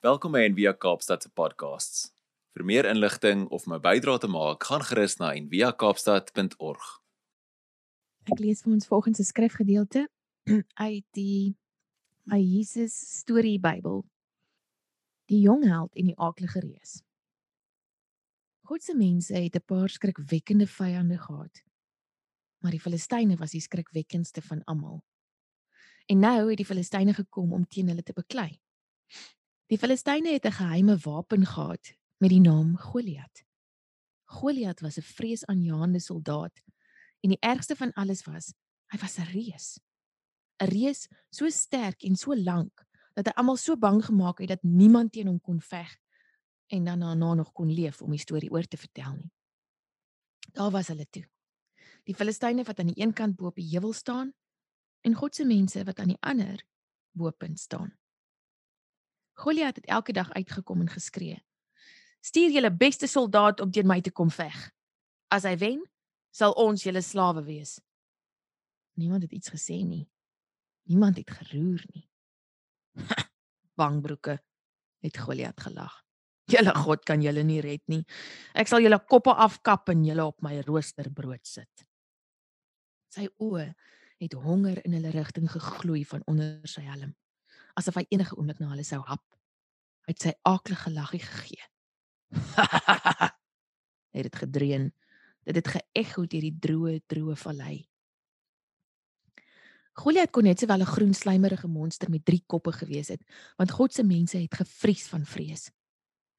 Welkom 0.00 0.32
by 0.32 0.40
Envia 0.48 0.70
Kaapstad 0.72 1.20
se 1.20 1.28
podcasts. 1.36 2.06
Vir 2.56 2.62
meer 2.64 2.86
inligting 2.88 3.42
of 3.52 3.66
om 3.66 3.74
'n 3.74 3.82
bydrae 3.84 4.18
te 4.18 4.28
maak, 4.32 4.64
gaan 4.64 4.80
gerus 4.80 5.18
na 5.18 5.34
enviakaapstad.org. 5.36 6.86
Ek 8.32 8.38
lees 8.38 8.62
vir 8.62 8.72
ons 8.72 8.86
volgens 8.86 9.18
'n 9.20 9.24
skrifgedeelte 9.24 10.08
uit 10.88 11.04
die 11.12 11.54
My 12.24 12.40
Jesus 12.40 12.96
Storie 13.18 13.60
Bybel. 13.60 14.06
Die 15.26 15.40
jong 15.40 15.68
held 15.68 15.92
en 15.94 16.06
die 16.06 16.16
aaklige 16.16 16.60
reus. 16.60 17.02
God 18.62 18.82
se 18.82 18.96
mense 18.96 19.34
het 19.34 19.54
'n 19.54 19.64
paar 19.66 19.88
skrikwekkende 19.88 20.66
vyande 20.66 21.18
gehad. 21.18 21.62
Maar 22.58 22.70
die 22.70 22.80
Filistyne 22.80 23.36
was 23.36 23.50
die 23.50 23.60
skrikwekkendste 23.60 24.40
van 24.42 24.64
almal. 24.64 25.04
En 26.06 26.18
nou 26.18 26.48
het 26.48 26.56
die 26.56 26.66
Filistyne 26.66 27.12
gekom 27.12 27.52
om 27.52 27.68
teen 27.68 27.88
hulle 27.88 28.02
te 28.02 28.12
beklei. 28.12 28.60
Die 29.70 29.78
Filistyne 29.78 30.32
het 30.32 30.44
'n 30.44 30.52
geheime 30.52 30.96
wapen 30.98 31.46
gehad 31.46 31.94
met 32.16 32.30
die 32.30 32.40
naam 32.40 32.76
Goliat. 32.76 33.44
Goliat 34.24 34.80
was 34.80 34.98
'n 34.98 35.02
vreesaanjaende 35.02 36.00
soldaat 36.00 36.60
en 37.20 37.28
die 37.28 37.38
ergste 37.40 37.76
van 37.76 37.92
alles 37.92 38.24
was, 38.24 38.54
hy 38.86 38.98
was 38.98 39.18
'n 39.18 39.30
reus. 39.30 39.80
'n 40.58 40.66
Reus 40.66 41.08
so 41.28 41.48
sterk 41.48 42.02
en 42.02 42.16
so 42.16 42.34
lank 42.34 42.84
dat 43.14 43.26
hy 43.26 43.32
almal 43.32 43.56
so 43.56 43.76
bang 43.76 44.04
gemaak 44.04 44.38
het 44.38 44.48
dat 44.48 44.62
niemand 44.62 45.12
teen 45.12 45.26
hom 45.26 45.40
kon 45.40 45.60
veg 45.60 45.96
en 46.66 46.84
dan 46.84 47.00
daarna 47.00 47.34
nog 47.34 47.52
kon 47.52 47.72
leef 47.72 48.02
om 48.02 48.10
die 48.10 48.18
storie 48.18 48.50
oor 48.50 48.66
te 48.66 48.76
vertel 48.76 49.14
nie. 49.14 49.32
Daar 50.52 50.70
was 50.70 50.88
hulle 50.88 51.06
toe. 51.10 51.28
Die 52.04 52.14
Filistyne 52.14 52.64
wat 52.64 52.78
aan 52.78 52.86
die 52.86 53.02
een 53.02 53.12
kant 53.12 53.36
bo 53.36 53.46
op 53.46 53.54
die 53.54 53.70
heuwel 53.70 53.92
staan 53.92 54.34
en 55.00 55.14
God 55.14 55.34
se 55.34 55.44
mense 55.44 55.84
wat 55.84 55.98
aan 55.98 56.08
die 56.08 56.20
ander 56.20 56.64
bo-punt 57.10 57.60
staan. 57.60 57.99
Goliat 59.40 59.76
het 59.76 59.86
elke 59.86 60.12
dag 60.12 60.32
uitgekom 60.32 60.80
en 60.80 60.88
geskree. 60.88 61.38
Stuur 62.20 62.50
julle 62.50 62.72
beste 62.76 63.06
soldaat 63.06 63.60
om 63.60 63.70
teen 63.72 63.88
my 63.88 64.00
te 64.04 64.12
kom 64.12 64.30
veg. 64.30 64.56
As 65.32 65.46
hy 65.48 65.54
wen, 65.56 65.80
sal 66.34 66.52
ons 66.60 66.84
julle 66.84 67.00
slawe 67.02 67.42
wees. 67.46 67.78
Niemand 69.00 69.24
het 69.24 69.32
iets 69.32 69.52
gesê 69.52 69.78
nie. 69.86 70.04
Niemand 70.90 71.16
het 71.16 71.30
geroer 71.30 71.84
nie. 71.94 72.04
Bangbroeke 73.80 74.36
het 75.00 75.16
Goliat 75.16 75.60
gelag. 75.60 75.94
Julle 76.50 76.74
God 76.76 77.06
kan 77.06 77.22
julle 77.22 77.44
nie 77.46 77.60
red 77.64 77.82
nie. 77.88 78.02
Ek 78.58 78.68
sal 78.68 78.84
julle 78.84 78.98
koppe 79.08 79.32
afkap 79.32 79.88
en 79.94 80.04
julle 80.04 80.26
op 80.26 80.42
my 80.44 80.58
roosterbrood 80.66 81.46
sit. 81.46 81.86
Sy 83.14 83.30
oë 83.40 83.70
het 84.20 84.36
honger 84.36 84.82
in 84.84 84.98
hulle 84.98 85.14
rigting 85.14 85.48
gegloei 85.48 86.02
van 86.04 86.26
onder 86.28 86.60
sy 86.68 86.84
helm 86.84 87.14
asof 87.78 88.00
hy 88.00 88.06
enige 88.10 88.36
oomblik 88.36 88.60
na 88.60 88.72
hulle 88.72 88.86
sou 88.86 89.00
hap. 89.06 89.22
Hy 90.06 90.14
het 90.14 90.24
sy 90.24 90.32
aaklige 90.48 90.90
laggie 90.90 91.22
gegee. 91.22 91.64
het 94.14 94.26
dit 94.26 94.36
gedreun. 94.36 94.90
Dit 95.46 95.60
het 95.60 95.70
geëcho 95.76 96.26
deur 96.26 96.46
die 96.46 96.56
droë, 96.66 96.98
droë 97.10 97.36
vallei. 97.40 97.76
Goliat 100.00 100.30
kon 100.32 100.46
net 100.46 100.60
sowel 100.60 100.82
'n 100.82 100.92
groen 100.94 101.14
slijmerige 101.14 101.68
monster 101.68 102.10
met 102.10 102.24
3 102.24 102.42
koppe 102.46 102.72
gewees 102.72 103.08
het, 103.08 103.22
want 103.56 103.70
God 103.70 103.92
se 103.92 104.02
mense 104.02 104.38
het 104.38 104.54
gevries 104.54 105.08
van 105.08 105.24
vrees. 105.24 105.70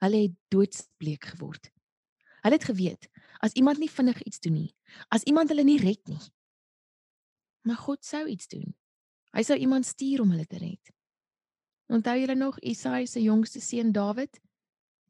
Hulle 0.02 0.22
het 0.22 0.36
doodsbleek 0.48 1.26
geword. 1.26 1.72
Hulle 2.42 2.56
het 2.56 2.64
geweet 2.64 3.10
as 3.40 3.54
iemand 3.54 3.78
nie 3.78 3.90
vinnig 3.90 4.22
iets 4.24 4.40
doen 4.40 4.54
nie, 4.54 4.76
as 5.10 5.24
iemand 5.24 5.50
hulle 5.50 5.64
nie 5.64 5.80
red 5.82 6.08
nie, 6.08 6.22
maar 7.62 7.78
God 7.78 8.06
sou 8.06 8.28
iets 8.28 8.48
doen. 8.48 8.76
Hy 9.34 9.44
sou 9.44 9.58
iemand 9.58 9.86
stuur 9.86 10.22
om 10.22 10.32
hulle 10.34 10.46
te 10.46 10.58
red. 10.58 10.92
Onthou 11.92 12.20
julle 12.20 12.36
nog 12.36 12.60
Isai 12.60 13.08
se 13.08 13.22
jongste 13.22 13.60
seun 13.60 13.92
Dawid? 13.92 14.40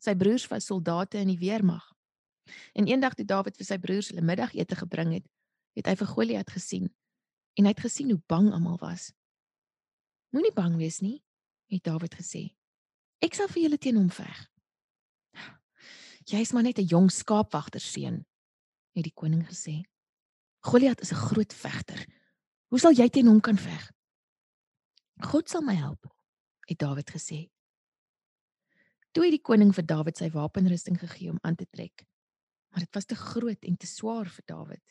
Sy 0.02 0.16
broers 0.18 0.48
was 0.50 0.66
soldate 0.66 1.20
in 1.22 1.30
die 1.30 1.38
weermag. 1.38 1.84
En 2.74 2.88
eendag 2.90 3.14
toe 3.14 3.26
Dawid 3.26 3.58
vir 3.60 3.68
sy 3.68 3.78
broers 3.78 4.08
hulle 4.10 4.24
middagete 4.26 4.76
gebring 4.80 5.12
het, 5.14 5.28
het 5.78 5.92
hy 5.92 5.94
vir 6.00 6.10
Goliat 6.10 6.50
gesien 6.50 6.88
en 7.60 7.68
hy 7.68 7.74
het 7.76 7.84
gesien 7.84 8.10
hoe 8.10 8.22
bang 8.32 8.48
almal 8.50 8.80
was. 8.82 9.12
Moenie 10.34 10.54
bang 10.56 10.80
wees 10.80 11.02
nie, 11.06 11.20
het 11.70 11.84
Dawid 11.86 12.16
gesê. 12.18 12.48
Ek 13.22 13.38
sal 13.38 13.52
vir 13.52 13.68
julle 13.68 13.78
teen 13.78 14.00
hom 14.00 14.10
veg. 14.10 14.40
Jy's 16.32 16.54
maar 16.56 16.66
net 16.66 16.80
'n 16.80 16.88
jong 16.88 17.12
skaapwagter 17.12 17.82
seun, 17.82 18.26
het 18.96 19.04
die 19.04 19.14
koning 19.14 19.46
gesê. 19.46 19.84
Goliat 20.66 21.02
is 21.02 21.12
'n 21.12 21.26
groot 21.30 21.54
vegter. 21.54 22.08
Hoe 22.70 22.80
sal 22.80 22.94
jy 22.94 23.10
teen 23.10 23.28
hom 23.28 23.42
kan 23.42 23.58
veg? 23.58 23.92
God 25.20 25.50
sal 25.50 25.62
my 25.62 25.76
help, 25.76 26.08
het 26.72 26.80
Dawid 26.80 27.12
gesê. 27.12 27.50
Toe 29.12 29.26
het 29.28 29.36
die 29.36 29.44
koning 29.44 29.74
vir 29.76 29.86
Dawid 29.88 30.20
sy 30.20 30.30
wapenrusting 30.32 31.00
gegee 31.00 31.32
om 31.34 31.40
aan 31.44 31.58
te 31.60 31.68
trek. 31.68 32.06
Maar 32.72 32.86
dit 32.86 32.96
was 32.96 33.06
te 33.06 33.18
groot 33.20 33.68
en 33.68 33.78
te 33.78 33.88
swaar 33.88 34.30
vir 34.32 34.46
Dawid. 34.48 34.84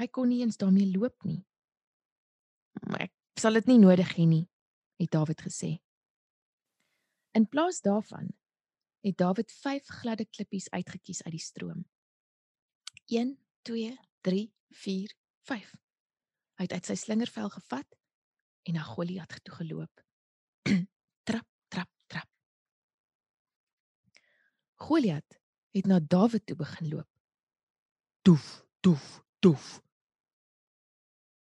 Hy 0.00 0.06
kon 0.08 0.30
nie 0.30 0.40
eens 0.40 0.56
daarmee 0.56 0.88
loop 0.94 1.24
nie. 1.24 1.44
"Ek 2.98 3.12
sal 3.36 3.52
dit 3.52 3.66
nie 3.66 3.78
nodig 3.78 4.16
hê 4.16 4.26
nie," 4.26 4.48
het 4.98 5.10
Dawid 5.10 5.40
gesê. 5.42 5.80
In 7.34 7.46
plaas 7.46 7.80
daarvan 7.80 8.32
het 9.00 9.16
Dawid 9.16 9.52
5 9.52 9.86
gladde 9.86 10.24
klippies 10.26 10.70
uitgekies 10.70 11.22
uit 11.22 11.32
die 11.32 11.40
stroom. 11.40 11.84
1 13.06 13.38
2 13.62 13.98
3 14.20 14.52
4 14.70 15.14
5. 15.40 15.74
Hy 16.54 16.62
het 16.62 16.72
uit 16.72 16.86
sy 16.86 16.94
slingervel 16.94 17.48
gevat 17.48 17.96
en 18.62 18.74
na 18.74 18.82
Goliat 18.82 19.44
toe 19.44 19.54
geloop. 19.54 20.07
trap, 21.28 21.46
trap, 21.68 21.88
trap. 22.06 22.28
Goliat 24.74 25.38
het 25.76 25.86
na 25.86 26.00
Dawid 26.00 26.46
toe 26.46 26.56
begin 26.56 26.88
loop. 26.88 27.08
Toef, 28.22 28.64
toef, 28.80 29.22
toef. 29.38 29.80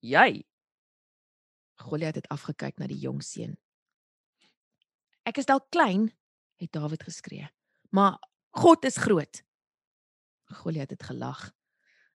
Jy. 0.00 0.44
Goliat 1.80 2.20
het 2.20 2.28
afgekyk 2.28 2.78
na 2.78 2.88
die 2.90 3.00
jong 3.00 3.22
seun. 3.24 3.56
Ek 5.28 5.38
is 5.40 5.48
dalk 5.48 5.68
klein, 5.74 6.10
het 6.60 6.72
Dawid 6.72 7.04
geskree, 7.06 7.48
maar 7.94 8.18
God 8.56 8.84
is 8.84 8.98
groot. 9.00 9.42
Goliat 10.60 10.90
het 10.90 11.02
gelag, 11.06 11.52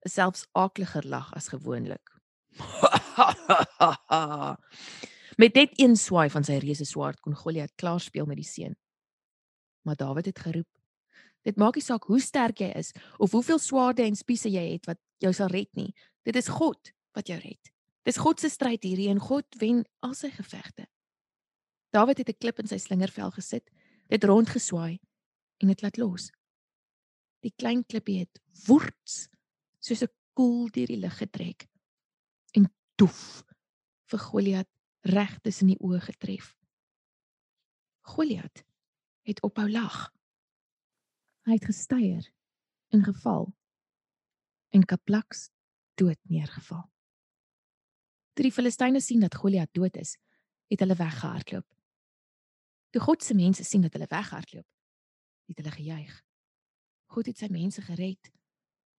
'n 0.05 0.09
selfs 0.09 0.45
aakliger 0.51 1.07
lag 1.07 1.33
as 1.33 1.47
gewoonlik. 1.47 2.11
Met 5.35 5.53
net 5.53 5.79
een 5.79 5.97
swaai 5.99 6.29
van 6.31 6.43
sy 6.47 6.61
reuse 6.63 6.85
swaard 6.87 7.19
kon 7.19 7.35
Goliat 7.35 7.73
klaar 7.75 7.99
speel 7.99 8.25
met 8.25 8.39
die 8.39 8.47
seun. 8.47 8.75
Maar 9.83 9.95
Dawid 9.99 10.25
het 10.25 10.39
geroep: 10.39 10.69
"Dit 11.43 11.57
maak 11.57 11.75
nie 11.75 11.83
saak 11.83 12.03
hoe 12.03 12.19
sterk 12.19 12.59
jy 12.59 12.71
is 12.75 12.91
of 13.17 13.31
hoeveel 13.31 13.59
swaarde 13.59 14.03
en 14.03 14.15
spiese 14.15 14.49
jy 14.49 14.71
het 14.71 14.85
wat 14.85 14.99
jou 15.17 15.33
sal 15.33 15.47
red 15.47 15.69
nie. 15.75 15.93
Dit 16.23 16.35
is 16.35 16.47
God 16.47 16.93
wat 17.11 17.27
jou 17.27 17.39
red. 17.39 17.71
Dis 18.03 18.17
God 18.17 18.39
se 18.39 18.49
stryd 18.49 18.83
hierdie 18.83 19.09
en 19.09 19.19
God 19.19 19.45
wen 19.59 19.85
al 19.99 20.13
sy 20.13 20.29
gevegte." 20.29 20.87
Dawid 21.91 22.17
het 22.17 22.29
'n 22.29 22.39
klip 22.39 22.59
in 22.59 22.67
sy 22.67 22.77
slingervel 22.77 23.31
gesit, 23.31 23.69
dit 24.07 24.23
rondgeswaai 24.23 24.99
en 25.61 25.67
dit 25.67 25.81
laat 25.81 25.97
los. 25.97 26.31
Die 27.41 27.53
klein 27.57 27.83
klippie 27.83 28.19
het 28.19 28.39
woorts 28.67 29.27
soos 29.79 30.03
'n 30.03 30.11
koel 30.33 30.69
deur 30.69 30.87
die 30.87 30.99
lug 30.99 31.17
getrek 31.17 31.67
en 32.53 32.71
toef 32.95 33.43
vir 34.05 34.19
Goliat 34.19 34.67
reg 35.05 35.37
tussen 35.45 35.69
die 35.69 35.79
oë 35.79 35.99
getref. 36.01 36.55
Goliat 38.09 38.63
het 39.25 39.41
ophou 39.45 39.67
lag. 39.69 40.09
Hy 41.45 41.57
het 41.57 41.65
gestuier 41.65 42.25
en 42.93 43.05
geval 43.05 43.51
en 44.73 44.85
kaplaks 44.85 45.49
dood 45.95 46.19
neergeval. 46.29 46.83
Toe 48.35 48.43
die 48.43 48.53
Filistyne 48.53 48.99
sien 48.99 49.21
dat 49.23 49.37
Goliat 49.39 49.71
dood 49.73 49.95
is, 49.97 50.17
het 50.67 50.81
hulle 50.83 50.97
weggehardloop. 50.99 51.67
Toe 52.91 53.01
God 53.01 53.23
se 53.23 53.35
mense 53.37 53.63
sien 53.63 53.85
dat 53.85 53.93
hulle 53.95 54.09
weghardloop, 54.11 54.67
het 55.47 55.61
hulle 55.61 55.71
gejuig. 55.71 56.17
God 57.13 57.29
het 57.29 57.39
sy 57.39 57.47
mense 57.53 57.81
gered. 57.85 58.31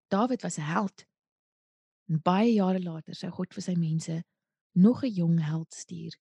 Dawid 0.08 0.42
was 0.42 0.58
'n 0.58 0.70
held. 0.70 1.04
En 2.08 2.22
baie 2.22 2.52
jare 2.52 2.80
later 2.82 3.14
sou 3.14 3.30
God 3.30 3.54
vir 3.54 3.62
sy 3.62 3.74
mense 3.74 4.24
nog 4.76 5.02
'n 5.04 5.12
jong 5.12 5.38
held 5.40 5.72
stuur 5.74 6.14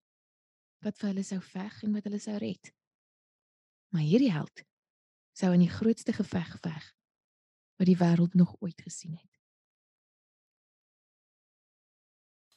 wat 0.85 0.99
vir 0.99 1.09
hulle 1.09 1.23
sou 1.23 1.41
veg 1.41 1.83
en 1.83 1.93
wat 1.93 2.05
hulle 2.05 2.19
sou 2.19 2.37
red. 2.39 2.73
Maar 3.91 4.03
hierdie 4.03 4.33
held 4.33 4.62
sou 5.33 5.53
in 5.53 5.65
die 5.65 5.75
grootste 5.79 6.12
geveg 6.12 6.59
veg 6.62 6.85
wat 7.79 7.89
die 7.91 7.99
wêreld 7.99 8.35
nog 8.35 8.55
ooit 8.61 8.81
gesien 8.83 9.17
het. 9.19 9.33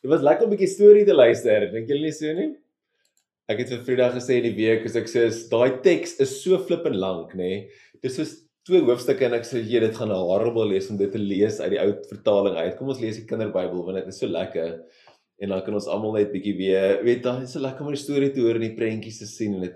Dit 0.02 0.12
was 0.12 0.22
lekker 0.22 0.46
om 0.46 0.52
'n 0.52 0.56
bietjie 0.56 0.76
storie 0.76 1.06
te 1.06 1.14
luister, 1.14 1.72
dink 1.72 1.88
julle 1.88 2.06
nie 2.06 2.12
so 2.12 2.34
nie? 2.34 2.56
Ek 3.50 3.58
het 3.60 3.70
vir 3.70 3.84
Vrydag 3.84 4.14
gesê 4.14 4.38
in 4.38 4.44
die 4.44 4.56
week 4.56 4.86
as 4.86 4.96
ek 4.96 5.08
sê 5.08 5.50
daai 5.50 5.82
teks 5.82 6.20
is 6.20 6.44
so 6.44 6.60
flippend 6.60 6.96
lank, 6.96 7.34
nê? 7.34 7.38
Nee. 7.38 7.72
Dis 8.02 8.16
so 8.16 8.24
twee 8.68 8.82
hoofstukke 8.82 9.26
en 9.26 9.34
ek 9.34 9.46
sê 9.48 9.64
jy 9.64 9.80
dit 9.80 9.96
gaan 9.96 10.12
horrible 10.12 10.68
lees 10.68 10.90
om 10.90 10.98
dit 10.98 11.12
te 11.12 11.18
lees 11.18 11.60
uit 11.60 11.72
die 11.72 11.80
ou 11.80 11.94
vertaling 12.10 12.56
uit. 12.56 12.78
Kom 12.78 12.90
ons 12.90 13.00
lees 13.00 13.16
die 13.16 13.26
kinderbybel 13.26 13.84
want 13.84 13.98
dit 13.98 14.08
is 14.08 14.20
so 14.20 14.28
lekker 14.28 14.84
en 15.38 15.50
dan 15.54 15.64
kan 15.66 15.78
ons 15.78 15.88
almal 15.88 16.16
net 16.18 16.32
bietjie 16.34 16.56
weer 16.58 17.04
weet 17.06 17.24
dan 17.26 17.44
is 17.46 17.54
dit 17.54 17.62
lekker 17.62 17.86
om 17.86 17.92
'n 17.92 18.06
storie 18.06 18.32
te 18.34 18.42
hoor 18.42 18.56
en 18.56 18.66
die 18.66 18.78
prentjies 18.78 19.20
te 19.20 19.28
sien 19.30 19.54
en 19.56 19.62
dit 19.62 19.76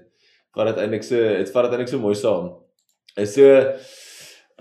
vat 0.55 0.67
dit 0.71 0.81
eintlik 0.83 1.03
so 1.03 1.15
dit 1.15 1.51
vat 1.53 1.63
dit 1.67 1.73
eintlik 1.73 1.91
so 1.91 1.99
mooi 1.99 2.15
saam. 2.15 2.51
Is 3.17 3.35
so 3.35 3.45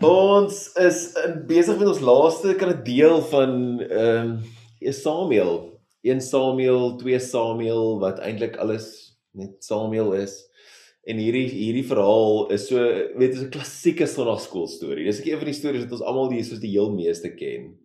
ons 0.01 0.61
is 0.81 1.01
besig 1.49 1.79
met 1.79 1.89
ons 1.89 2.01
laaste 2.01 2.55
kan 2.55 2.73
'n 2.73 2.85
deel 2.85 3.21
van 3.33 3.81
ehm 3.81 4.31
um, 4.31 4.93
Samuel, 4.93 5.81
1 6.03 6.21
Samuel, 6.21 6.97
2 6.97 7.19
Samuel 7.21 7.99
wat 8.01 8.19
eintlik 8.19 8.57
alles 8.57 9.17
net 9.33 9.61
Samuel 9.65 10.15
is. 10.15 10.49
En 11.05 11.17
hierdie 11.17 11.49
hierdie 11.49 11.85
verhaal 11.85 12.51
is 12.51 12.69
so 12.69 12.77
weet 13.17 13.35
is 13.35 13.43
'n 13.43 13.51
klassieke 13.51 14.07
Sondagskool 14.07 14.69
storie. 14.69 15.05
Dis 15.05 15.21
ek 15.21 15.27
een 15.27 15.39
van 15.39 15.51
die 15.53 15.61
stories 15.61 15.85
wat 15.85 15.93
ons 15.93 16.09
almal 16.09 16.31
hier 16.31 16.45
soos 16.45 16.61
die 16.61 16.77
heel 16.77 16.93
meeste 16.93 17.35
ken. 17.35 17.77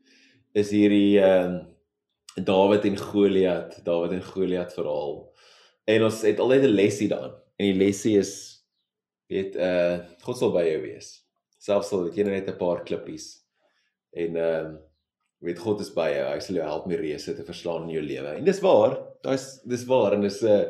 Is 0.53 0.69
hierdie 0.71 1.19
ehm 1.19 1.51
um, 1.51 1.75
Dawid 2.36 2.84
en 2.86 2.98
Goliat, 2.98 3.80
Dawid 3.86 4.12
en 4.12 4.24
Goliat 4.24 4.74
verhaal. 4.74 5.22
En 5.88 6.04
ons 6.04 6.22
het 6.22 6.40
altyd 6.40 6.64
'n 6.64 6.76
lesie 6.76 7.08
daar. 7.08 7.32
En 7.56 7.66
die 7.66 7.80
lesie 7.80 8.18
is 8.18 8.64
weet 9.28 9.56
uh 9.56 10.00
God 10.22 10.38
sal 10.38 10.52
by 10.52 10.66
jou 10.68 10.82
wees. 10.82 11.24
Selfs 11.58 11.92
al 11.92 12.06
het 12.06 12.16
jy 12.16 12.24
net 12.24 12.50
'n 12.50 12.58
paar 12.58 12.84
klippies. 12.84 13.46
En 14.12 14.36
ehm 14.36 14.66
uh, 14.66 14.78
weet 15.40 15.60
God 15.60 15.80
is 15.80 15.94
by 15.94 16.10
jou. 16.12 16.34
Hy 16.34 16.40
sal 16.40 16.56
jou 16.56 16.66
help 16.66 16.86
om 16.86 16.92
die 16.92 17.00
reëse 17.00 17.36
te 17.36 17.44
verslaan 17.44 17.84
in 17.84 17.96
jou 17.96 18.04
lewe. 18.04 18.36
En 18.36 18.44
dis 18.44 18.60
waar. 18.60 18.98
Dis 19.22 19.62
dis 19.64 19.86
waar 19.86 20.14
en 20.14 20.22
dis 20.22 20.42
'n 20.42 20.48
uh, 20.48 20.66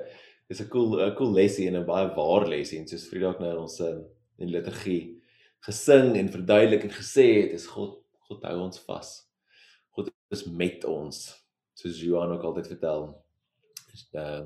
is 0.49 0.61
'n 0.61 0.69
cool 0.69 0.99
'n 1.01 1.15
cool 1.15 1.33
lesie 1.33 1.67
en 1.67 1.77
'n 1.77 1.85
baie 1.85 2.13
waar 2.15 2.47
lesie 2.47 2.79
en 2.79 2.87
soos 2.87 3.07
Vrydag 3.09 3.39
nou 3.39 3.51
in 3.51 3.57
ons 3.57 3.79
uh, 3.79 3.97
in 4.37 4.49
liturgie 4.49 5.21
gesing 5.65 6.15
en 6.17 6.29
verduidelik 6.29 6.83
en 6.83 6.91
gesê 6.91 7.25
het 7.41 7.53
is 7.53 7.65
God 7.67 8.03
God 8.27 8.43
hou 8.43 8.59
ons 8.59 8.79
vas. 8.79 9.09
God 9.95 10.11
is 10.31 10.45
met 10.45 10.85
ons 10.85 11.44
soos 11.75 12.01
Johan 12.01 12.33
ook 12.35 12.43
altyd 12.43 12.71
vertel. 12.73 13.09
Is 13.93 14.07
uh 14.13 14.45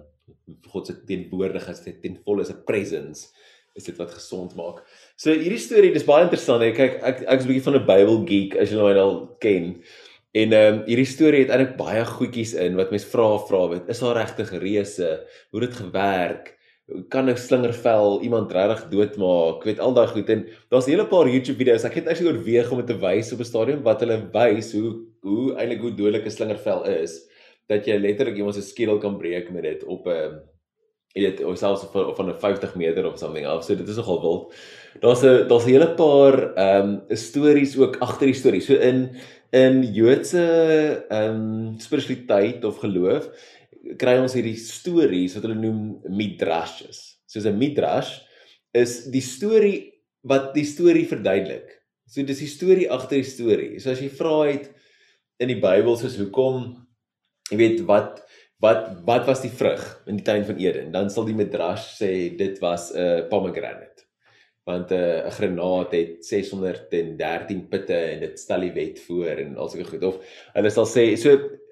God 0.69 0.85
se 0.85 0.93
teenwoordigheid, 1.09 1.77
sy 1.77 1.95
ten 2.03 2.19
volle 2.21 2.43
se 2.45 2.53
presence 2.67 3.31
is 3.79 3.87
dit 3.87 3.97
wat 3.97 4.11
gesond 4.13 4.53
maak. 4.59 4.83
So 5.19 5.33
hierdie 5.33 5.61
storie, 5.61 5.89
dis 5.93 6.05
baie 6.05 6.25
interessant. 6.25 6.63
Ek 6.65 6.77
kyk 6.77 6.99
ek 7.01 7.23
ek's 7.25 7.45
'n 7.45 7.49
bietjie 7.49 7.65
van 7.65 7.77
'n 7.79 7.87
Bible 7.87 8.19
geek 8.29 8.55
as 8.61 8.69
jy 8.69 8.77
nou 8.77 8.93
al 8.93 9.17
ken. 9.41 9.81
En 10.37 10.53
ehm 10.53 10.73
um, 10.73 10.79
hierdie 10.85 11.09
storie 11.09 11.41
het 11.43 11.49
eintlik 11.49 11.77
baie 11.77 12.05
goedjies 12.05 12.53
in 12.53 12.77
wat 12.77 12.91
mense 12.93 13.09
vra 13.09 13.27
vra 13.49 13.67
weet. 13.71 13.89
Is 13.89 14.01
daar 14.03 14.19
regtig 14.21 14.51
reëse? 14.61 15.09
Hoe 15.51 15.61
dit 15.61 15.73
gewerk? 15.73 16.57
Kan 17.09 17.29
'n 17.29 17.37
slingervel 17.37 18.21
iemand 18.21 18.51
regtig 18.51 18.89
doodmaak? 18.89 19.61
Ek 19.61 19.65
weet 19.69 19.79
al 19.79 19.93
daai 19.93 20.07
goed 20.07 20.29
en 20.29 20.45
daar's 20.69 20.87
'n 20.87 20.91
hele 20.91 21.07
paar 21.07 21.27
YouTube 21.27 21.57
video's. 21.57 21.85
Ek 21.85 21.95
het 21.95 22.07
eintlik 22.07 22.29
oorweeg 22.29 22.71
om 22.71 22.77
dit 22.77 22.87
te 22.87 22.97
wys 22.97 23.33
op 23.33 23.39
'n 23.39 23.51
stadium 23.51 23.83
wat 23.83 24.01
hulle 24.01 24.29
wys 24.33 24.73
hoe 24.73 25.08
hoe 25.21 25.55
eintlik 25.55 25.81
hoe 25.81 25.95
dodelik 25.95 26.25
'n 26.25 26.35
slingervel 26.37 26.85
is 26.85 27.29
dat 27.67 27.85
jy 27.85 27.97
letterlik 27.97 28.37
iemand 28.37 28.55
se 28.55 28.61
skedel 28.61 28.97
kan 28.97 29.17
breek 29.17 29.51
met 29.51 29.63
dit 29.63 29.83
op 29.83 30.07
'n 30.07 30.11
ehm, 30.11 30.35
jy 31.15 31.23
weet 31.25 31.43
of 31.43 31.57
selfs 31.57 31.85
van 31.91 32.15
van 32.15 32.29
'n 32.29 32.39
50 32.39 32.75
meter 32.75 33.05
of 33.05 33.17
something 33.17 33.45
af. 33.45 33.63
So 33.63 33.75
dit 33.75 33.87
is 33.87 33.95
nogal 33.95 34.21
wild. 34.21 34.53
Daar's 34.99 35.23
'n 35.23 35.47
daar's 35.47 35.65
'n 35.65 35.69
hele 35.69 35.93
paar 35.95 36.53
ehm 36.55 37.01
um, 37.09 37.17
stories 37.17 37.77
ook 37.77 37.97
agter 37.97 38.25
die 38.25 38.35
storie. 38.35 38.61
So 38.61 38.73
in 38.73 39.15
in 39.51 39.93
Joodse 39.93 41.05
ehm 41.09 41.35
um, 41.35 41.79
spiritualiteit 41.79 42.63
of 42.63 42.77
geloof 42.77 43.29
kry 43.97 44.17
ons 44.19 44.33
hierdie 44.33 44.57
stories 44.57 45.33
wat 45.33 45.43
hulle 45.47 45.55
noem 45.55 46.01
midrashes. 46.09 47.19
Soos 47.25 47.45
'n 47.45 47.57
midrash 47.57 48.19
is 48.71 49.05
die 49.05 49.21
storie 49.21 49.93
wat 50.21 50.53
die 50.53 50.65
storie 50.65 51.07
verduidelik. 51.07 51.81
So 52.05 52.23
dis 52.23 52.39
die 52.39 52.47
storie 52.47 52.89
agter 52.91 53.17
die 53.17 53.23
storie. 53.23 53.79
So 53.79 53.91
as 53.91 54.01
jy 54.01 54.09
vra 54.09 54.45
het 54.49 54.69
in 55.39 55.51
die 55.53 55.59
Bybel 55.59 55.95
soos 55.99 56.17
hoekom 56.19 56.73
jy 57.49 57.57
weet 57.59 57.85
wat 57.87 58.23
wat 58.63 58.89
wat 59.07 59.23
was 59.29 59.39
die 59.39 59.53
vrug 59.55 59.83
in 60.09 60.19
die 60.19 60.25
tuin 60.27 60.43
van 60.47 60.59
Eden? 60.59 60.91
Dan 60.91 61.07
sal 61.11 61.27
die 61.29 61.37
midrash 61.37 61.93
sê 62.01 62.11
dit 62.37 62.59
was 62.59 62.91
'n 62.91 62.99
uh, 62.99 63.27
pomegranate. 63.31 64.03
Want 64.67 64.91
'n 64.91 64.95
uh, 64.95 65.31
granaat 65.31 65.91
het 65.95 66.25
613 66.25 67.67
pitte 67.69 67.95
en 67.95 68.19
dit 68.19 68.39
stel 68.39 68.67
die 68.67 68.73
wet 68.73 68.99
voor 68.99 69.39
en 69.43 69.57
al 69.57 69.69
sulke 69.69 69.89
goed. 69.89 70.03
Of 70.03 70.19
hulle 70.53 70.69
sal 70.69 70.85
sê 70.85 71.15
so 71.15 71.29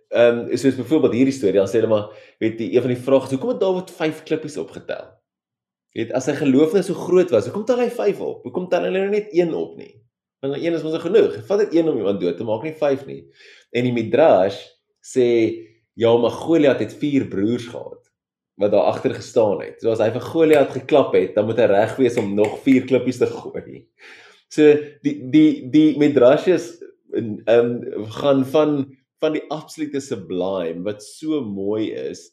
ehm 0.10 0.48
um, 0.48 0.58
soos 0.58 0.80
byvoorbeeld 0.80 1.14
hierdie 1.14 1.36
storie, 1.36 1.60
dan 1.60 1.68
sê 1.68 1.82
hulle 1.82 1.92
maar 1.92 2.08
weet 2.40 2.60
jy 2.60 2.72
een 2.72 2.82
van 2.82 2.94
die 2.96 3.04
vrae 3.04 3.24
is 3.24 3.32
hoekom 3.36 3.50
het 3.50 3.60
Dawid 3.60 3.92
5 3.92 4.24
klippies 4.24 4.58
opgetel? 4.58 5.06
Weet 5.92 6.14
as 6.14 6.26
sy 6.26 6.36
geloof 6.38 6.74
net 6.74 6.86
so 6.86 6.94
groot 6.94 7.30
was, 7.32 7.46
hoekom 7.46 7.66
tel 7.66 7.80
hy 7.84 7.90
5 7.90 8.20
op? 8.22 8.44
Hoekom 8.48 8.70
tel 8.70 8.88
hy 8.88 8.92
nou 8.96 9.10
net 9.10 9.34
1 9.34 9.54
op 9.54 9.76
nie? 9.78 10.07
Want 10.40 10.58
een 10.58 10.74
is 10.78 10.84
mos 10.86 10.98
genoeg. 11.02 11.40
Vat 11.48 11.64
dit 11.66 11.80
een 11.80 11.90
om 11.90 11.98
iemand 11.98 12.22
dood 12.22 12.38
te 12.38 12.46
maak, 12.46 12.64
nie 12.64 12.76
5 12.78 13.06
nie. 13.10 13.24
En 13.74 13.88
die 13.88 13.94
midrash 13.96 14.60
sê 15.02 15.30
ja, 15.98 16.12
maar 16.22 16.36
Goliat 16.36 16.84
het 16.84 16.94
vier 17.02 17.26
broers 17.32 17.66
gehad 17.72 18.04
wat 18.58 18.72
daar 18.74 18.90
agter 18.90 19.14
gestaan 19.14 19.62
het. 19.62 19.82
So 19.82 19.94
as 19.94 20.02
hy 20.02 20.10
vir 20.14 20.24
Goliat 20.26 20.72
geklap 20.74 21.14
het, 21.14 21.36
dan 21.36 21.46
moet 21.46 21.60
hy 21.62 21.68
reg 21.70 21.94
wees 22.02 22.18
om 22.18 22.32
nog 22.38 22.58
vier 22.66 22.88
klippies 22.90 23.20
te 23.22 23.30
gooi. 23.30 23.84
So 24.54 24.74
die 25.06 25.18
die 25.34 25.50
die 25.74 25.90
Midrashes 26.02 26.76
ehm 27.14 27.36
um, 27.48 28.08
gaan 28.18 28.46
van 28.54 28.80
van 29.22 29.34
die 29.34 29.46
absolute 29.54 30.02
sublime 30.02 30.86
wat 30.86 31.02
so 31.06 31.42
mooi 31.42 31.90
is 31.92 32.28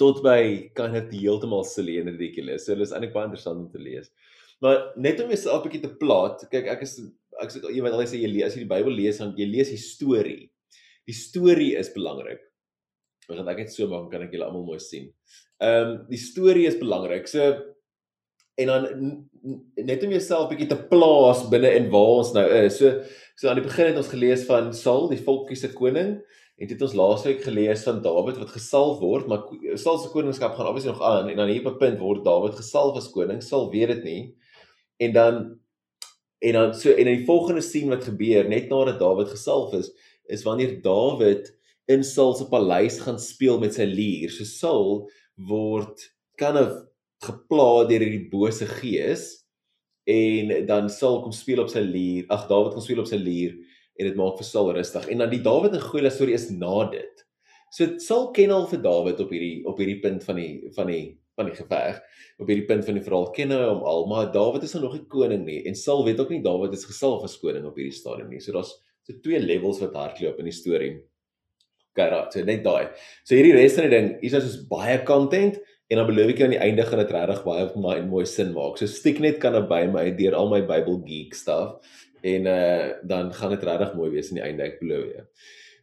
tot 0.00 0.20
by 0.24 0.68
kan 0.76 0.92
dit 0.96 1.14
heeltemal 1.22 1.64
silly 1.64 1.98
en 2.00 2.10
ridiculous. 2.12 2.64
So 2.64 2.76
dit 2.76 2.84
is 2.84 2.92
eintlik 2.92 3.14
baie 3.16 3.28
interessant 3.28 3.64
om 3.64 3.70
te 3.72 3.80
lees. 3.80 4.12
Maar 4.60 4.92
net 4.96 5.20
om 5.22 5.32
jouself 5.32 5.64
'n 5.64 5.68
bietjie 5.68 5.84
te 5.86 5.96
plaat, 5.96 6.44
kyk 6.50 6.66
ek 6.66 6.82
is 6.82 6.98
ek 7.42 7.54
sê 7.54 7.62
jy 7.62 7.82
weet 7.84 7.96
al 7.96 8.04
sê 8.06 8.20
jy 8.20 8.30
lees 8.32 8.48
as 8.48 8.56
jy 8.56 8.64
die 8.64 8.72
Bybel 8.74 8.94
lees 8.98 9.20
dan 9.22 9.34
jy 9.38 9.46
lees 9.48 9.72
die 9.72 9.80
storie. 9.80 10.50
Die 11.08 11.16
storie 11.16 11.74
is 11.78 11.92
belangrik. 11.94 12.42
Want 13.28 13.50
ek 13.52 13.64
het 13.64 13.72
so 13.72 13.88
maak 13.90 14.08
kan 14.12 14.24
ek 14.24 14.32
julle 14.34 14.48
almal 14.48 14.66
mooi 14.66 14.80
sien. 14.82 15.10
Ehm 15.60 15.90
um, 15.90 15.96
die 16.08 16.20
storie 16.20 16.66
is 16.68 16.78
belangrik. 16.80 17.28
So 17.28 17.52
en 18.58 18.66
dan 18.72 18.86
net 19.86 20.02
om 20.02 20.12
jouself 20.14 20.48
bietjie 20.50 20.70
te 20.72 20.78
plaas 20.90 21.44
binne 21.52 21.70
in 21.78 21.86
waar 21.92 22.22
ons 22.22 22.32
nou 22.34 22.44
is. 22.64 22.80
So 22.80 22.98
so 23.38 23.50
aan 23.50 23.60
die 23.60 23.66
begin 23.68 23.92
het 23.92 24.00
ons 24.00 24.10
gelees 24.10 24.42
van 24.48 24.72
Saul, 24.74 25.06
die 25.12 25.22
volkie 25.22 25.58
se 25.58 25.70
koning 25.74 26.18
en 26.58 26.66
dit 26.66 26.74
het 26.74 26.82
ons 26.82 26.96
laasweek 26.98 27.44
gelees 27.44 27.84
van 27.86 28.00
Dawid 28.02 28.40
wat 28.40 28.50
gesalf 28.50 28.98
word, 28.98 29.28
maar 29.30 29.44
Saul 29.78 30.00
se 30.02 30.10
koningskap 30.10 30.56
gaan 30.56 30.66
obviously 30.66 30.90
nog 30.90 31.04
aan 31.06 31.30
en 31.30 31.38
dan 31.38 31.52
hier 31.52 31.62
op 31.62 31.74
'n 31.74 31.78
punt 31.78 32.00
word 32.02 32.24
Dawid 32.26 32.58
gesalf 32.58 32.96
as 32.98 33.12
koning. 33.14 33.42
Saul 33.42 33.70
weet 33.70 33.88
dit 33.94 34.04
nie. 34.04 34.22
En 34.98 35.12
dan 35.12 35.60
en 36.38 36.52
dan 36.58 36.74
so 36.74 36.92
en 36.92 37.06
in 37.06 37.20
die 37.20 37.26
volgende 37.26 37.62
sien 37.64 37.90
wat 37.90 38.06
gebeur 38.06 38.48
net 38.48 38.68
nadat 38.70 39.00
Dawid 39.00 39.30
gesalf 39.32 39.74
is, 39.78 39.90
is 40.30 40.44
wanneer 40.46 40.78
Dawid 40.82 41.50
in 41.88 42.04
Saul 42.04 42.34
se 42.36 42.46
paleis 42.48 43.00
gaan 43.00 43.18
speel 43.18 43.58
met 43.60 43.74
sy 43.74 43.86
lier. 43.88 44.30
So 44.30 44.44
Saul 44.44 45.08
word 45.48 46.04
kind 46.38 46.60
of 46.60 46.74
gepla 47.24 47.86
deur 47.88 48.04
hierdie 48.04 48.28
bose 48.30 48.68
gees 48.78 49.30
en 50.08 50.52
dan 50.68 50.90
Saul 50.92 51.22
kom 51.24 51.34
speel 51.34 51.64
op 51.64 51.72
sy 51.72 51.82
lier. 51.82 52.28
Ag 52.32 52.46
Dawid 52.50 52.76
kom 52.76 52.84
speel 52.84 53.02
op 53.02 53.10
sy 53.10 53.18
lier 53.20 53.56
en 53.98 54.06
dit 54.06 54.18
maak 54.18 54.36
vir 54.38 54.46
Saul 54.46 54.70
rustig. 54.76 55.08
En 55.10 55.24
dan 55.24 55.32
die 55.32 55.42
Dawid 55.42 55.74
en 55.74 55.82
Goliat 55.82 56.14
storie 56.14 56.36
is 56.38 56.50
na 56.54 56.84
dit. 56.92 57.24
So 57.74 57.98
Saul 58.00 58.30
ken 58.36 58.54
al 58.54 58.68
vir 58.70 58.84
Dawid 58.84 59.24
op 59.24 59.32
hierdie 59.34 59.64
op 59.68 59.80
hierdie 59.80 60.00
punt 60.04 60.22
van 60.28 60.38
die 60.38 60.52
van 60.76 60.92
die 60.92 61.02
van 61.38 61.48
die 61.50 61.56
geveg. 61.56 62.00
Op 62.38 62.50
hierdie 62.50 62.66
punt 62.68 62.84
van 62.86 62.98
die 62.98 63.04
verhaal 63.06 63.30
ken 63.36 63.54
hy 63.54 63.62
hom 63.64 63.84
al, 63.86 64.04
maar 64.10 64.32
Dawid 64.34 64.66
is 64.66 64.74
nog 64.78 64.96
nie 64.98 65.06
koning 65.10 65.46
nie 65.46 65.62
en 65.70 65.78
Saul 65.78 66.04
weet 66.06 66.20
ook 66.22 66.34
nie 66.34 66.42
Dawid 66.44 66.74
is 66.76 66.86
gesalf 66.88 67.24
as 67.26 67.38
koning 67.42 67.66
op 67.68 67.78
hierdie 67.78 67.96
stadium 67.96 68.30
nie. 68.32 68.42
So 68.44 68.54
daar's 68.56 68.74
so 69.06 69.16
twee 69.24 69.40
levels 69.40 69.80
wat 69.84 69.96
hardloop 69.96 70.42
in 70.42 70.50
die 70.50 70.54
storie. 70.56 70.92
Gerard. 71.98 72.34
So 72.34 72.44
net 72.46 72.62
daai. 72.66 72.90
So 73.24 73.34
hierdie 73.38 73.56
res 73.56 73.78
van 73.78 73.88
die 73.88 73.94
ding, 73.94 74.10
hier's 74.22 74.36
nou 74.36 74.44
soos 74.44 74.62
baie 74.70 74.98
content 75.08 75.58
en 75.88 76.00
dan 76.00 76.08
beloof 76.10 76.34
ek 76.34 76.42
aan 76.44 76.52
die 76.52 76.60
einde 76.60 76.84
gaan 76.84 77.00
dit 77.00 77.14
regtig 77.16 77.44
baie 77.46 77.68
vir 77.70 77.84
my 77.84 77.94
mooi 78.06 78.24
sin 78.28 78.52
maak. 78.56 78.76
So 78.78 78.90
stiek 78.90 79.22
net 79.24 79.40
kan 79.42 79.56
by 79.70 79.86
my 79.90 80.10
deur 80.18 80.36
al 80.38 80.52
my 80.52 80.60
Bible 80.68 81.00
geek 81.06 81.38
stuff 81.38 81.96
en 82.26 82.50
uh 82.50 82.98
dan 83.08 83.32
gaan 83.32 83.54
dit 83.54 83.64
regtig 83.64 83.94
mooi 83.96 84.10
wees 84.12 84.30
aan 84.30 84.40
die 84.40 84.46
einde, 84.48 84.66
ek 84.68 84.82
beloof 84.82 85.08
jou. 85.14 85.24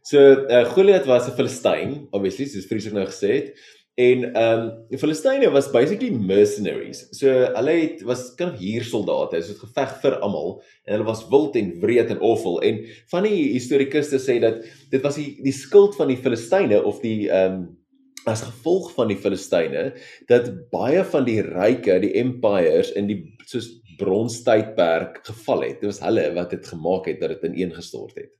So 0.06 0.22
uh 0.46 0.64
Goliat 0.70 1.08
was 1.10 1.26
'n 1.28 1.34
Filistyn, 1.34 1.96
obviously, 2.12 2.46
soos 2.46 2.68
Friese 2.70 2.92
nou 2.94 3.06
gesê 3.08 3.32
het. 3.34 3.56
En 3.96 4.24
ehm 4.34 4.60
um, 4.60 4.64
die 4.90 4.98
Filistyne 5.00 5.48
was 5.50 5.70
basically 5.72 6.10
mercenaries. 6.12 7.06
So 7.16 7.30
hulle 7.32 7.76
het 7.78 8.02
was 8.04 8.34
kan 8.36 8.52
hier 8.58 8.84
soldate, 8.84 9.40
so 9.40 9.54
het 9.54 9.62
geveg 9.64 9.94
vir 10.02 10.18
almal 10.20 10.58
en 10.84 10.98
hulle 10.98 11.06
was 11.08 11.22
wild 11.32 11.56
en 11.56 11.70
wreed 11.80 12.12
en 12.12 12.20
awful. 12.20 12.60
En 12.60 12.82
van 13.14 13.24
die 13.24 13.54
historikuste 13.54 14.20
sê 14.20 14.36
dat 14.44 14.60
dit 14.92 15.00
was 15.00 15.16
die 15.16 15.38
die 15.40 15.56
skuld 15.56 15.96
van 15.96 16.12
die 16.12 16.20
Filistyne 16.20 16.82
of 16.84 17.00
die 17.00 17.30
ehm 17.30 17.56
um, 17.62 17.66
as 18.26 18.42
gevolg 18.42 18.90
van 18.96 19.08
die 19.08 19.16
Filistyne 19.22 19.88
dat 20.28 20.48
baie 20.72 21.04
van 21.06 21.24
die 21.24 21.40
ryke, 21.46 22.00
die 22.02 22.16
empires 22.18 22.90
in 22.98 23.06
die 23.06 23.20
soos 23.46 23.68
bronstydperk 24.00 25.22
geval 25.24 25.62
het. 25.62 25.78
Dit 25.80 25.94
was 25.94 26.02
hulle 26.04 26.32
wat 26.34 26.50
dit 26.52 26.66
gemaak 26.68 27.06
het 27.08 27.22
dat 27.22 27.36
dit 27.36 27.52
ineengestort 27.54 28.18
het. 28.20 28.34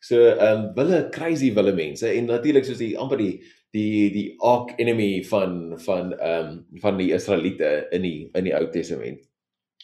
So 0.00 0.30
ehm 0.32 0.70
um, 0.70 0.70
wille 0.78 1.08
crazy 1.12 1.52
wille 1.52 1.76
mense 1.76 2.08
en 2.08 2.32
natuurlik 2.32 2.64
soos 2.64 2.80
die 2.80 2.94
amper 2.96 3.20
die 3.20 3.34
die 3.72 4.10
die 4.12 4.28
arch 4.44 4.74
enemy 4.76 5.22
van 5.24 5.78
van 5.80 6.12
ehm 6.18 6.48
um, 6.48 6.80
van 6.80 6.98
die 7.00 7.12
Israeliete 7.12 7.86
in 7.90 8.02
die 8.02 8.30
in 8.32 8.44
die 8.48 8.56
Ou 8.56 8.66
Testament. 8.70 9.22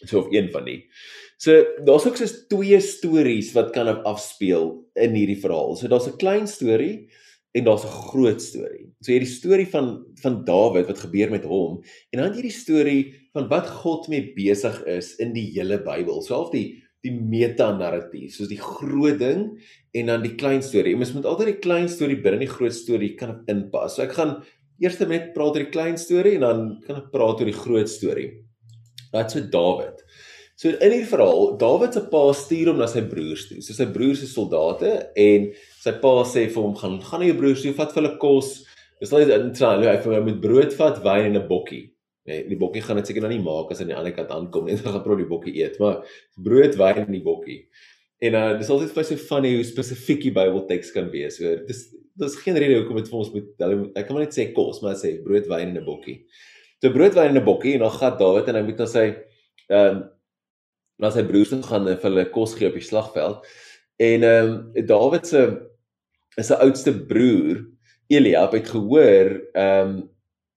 So 0.05 0.21
of 0.21 0.33
een 0.33 0.51
van 0.55 0.65
die. 0.69 0.83
So 1.39 1.65
daar's 1.87 2.07
ook 2.07 2.19
soos 2.19 2.35
twee 2.51 2.81
stories 2.81 3.53
wat 3.57 3.73
kan 3.75 3.91
afspeel 4.07 4.71
in 4.95 5.17
hierdie 5.17 5.41
verhaal. 5.41 5.77
So 5.77 5.89
daar's 5.89 6.09
'n 6.09 6.21
klein 6.21 6.47
storie 6.47 7.09
en 7.53 7.65
daar's 7.65 7.85
'n 7.85 7.99
groot 8.11 8.43
storie. 8.43 8.93
So 9.01 9.13
hierdie 9.13 9.35
storie 9.35 9.67
van 9.67 10.05
van 10.23 10.45
Dawid 10.45 10.87
wat 10.87 10.99
gebeur 10.99 11.31
met 11.31 11.45
hom 11.45 11.83
en 12.11 12.21
dan 12.21 12.33
hierdie 12.33 12.55
storie 12.55 13.15
van 13.33 13.49
wat 13.49 13.67
God 13.67 14.09
mee 14.09 14.33
besig 14.35 14.85
is 14.85 15.17
in 15.17 15.33
die 15.33 15.51
hele 15.55 15.79
Bybel. 15.83 16.23
So 16.23 16.35
half 16.35 16.51
die 16.51 16.83
die 17.09 17.17
meta-narratief, 17.33 18.35
soos 18.37 18.51
die 18.51 18.61
groot 18.61 19.19
ding 19.21 19.49
en 19.97 20.13
dan 20.13 20.25
die 20.25 20.37
klein 20.39 20.63
storie. 20.65 20.95
Jy 20.95 21.11
moet 21.17 21.29
altyd 21.29 21.53
die 21.55 21.63
klein 21.65 21.89
storie 21.93 22.21
binne 22.23 22.43
die 22.45 22.51
groot 22.51 22.77
storie 22.77 23.15
kan 23.19 23.43
inpas. 23.51 23.97
So 23.97 24.05
ek 24.05 24.15
gaan 24.19 24.39
eers 24.79 24.99
net 25.01 25.33
praat 25.35 25.57
oor 25.57 25.65
die 25.65 25.75
klein 25.75 25.99
storie 25.99 26.37
en 26.39 26.47
dan 26.47 26.65
kan 26.87 27.01
ek 27.03 27.11
praat 27.15 27.41
oor 27.41 27.51
die 27.51 27.57
groot 27.57 27.91
storie. 27.91 28.31
Wat 29.13 29.33
so 29.33 29.41
Dawid. 29.41 30.05
So 30.59 30.71
in 30.73 30.81
hierdie 30.83 31.09
verhaal, 31.09 31.53
Dawid 31.59 31.95
se 31.95 32.05
pa 32.13 32.23
stuur 32.35 32.73
hom 32.73 32.81
na 32.83 32.89
sy 32.91 33.05
broers 33.09 33.47
toe. 33.49 33.61
So 33.65 33.77
sy 33.77 33.89
broers 33.95 34.25
is 34.27 34.35
soldate 34.35 34.95
en 35.19 35.53
sy 35.83 35.95
pa 36.03 36.15
sê 36.29 36.49
vir 36.49 36.63
hom 36.63 36.75
gaan 36.79 36.99
gaan 37.05 37.23
na 37.23 37.31
jou 37.31 37.39
broers 37.39 37.63
toe, 37.65 37.77
vat 37.79 37.95
vir 37.95 38.03
hulle 38.03 38.17
kos. 38.23 38.57
Dis 38.99 39.15
net 39.15 39.31
interessant, 39.31 39.85
hy 39.87 40.01
vir 40.03 40.17
hom 40.17 40.27
met 40.27 40.43
brood 40.43 40.75
vat, 40.81 40.99
wyn 41.05 41.31
en 41.31 41.39
'n 41.39 41.49
bokkie. 41.49 41.85
Nee, 42.29 42.45
die 42.49 42.59
bokkie 42.61 42.83
gaan 42.85 42.99
dit 43.01 43.09
seker 43.09 43.25
nou 43.25 43.31
nie 43.33 43.45
maak 43.45 43.71
as 43.73 43.81
aan 43.81 43.89
die 43.93 43.97
ander 43.97 44.13
kant 44.17 44.33
aankom 44.35 44.67
nie. 44.69 44.77
Dan 44.83 44.97
gaan 44.97 45.05
probeer 45.05 45.25
die 45.25 45.31
bokkie 45.31 45.55
eet, 45.63 45.79
maar 45.83 46.03
brood, 46.37 46.77
wyn 46.81 47.07
en 47.07 47.15
die 47.15 47.25
bokkie. 47.25 47.63
En 48.25 48.35
uh 48.35 48.51
dis 48.59 48.69
altyd 48.75 48.93
vir 48.93 49.01
my 49.01 49.07
so 49.07 49.25
funny 49.31 49.55
hoe 49.55 49.65
spesifiek 49.67 50.25
die 50.27 50.35
Bybelteks 50.35 50.93
kan 50.97 51.09
wees. 51.15 51.39
So 51.39 51.55
dis 51.69 51.87
dis 52.19 52.37
geen 52.43 52.59
rede 52.59 52.81
hoekom 52.81 52.99
dit 52.99 53.09
vir 53.09 53.19
ons 53.21 53.31
moet 53.31 53.63
hulle 53.63 53.77
ek 53.95 54.09
kan 54.09 54.17
maar 54.17 54.25
net 54.27 54.35
sê 54.35 54.49
kos, 54.57 54.83
maar 54.83 54.99
sê 54.99 55.15
brood, 55.23 55.47
wyn 55.51 55.71
en 55.71 55.81
'n 55.81 55.87
bokkie. 55.87 56.19
So 56.83 56.91
brood, 56.95 57.15
wyn 57.15 57.31
en 57.31 57.41
'n 57.41 57.47
bokkie 57.47 57.75
en 57.79 57.87
dan 57.87 57.95
gaan 57.95 58.19
Dawid 58.19 58.49
en 58.51 58.59
hy 58.59 58.65
moet 58.67 58.83
dan 58.83 58.91
sê 58.91 59.05
ehm 59.71 59.97
um, 59.97 60.05
na 60.99 61.11
sy 61.15 61.23
broers 61.23 61.51
toe 61.53 61.63
gaan 61.63 61.87
en 61.87 61.97
vir 61.97 62.11
hulle 62.11 62.31
kos 62.35 62.57
gee 62.59 62.67
op 62.67 62.75
die 62.75 62.83
slagveld. 62.83 63.47
En 64.03 64.27
ehm 64.27 64.53
um, 64.77 64.87
Dawid 64.87 65.27
se 65.27 65.43
is 66.37 66.51
sy 66.51 66.59
oudste 66.59 66.93
broer 66.93 67.65
Eliab 68.11 68.53
het 68.53 68.69
gehoor 68.75 69.35
ehm 69.55 69.89
um, 69.89 70.09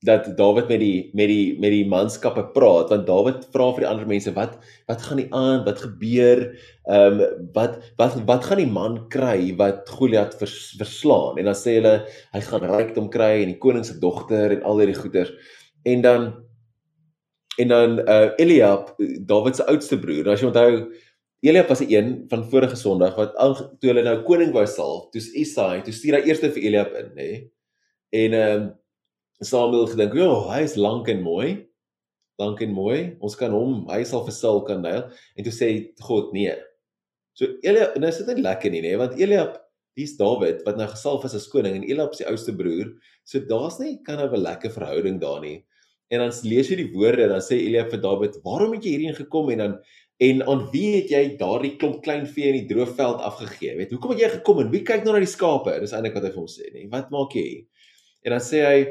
dat 0.02 0.32
Dawid 0.38 0.68
met 0.68 0.80
die 0.82 1.10
met 1.14 1.30
die 1.30 1.60
met 1.62 1.74
die 1.76 1.86
manskappe 1.86 2.44
praat 2.56 2.90
want 2.90 3.08
Dawid 3.08 3.48
vra 3.54 3.70
vir 3.76 3.86
die 3.86 3.90
ander 3.92 4.10
mense 4.10 4.34
wat 4.34 4.58
wat 4.90 5.02
gaan 5.06 5.22
nie 5.22 5.30
aan 5.30 5.66
wat 5.68 5.84
gebeur 5.86 6.46
ehm 6.90 7.22
um, 7.22 7.50
wat 7.54 7.80
wat 8.02 8.18
wat 8.30 8.46
gaan 8.50 8.64
die 8.64 8.72
man 8.80 9.02
kry 9.14 9.52
wat 9.62 9.90
Goliat 9.90 10.34
vers, 10.42 10.74
verslaan 10.82 11.38
en 11.38 11.52
dan 11.52 11.58
sê 11.58 11.78
hulle 11.80 11.98
hy 12.34 12.46
gaan 12.50 12.70
rykdom 12.74 13.12
kry 13.14 13.34
en 13.42 13.54
die 13.54 13.62
koning 13.62 13.86
se 13.86 14.00
dogter 14.02 14.58
en 14.58 14.64
al 14.66 14.82
hierdie 14.82 15.02
goeders 15.02 15.34
en 15.86 16.02
dan 16.02 16.32
En 17.62 17.68
dan 17.68 18.00
uh 18.10 18.30
Eliab, 18.36 18.96
Dawid 19.26 19.56
se 19.56 19.66
oudste 19.66 20.00
broer. 20.00 20.30
As 20.32 20.42
jy 20.42 20.48
onthou, 20.48 20.86
Eliab 21.44 21.68
was 21.68 21.82
'n 21.82 21.92
een 21.94 22.26
van 22.30 22.46
vorige 22.50 22.76
Sondag 22.76 23.16
wat 23.16 23.36
al 23.36 23.56
toe 23.56 23.90
hulle 23.90 24.04
nou 24.04 24.22
koning 24.24 24.52
wou 24.52 24.66
salf, 24.66 25.10
toe 25.12 25.22
Isai, 25.22 25.82
toe 25.82 25.94
stuur 25.94 26.16
hy 26.16 26.22
eers 26.28 26.40
vir 26.40 26.58
Eliab 26.58 26.94
in, 26.96 27.12
nê? 27.16 27.30
En 28.10 28.34
ehm 28.34 28.62
um, 28.62 28.74
Samuel 29.42 29.88
gedink, 29.88 30.14
"Ja, 30.14 30.30
oh, 30.30 30.50
hy 30.54 30.62
is 30.64 30.76
lank 30.76 31.08
en 31.10 31.22
mooi. 31.22 31.68
Lank 32.40 32.62
en 32.62 32.72
mooi. 32.74 33.18
Ons 33.20 33.36
kan 33.36 33.52
hom, 33.52 33.88
hy 33.90 34.04
sal 34.04 34.24
vir 34.26 34.34
Saul 34.34 34.62
kan 34.64 34.82
neil." 34.82 35.10
En 35.38 35.44
toe 35.44 35.54
sê 35.54 35.94
God, 36.00 36.34
"Nee." 36.34 36.56
So 37.34 37.46
Eliab, 37.64 37.98
nou 37.98 38.12
sit 38.12 38.28
dit 38.28 38.40
lekker 38.40 38.72
nie, 38.72 38.82
nê, 38.82 38.98
want 38.98 39.18
Eliab, 39.20 39.58
dis 39.98 40.18
Dawid 40.18 40.64
wat 40.66 40.78
nou 40.78 40.88
gesalf 40.88 41.26
is 41.26 41.36
as 41.36 41.48
koning 41.48 41.76
en 41.76 41.84
Eliab 41.84 42.14
se 42.16 42.26
oudste 42.26 42.54
broer. 42.56 42.94
So 43.24 43.40
daar's 43.40 43.80
nie 43.80 44.00
kan 44.04 44.20
'n 44.20 44.42
lekker 44.42 44.72
verhouding 44.72 45.20
daar 45.20 45.42
nie. 45.42 45.64
En 46.12 46.20
dan 46.20 46.32
lees 46.44 46.70
jy 46.70 46.76
die 46.82 46.92
woorde 46.92 47.24
en 47.24 47.30
dan 47.30 47.44
sê 47.44 47.56
Elia 47.56 47.86
vir 47.90 48.02
Dawid, 48.04 48.42
"Waarom 48.44 48.74
het 48.74 48.84
jy 48.84 48.98
hierheen 48.98 49.16
gekom 49.16 49.50
en 49.52 49.58
dan 49.58 49.80
en 50.20 50.44
aan 50.44 50.70
wie 50.72 51.02
het 51.02 51.10
jy 51.10 51.38
daardie 51.38 51.78
klomp 51.78 52.04
klein 52.04 52.28
vee 52.28 52.52
in 52.54 52.68
die 52.68 52.76
droë 52.76 52.94
veld 52.96 53.22
afgegee? 53.22 53.76
Weet, 53.78 53.92
hoekom 53.92 54.12
het 54.12 54.20
jy 54.20 54.30
gekom 54.30 54.60
en 54.60 54.70
wie 54.72 54.84
kyk 54.84 55.04
nou 55.04 55.14
na 55.14 55.20
die 55.20 55.26
skape?" 55.26 55.80
Dis 55.80 55.94
eintlik 55.94 56.14
wat 56.14 56.24
hy 56.24 56.30
vir 56.30 56.38
hom 56.38 56.48
sê, 56.48 56.74
nee. 56.74 56.88
Wat 56.92 57.10
maak 57.10 57.34
jy? 57.34 57.66
En 58.26 58.32
dan 58.32 58.40
sê 58.40 58.62
hy, 58.62 58.86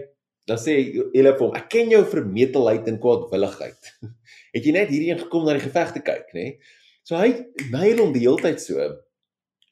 dan 0.49 0.59
sê 0.61 0.77
Elia 1.15 1.35
vir 1.37 1.45
hom, 1.47 1.57
"Ek 1.57 1.69
ken 1.71 1.91
jou 1.93 2.03
vermetelheid 2.05 2.89
en 2.89 2.99
kwaadwilligheid. 3.03 3.93
het 4.55 4.65
jy 4.65 4.73
net 4.73 4.89
hierheen 4.89 5.21
gekom 5.21 5.45
na 5.45 5.57
die 5.59 5.67
geveg 5.67 5.93
te 5.95 6.03
kyk, 6.05 6.33
nê?" 6.35 6.47
So 7.05 7.17
hy 7.17 7.47
byl 7.73 7.99
hom 7.99 8.13
die 8.15 8.25
hele 8.25 8.41
tyd 8.41 8.61
so. 8.63 8.79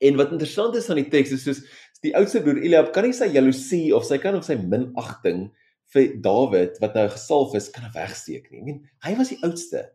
En 0.00 0.16
wat 0.18 0.32
interessant 0.34 0.76
is 0.78 0.88
aan 0.90 1.00
die 1.02 1.10
teks 1.10 1.34
is 1.34 1.44
soos 1.44 1.62
die 2.02 2.14
oudste 2.14 2.42
broer 2.44 2.60
Eliab 2.62 2.92
kan 2.94 3.06
nie 3.06 3.16
sy 3.16 3.26
jaloesie 3.34 3.90
of 3.94 4.06
sy 4.06 4.20
kan 4.22 4.36
of 4.38 4.46
sy 4.46 4.54
minagting 4.58 5.48
vir 5.94 6.10
Dawid 6.22 6.78
wat 6.82 6.96
nou 6.98 7.06
gesalf 7.10 7.54
is 7.58 7.70
kan 7.74 7.88
wegsteek 7.94 8.50
nie. 8.50 8.60
Ek 8.60 8.66
meen, 8.66 8.82
hy 9.06 9.14
was 9.18 9.32
die 9.32 9.40
oudste. 9.46 9.88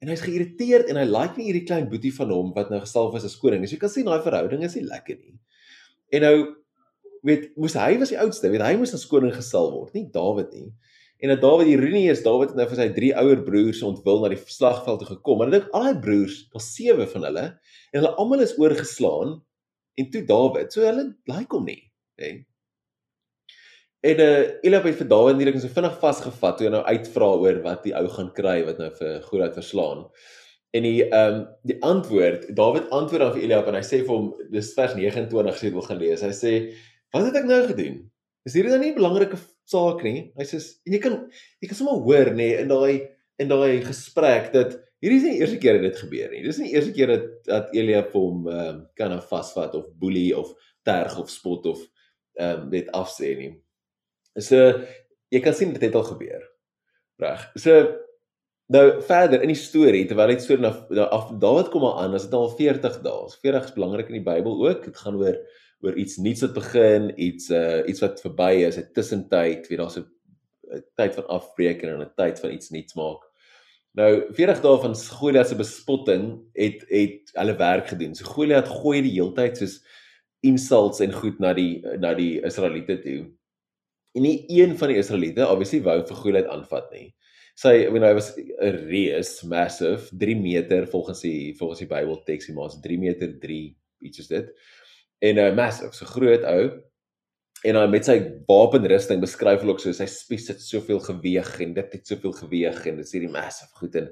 En 0.00 0.10
hy's 0.12 0.24
geïrriteerd 0.24 0.90
en 0.90 1.00
hy 1.00 1.06
like 1.08 1.36
nie 1.36 1.50
hierdie 1.50 1.66
klein 1.68 1.88
boetie 1.90 2.12
van 2.16 2.32
hom 2.32 2.52
wat 2.56 2.72
nou 2.72 2.80
gesalf 2.82 3.16
is 3.18 3.28
as 3.28 3.36
koning. 3.40 3.66
So 3.66 3.76
jy 3.76 3.82
kan 3.82 3.92
sien 3.92 4.08
daai 4.08 4.24
verhouding 4.24 4.64
is 4.66 4.76
nie 4.78 4.86
lekker 4.88 5.20
nie. 5.20 5.36
En 6.16 6.26
nou 6.26 6.36
weet 7.26 7.50
moes 7.60 7.76
hy 7.78 7.94
was 8.00 8.12
die 8.12 8.20
oudste, 8.20 8.50
weet 8.52 8.64
hy 8.64 8.74
moes 8.80 8.94
as 8.96 9.06
koning 9.08 9.34
gesalf 9.34 9.74
word, 9.74 9.94
nie 9.96 10.06
Dawid 10.12 10.52
nie. 10.56 10.70
En 11.20 11.34
dat 11.34 11.42
Dawid 11.44 11.68
ironie 11.68 12.08
is, 12.12 12.22
Dawid 12.24 12.54
nou 12.56 12.66
vir 12.70 12.80
sy 12.80 12.88
drie 12.96 13.12
ouer 13.20 13.42
broers 13.44 13.82
ontwil 13.84 14.22
na 14.22 14.32
die 14.32 14.40
slagveld 14.40 15.02
toe 15.02 15.10
gekom. 15.12 15.40
Maar 15.40 15.50
ek 15.50 15.56
dink 15.58 15.74
al 15.76 15.88
hy 15.90 15.94
broers, 16.06 16.38
daar's 16.54 16.70
sewe 16.72 17.08
van 17.12 17.26
hulle 17.28 17.46
en 17.50 17.98
hulle 18.00 18.14
almal 18.22 18.44
is 18.46 18.56
oorgeslaan 18.60 19.38
en 20.00 20.12
toe 20.12 20.24
Dawid, 20.28 20.72
so 20.72 20.86
hulle 20.86 21.10
like 21.28 21.52
hom 21.52 21.68
nie, 21.68 21.82
hè. 22.20 22.38
En 24.00 24.20
uh 24.24 24.44
Eliab 24.64 24.86
het 24.88 24.96
vir 24.96 25.08
Dawid 25.10 25.36
nie 25.36 25.44
net 25.44 25.60
so 25.60 25.68
vinnig 25.68 25.96
vasgevat 26.00 26.56
toe 26.56 26.66
hy 26.66 26.72
nou 26.72 26.84
uitvra 26.86 27.26
oor 27.42 27.58
wat 27.66 27.82
die 27.84 27.92
ou 27.98 28.06
gaan 28.08 28.30
kry 28.36 28.62
wat 28.64 28.78
nou 28.80 28.88
vir 28.96 29.18
Goliat 29.26 29.58
verslaan. 29.60 30.06
En 30.72 30.86
die 30.86 31.02
ehm 31.04 31.34
um, 31.34 31.42
die 31.68 31.76
antwoord, 31.84 32.46
Dawid 32.56 32.88
antwoord 32.96 33.26
dan 33.26 33.34
vir 33.34 33.44
Eliab 33.44 33.68
en 33.68 33.76
hy 33.76 33.82
sê 33.84 34.00
vir 34.06 34.14
hom 34.14 34.30
dis 34.54 34.72
vers 34.76 34.96
29 34.96 35.60
sê 35.60 35.72
wil 35.74 35.84
gaan 35.84 36.00
lees. 36.00 36.24
Hy 36.24 36.32
sê: 36.32 36.54
"Wat 37.12 37.26
het 37.26 37.40
ek 37.42 37.48
nou 37.48 37.60
gedoen? 37.66 37.96
Is 38.48 38.54
hierdie 38.56 38.72
dan 38.72 38.80
nie 38.80 38.92
'n 38.92 38.98
belangrike 38.98 39.38
saak 39.64 40.02
nie?" 40.02 40.32
Hy 40.36 40.44
sê: 40.44 40.60
"En 40.86 40.92
jy 40.92 41.00
kan 41.00 41.16
jy 41.60 41.68
kan 41.68 41.76
sommer 41.76 42.02
hoor 42.04 42.30
nê 42.34 42.60
in 42.60 42.68
daai 42.68 43.08
in 43.38 43.48
daai 43.48 43.80
gesprek 43.84 44.52
dat 44.52 44.78
hierdie 45.00 45.18
is 45.18 45.24
nie 45.24 45.32
die 45.32 45.40
eerste 45.40 45.58
keer 45.58 45.80
dat 45.80 45.92
dit 45.92 46.02
gebeur 46.04 46.30
nie. 46.30 46.42
Dis 46.44 46.58
nie 46.58 46.68
die 46.68 46.76
eerste 46.76 46.92
keer 46.92 47.06
dat 47.06 47.26
dat 47.44 47.74
Eliab 47.74 48.12
hom 48.12 48.48
ehm 48.48 48.68
um, 48.68 48.86
kan 48.94 49.16
vasvat 49.22 49.74
of 49.74 49.86
boelie 49.98 50.36
of 50.36 50.54
terg 50.84 51.18
of 51.18 51.30
spot 51.30 51.66
of 51.66 51.80
ehm 52.38 52.62
um, 52.62 52.70
net 52.70 52.88
afsê 52.92 53.36
nie." 53.36 53.52
So 54.38 54.56
jy 55.30 55.40
kan 55.40 55.54
sien 55.54 55.72
dit 55.72 55.82
het 55.82 55.94
al 55.94 56.06
gebeur. 56.06 56.42
Reg. 57.20 57.50
So 57.56 57.96
nou 58.70 58.84
verder 59.02 59.42
in 59.42 59.50
die 59.50 59.58
storie 59.58 60.04
terwyl 60.06 60.30
dit 60.30 60.42
so 60.44 60.56
na, 60.56 60.70
na 60.94 61.08
af 61.10 61.32
Dawid 61.42 61.70
kom 61.72 61.84
aan, 61.88 62.14
as 62.14 62.28
dit 62.28 62.36
al 62.38 62.50
40 62.54 63.00
dae. 63.02 63.30
40 63.42 63.64
is 63.64 63.74
belangrik 63.74 64.12
in 64.12 64.20
die 64.20 64.26
Bybel 64.26 64.60
ook. 64.68 64.84
Dit 64.86 65.00
gaan 65.02 65.18
oor 65.18 65.40
oor 65.80 65.96
iets 65.96 66.16
nuuts 66.16 66.44
wat 66.44 66.54
begin, 66.54 67.10
iets 67.16 67.50
uh 67.50 67.80
iets 67.88 68.02
wat 68.04 68.20
verby 68.20 68.52
is, 68.66 68.78
'n 68.78 68.90
tussentyd, 68.92 69.68
weet 69.68 69.78
daar's 69.78 69.98
'n 69.98 70.06
tyd 70.96 71.14
van 71.14 71.26
afbreek 71.26 71.82
en 71.82 72.02
'n 72.02 72.12
tyd 72.16 72.40
van 72.40 72.52
iets 72.52 72.70
nuuts 72.70 72.94
maak. 72.94 73.26
Nou 73.98 74.10
40 74.32 74.60
dae 74.62 74.78
van 74.84 74.94
Goliat 74.94 75.48
se 75.48 75.56
bespotting 75.58 76.26
het 76.54 76.84
het 76.88 77.32
hulle 77.34 77.56
werk 77.56 77.88
gedoen. 77.90 78.14
So 78.14 78.24
Goliat 78.24 78.68
gooi 78.68 79.00
die 79.02 79.16
heeltyd 79.16 79.56
soos 79.58 79.80
insults 80.46 81.00
en 81.00 81.12
goed 81.12 81.40
na 81.42 81.52
die 81.52 81.80
na 81.98 82.14
die 82.14 82.40
Israeliete 82.46 83.00
toe. 83.02 83.20
En 84.14 84.22
nie 84.22 84.44
een 84.48 84.76
van 84.78 84.88
die 84.88 84.98
Israeliete 84.98 85.48
obviously 85.48 85.82
wou 85.82 85.98
vir 86.06 86.16
Goliat 86.22 86.52
aanvat 86.54 86.90
nie. 86.94 87.08
Sy 87.58 87.74
when 87.90 88.06
hy 88.06 88.14
was 88.14 88.30
'n 88.38 88.78
reus, 88.88 89.42
massive, 89.42 90.08
3 90.16 90.36
meter 90.36 90.86
volgens 90.86 91.20
die 91.20 91.54
volgens 91.58 91.80
die 91.80 91.88
Bybel 91.88 92.22
teks, 92.24 92.46
hy 92.46 92.54
was 92.54 92.80
3 92.80 92.98
meter 92.98 93.38
3 93.40 93.76
iets 94.00 94.16
soos 94.16 94.28
dit. 94.28 94.48
En 95.20 95.36
'n 95.36 95.50
uh, 95.50 95.56
massive, 95.56 95.92
so 95.96 96.06
groot 96.06 96.44
ou. 96.48 96.70
En 97.68 97.76
hy 97.76 97.86
met 97.92 98.06
sy 98.08 98.16
wapenrusting 98.48 99.20
beskryf 99.20 99.60
hulle 99.60 99.74
ook 99.74 99.82
so 99.82 99.92
sy 99.92 100.06
spies 100.08 100.48
het 100.48 100.62
soveel 100.64 101.00
geweg 101.04 101.50
en 101.60 101.74
dit 101.76 101.96
het 101.96 102.06
soveel 102.06 102.32
geweg 102.32 102.86
en 102.88 102.96
dit 102.96 103.04
is 103.04 103.12
hierdie 103.12 103.32
massive 103.32 103.74
goed 103.76 103.98
en 104.00 104.06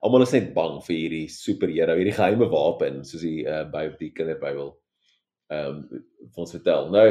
almal 0.00 0.24
is 0.24 0.32
net 0.32 0.54
bang 0.56 0.78
vir 0.86 0.96
hierdie 0.96 1.28
superheld, 1.28 1.92
hierdie 1.98 2.16
geheime 2.16 2.48
wapen 2.48 3.02
soos 3.04 3.20
die 3.26 3.44
uh, 3.44 3.64
Bybel 3.68 3.98
die 4.00 4.12
kinderbybel 4.16 4.72
ehm 5.52 5.82
um, 5.84 6.04
ons 6.40 6.54
vertel. 6.56 6.88
Nou 6.94 7.04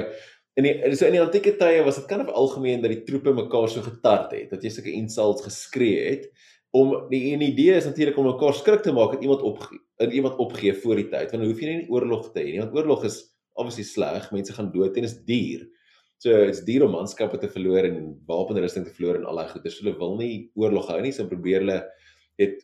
in 0.58 0.68
die 0.68 0.96
so 0.98 1.08
in 1.08 1.16
die 1.18 1.22
antieke 1.22 1.56
tye 1.58 1.82
was 1.86 1.98
dit 1.98 2.10
kan 2.10 2.22
of 2.26 2.34
algemeen 2.34 2.82
dat 2.82 2.94
die 2.94 3.04
troepe 3.08 3.34
mekaar 3.34 3.70
so 3.70 3.86
getart 3.86 4.34
het 4.36 4.52
dat 4.54 4.66
jy 4.66 4.74
sulke 4.74 4.94
insults 4.94 5.46
geskree 5.46 6.02
het 6.10 6.28
om 6.78 6.94
die 7.10 7.34
en 7.34 7.46
idee 7.46 7.78
is 7.78 7.88
natuurlik 7.90 8.18
om 8.18 8.30
mekaar 8.32 8.58
skrik 8.58 8.84
te 8.86 8.94
maak 8.94 9.16
dat 9.16 9.26
iemand 9.26 9.42
opgee 9.46 9.82
dat 10.02 10.14
iemand 10.14 10.38
opgee 10.42 10.74
voor 10.84 11.02
die 11.02 11.10
tyd 11.10 11.34
want 11.34 11.42
dan 11.42 11.48
hoef 11.50 11.62
jy 11.62 11.78
nie 11.78 11.90
oorlog 11.94 12.30
te 12.34 12.42
hê 12.42 12.52
nie 12.52 12.62
want 12.62 12.78
oorlog 12.78 13.06
is 13.10 13.18
obviously 13.54 13.86
sleg 13.88 14.30
mense 14.36 14.56
gaan 14.56 14.72
dood 14.74 14.98
en 14.98 15.08
is 15.10 15.18
duur 15.28 15.66
so 16.24 16.44
dit's 16.48 16.64
duur 16.68 16.86
om 16.88 16.96
manskappe 16.98 17.40
te 17.40 17.50
verloor 17.52 17.88
en 17.90 17.98
wapenrusting 18.30 18.86
te 18.88 18.94
verloor 18.96 19.20
en 19.20 19.26
al 19.30 19.42
daai 19.42 19.50
goeder 19.52 19.74
so 19.74 19.84
hulle 19.84 19.98
wil 20.00 20.16
nie 20.20 20.36
oorlog 20.60 20.88
hou 20.92 21.02
nie 21.04 21.16
so 21.16 21.28
probeer 21.30 21.66
hulle 21.66 21.82
het 22.42 22.62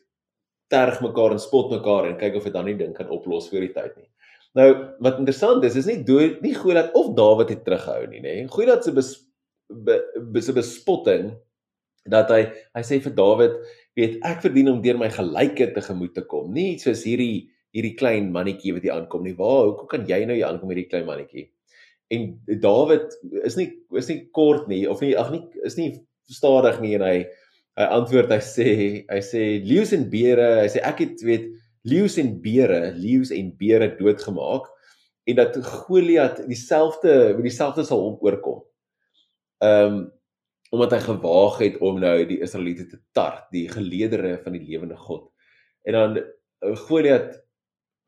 terg 0.70 1.02
mekaar 1.02 1.34
en 1.34 1.42
spot 1.42 1.72
mekaar 1.74 2.08
en 2.08 2.18
kyk 2.20 2.38
of 2.38 2.46
dit 2.46 2.56
dan 2.56 2.68
nie 2.70 2.78
ding 2.78 2.94
kan 2.96 3.10
oplos 3.12 3.50
voor 3.50 3.66
die 3.66 3.74
tyd 3.74 3.96
nie 3.98 4.10
Nou 4.58 4.66
wat 4.98 5.20
interessant 5.22 5.64
is, 5.66 5.76
is 5.78 5.86
nie 5.86 6.00
dood 6.06 6.40
nie 6.42 6.56
Goliat 6.58 6.90
of 6.98 7.12
Dawid 7.18 7.52
het 7.52 7.62
teruggehou 7.66 8.08
nie, 8.10 8.22
nê. 8.24 8.34
Goliat 8.50 8.82
se 8.86 8.94
bes, 8.94 9.12
be, 9.70 10.00
be, 10.16 10.40
be, 10.40 10.54
bespotting 10.56 11.30
dat 12.10 12.32
hy 12.34 12.40
hy 12.74 12.82
sê 12.86 12.98
vir 13.04 13.14
Dawid, 13.14 13.54
weet 13.98 14.18
ek 14.26 14.42
verdien 14.42 14.72
om 14.72 14.80
deur 14.82 14.98
my 14.98 15.10
gelyke 15.14 15.70
te 15.74 15.84
gemoed 15.86 16.16
te 16.16 16.24
kom. 16.26 16.50
Nie 16.56 16.80
soos 16.82 17.04
hierdie 17.06 17.46
hierdie 17.74 17.96
klein 17.98 18.30
mannetjie 18.34 18.74
wat 18.76 18.86
hier 18.86 18.96
aankom 18.96 19.24
nie. 19.24 19.36
Waar 19.38 19.70
hoekom 19.70 19.90
kan 19.90 20.06
jy 20.08 20.24
nou 20.26 20.36
hier 20.38 20.48
aankom 20.48 20.72
hierdie 20.72 20.88
klein 20.90 21.08
mannetjie? 21.08 21.48
en 22.10 22.26
Dawid 22.60 23.14
is 23.46 23.56
nie 23.58 23.68
is 23.98 24.08
nie 24.10 24.20
kort 24.34 24.66
nie 24.70 24.82
of 24.90 25.02
nie 25.04 25.14
ag 25.18 25.30
nie 25.34 25.44
is 25.66 25.76
nie 25.78 25.92
stadig 26.30 26.80
nie 26.82 26.96
en 26.98 27.04
hy 27.06 27.16
hy 27.78 27.88
antwoord 27.96 28.32
hy 28.34 28.40
sê 28.44 28.68
hy 29.06 29.20
sê 29.24 29.42
leeu's 29.66 29.94
en 29.96 30.08
beere 30.12 30.48
hy 30.60 30.68
sê 30.72 30.82
ek 30.86 31.04
het 31.04 31.22
weet 31.26 31.46
leeu's 31.90 32.18
en 32.20 32.32
beere 32.42 32.80
leeu's 32.98 33.30
en 33.34 33.52
beere 33.60 33.92
doodgemaak 33.98 34.66
en 35.30 35.38
dat 35.38 35.58
Goliat 35.62 36.42
dieselfde 36.48 37.36
met 37.36 37.46
dieselfde 37.46 37.84
sal 37.86 38.00
hom 38.02 38.16
oorkom. 38.24 38.64
Ehm 39.62 40.00
um, 40.00 40.00
omdat 40.70 40.92
hy 40.94 40.98
gewaag 41.02 41.56
het 41.58 41.76
om 41.82 41.96
nou 41.98 42.12
die 42.30 42.36
Israeliete 42.46 42.84
te 42.86 42.98
tart, 43.10 43.48
die 43.50 43.64
geleedere 43.66 44.36
van 44.44 44.54
die 44.54 44.60
lewende 44.62 44.94
God. 44.94 45.24
En 45.82 45.96
dan 45.96 46.12
uh, 46.20 46.76
Goliat 46.86 47.32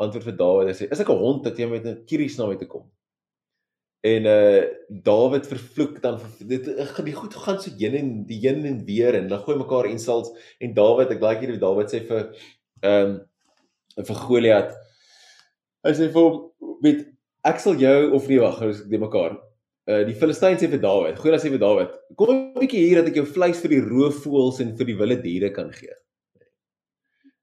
antwoord 0.04 0.26
vir 0.28 0.37
Dawid 0.38 0.71
en 0.71 0.76
sê: 0.78 0.88
"Is 0.90 1.00
ek 1.00 1.11
'n 1.11 1.23
hond 1.25 1.44
dat 1.44 1.59
jy 1.59 1.68
met 1.71 1.87
'n 1.87 2.04
kieries 2.06 2.38
na 2.38 2.47
my 2.47 2.56
toe 2.56 2.68
kom?" 2.68 2.87
En 4.02 4.26
uh 4.26 4.62
Dawid 4.88 5.47
vervloek 5.47 6.00
dan 6.02 6.18
dit 6.40 6.64
die 7.04 7.14
goed 7.14 7.35
gaan 7.35 7.61
so 7.61 7.71
heen 7.78 7.94
en 7.94 8.09
die 8.26 8.40
heen 8.42 8.64
en 8.66 8.85
weer 8.85 9.14
en 9.14 9.28
dan 9.28 9.44
gooi 9.44 9.56
mekaar 9.59 9.87
insults 9.87 10.30
en 10.61 10.75
Dawid 10.75 11.11
ek 11.11 11.23
like 11.23 11.40
hierdie 11.40 11.62
Dawid 11.62 11.90
sê 11.90 12.02
vir 12.09 12.35
ehm 12.82 13.14
um, 13.14 14.04
vir 14.09 14.16
Goliat 14.26 14.75
hy 15.85 15.92
sê 15.94 16.11
vir 16.11 16.23
hom 16.23 16.50
weet 16.82 17.06
ek 17.44 17.61
sal 17.61 17.75
jou 17.78 18.12
of 18.14 18.28
nie 18.28 18.40
wag 18.42 18.62
ons 18.62 18.82
die 18.90 18.99
mekaar 18.99 19.38
Uh 19.82 20.04
die 20.06 20.14
Filistyn 20.14 20.54
sê 20.54 20.68
vir 20.71 20.78
Dawid, 20.78 21.16
Goliat 21.18 21.42
sê 21.42 21.50
vir 21.50 21.59
Dawid, 21.59 21.94
kom 22.14 22.30
'n 22.30 22.54
bietjie 22.54 22.85
hier 22.87 23.00
dat 23.00 23.09
ek 23.11 23.16
jou 23.18 23.25
vleis 23.26 23.59
vir 23.64 23.73
die 23.75 23.82
roofvoëls 23.82 24.61
en 24.62 24.76
vir 24.78 24.87
die 24.87 24.94
wilde 24.94 25.16
diere 25.25 25.50
kan 25.50 25.73
gee. 25.75 25.94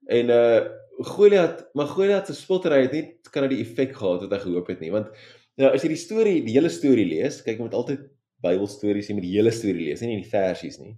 En 0.08 0.32
uh 0.32 0.60
Goliat, 1.06 1.62
maar 1.74 1.88
Goliat 1.88 2.28
se 2.28 2.34
spottery 2.36 2.82
het 2.84 2.94
nie 2.96 3.04
kan 3.32 3.46
dit 3.46 3.56
die 3.56 3.64
effek 3.64 3.94
gehad 3.96 4.24
wat 4.24 4.32
hy 4.34 4.40
gehoop 4.42 4.70
het 4.72 4.80
nie, 4.82 4.90
want 4.92 5.12
nou 5.60 5.70
as 5.70 5.84
jy 5.84 5.92
die 5.92 6.00
storie, 6.00 6.40
die 6.44 6.56
hele 6.56 6.70
storie 6.72 7.06
lees, 7.08 7.40
kyk 7.44 7.58
jy 7.58 7.66
moet 7.66 7.76
altyd 7.78 8.08
Bybelstories 8.40 9.10
jy 9.10 9.16
moet 9.16 9.26
die 9.26 9.34
hele 9.34 9.52
storie 9.52 9.86
lees, 9.90 10.00
nie 10.00 10.14
net 10.14 10.24
die 10.24 10.32
versies 10.32 10.78
nie. 10.80 10.94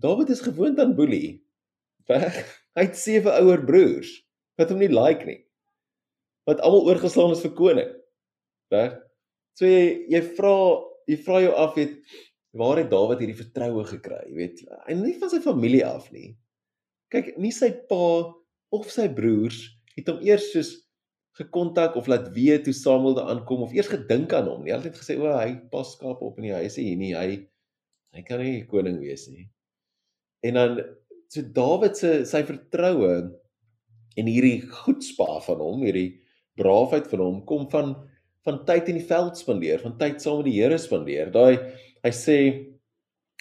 Dawid 0.00 0.30
is 0.34 0.42
gewoond 0.42 0.78
aan 0.82 0.94
boelie. 0.98 1.40
Hy 2.10 2.82
het 2.82 2.98
sewe 2.98 3.32
ouer 3.40 3.62
broers 3.66 4.10
wat 4.58 4.70
hom 4.70 4.80
nie 4.82 4.90
like 4.90 5.26
nie. 5.26 5.40
Wat 6.48 6.60
almal 6.62 6.86
oorgeslaan 6.90 7.34
is 7.34 7.42
vir 7.42 7.54
koning. 7.58 7.90
Reg? 8.74 8.96
So 9.58 9.66
jy 9.66 10.06
jy 10.10 10.22
vra 10.36 10.54
jy 11.10 11.18
vra 11.26 11.42
jou 11.44 11.52
af 11.64 11.74
weet 11.78 11.98
waar 12.54 12.78
het 12.78 12.90
Dawid 12.90 13.22
hierdie 13.22 13.38
vertroue 13.38 13.82
gekry, 13.88 14.22
weet? 14.36 14.62
En 14.90 15.02
nie 15.02 15.16
van 15.18 15.30
sy 15.32 15.40
familie 15.42 15.82
af 15.86 16.06
nie. 16.14 16.36
Kyk, 17.10 17.34
nie 17.42 17.50
sy 17.54 17.72
pa 17.90 18.30
of 18.74 18.90
sy 18.92 19.06
broers 19.12 19.60
het 19.94 20.08
hom 20.10 20.22
eers 20.26 20.50
soos 20.52 20.72
gekontak 21.38 21.96
of 21.98 22.06
laat 22.10 22.30
weet 22.34 22.66
toe 22.66 22.74
Samuel 22.76 23.16
daar 23.18 23.32
aankom 23.32 23.64
of 23.66 23.74
eers 23.74 23.90
gedink 23.90 24.32
aan 24.36 24.48
hom. 24.50 24.66
Hulle 24.68 24.86
het 24.86 24.98
gesê 24.98 25.16
o, 25.18 25.26
hy 25.34 25.56
pas 25.70 25.94
skaap 25.96 26.22
op 26.22 26.38
in 26.38 26.48
die 26.48 26.54
huis 26.54 26.78
hier 26.78 26.98
nie. 26.98 27.14
Hy 27.14 27.42
hy 28.14 28.22
kan 28.22 28.38
nie 28.38 28.62
koning 28.70 29.00
wees 29.02 29.26
nie. 29.26 29.48
En 30.46 30.58
dan 30.60 30.76
so 31.32 31.42
Dawid 31.56 31.98
se 31.98 32.20
sy 32.30 32.44
vertroue 32.46 33.14
en 34.14 34.30
hierdie 34.30 34.60
goedspa 34.70 35.40
van 35.48 35.62
hom, 35.64 35.82
hierdie 35.82 36.20
braafheid 36.58 37.08
van 37.10 37.24
hom 37.24 37.40
kom 37.48 37.66
van 37.72 37.96
van 38.44 38.58
tyd 38.68 38.90
in 38.92 38.98
die 38.98 39.06
veld 39.08 39.38
spandeer, 39.40 39.80
van 39.80 39.94
tyd 39.96 40.18
saam 40.20 40.42
met 40.42 40.50
die 40.50 40.58
Here 40.58 40.76
spandeer. 40.78 41.30
Daai 41.32 41.56
hy 42.04 42.10
sê 42.12 42.38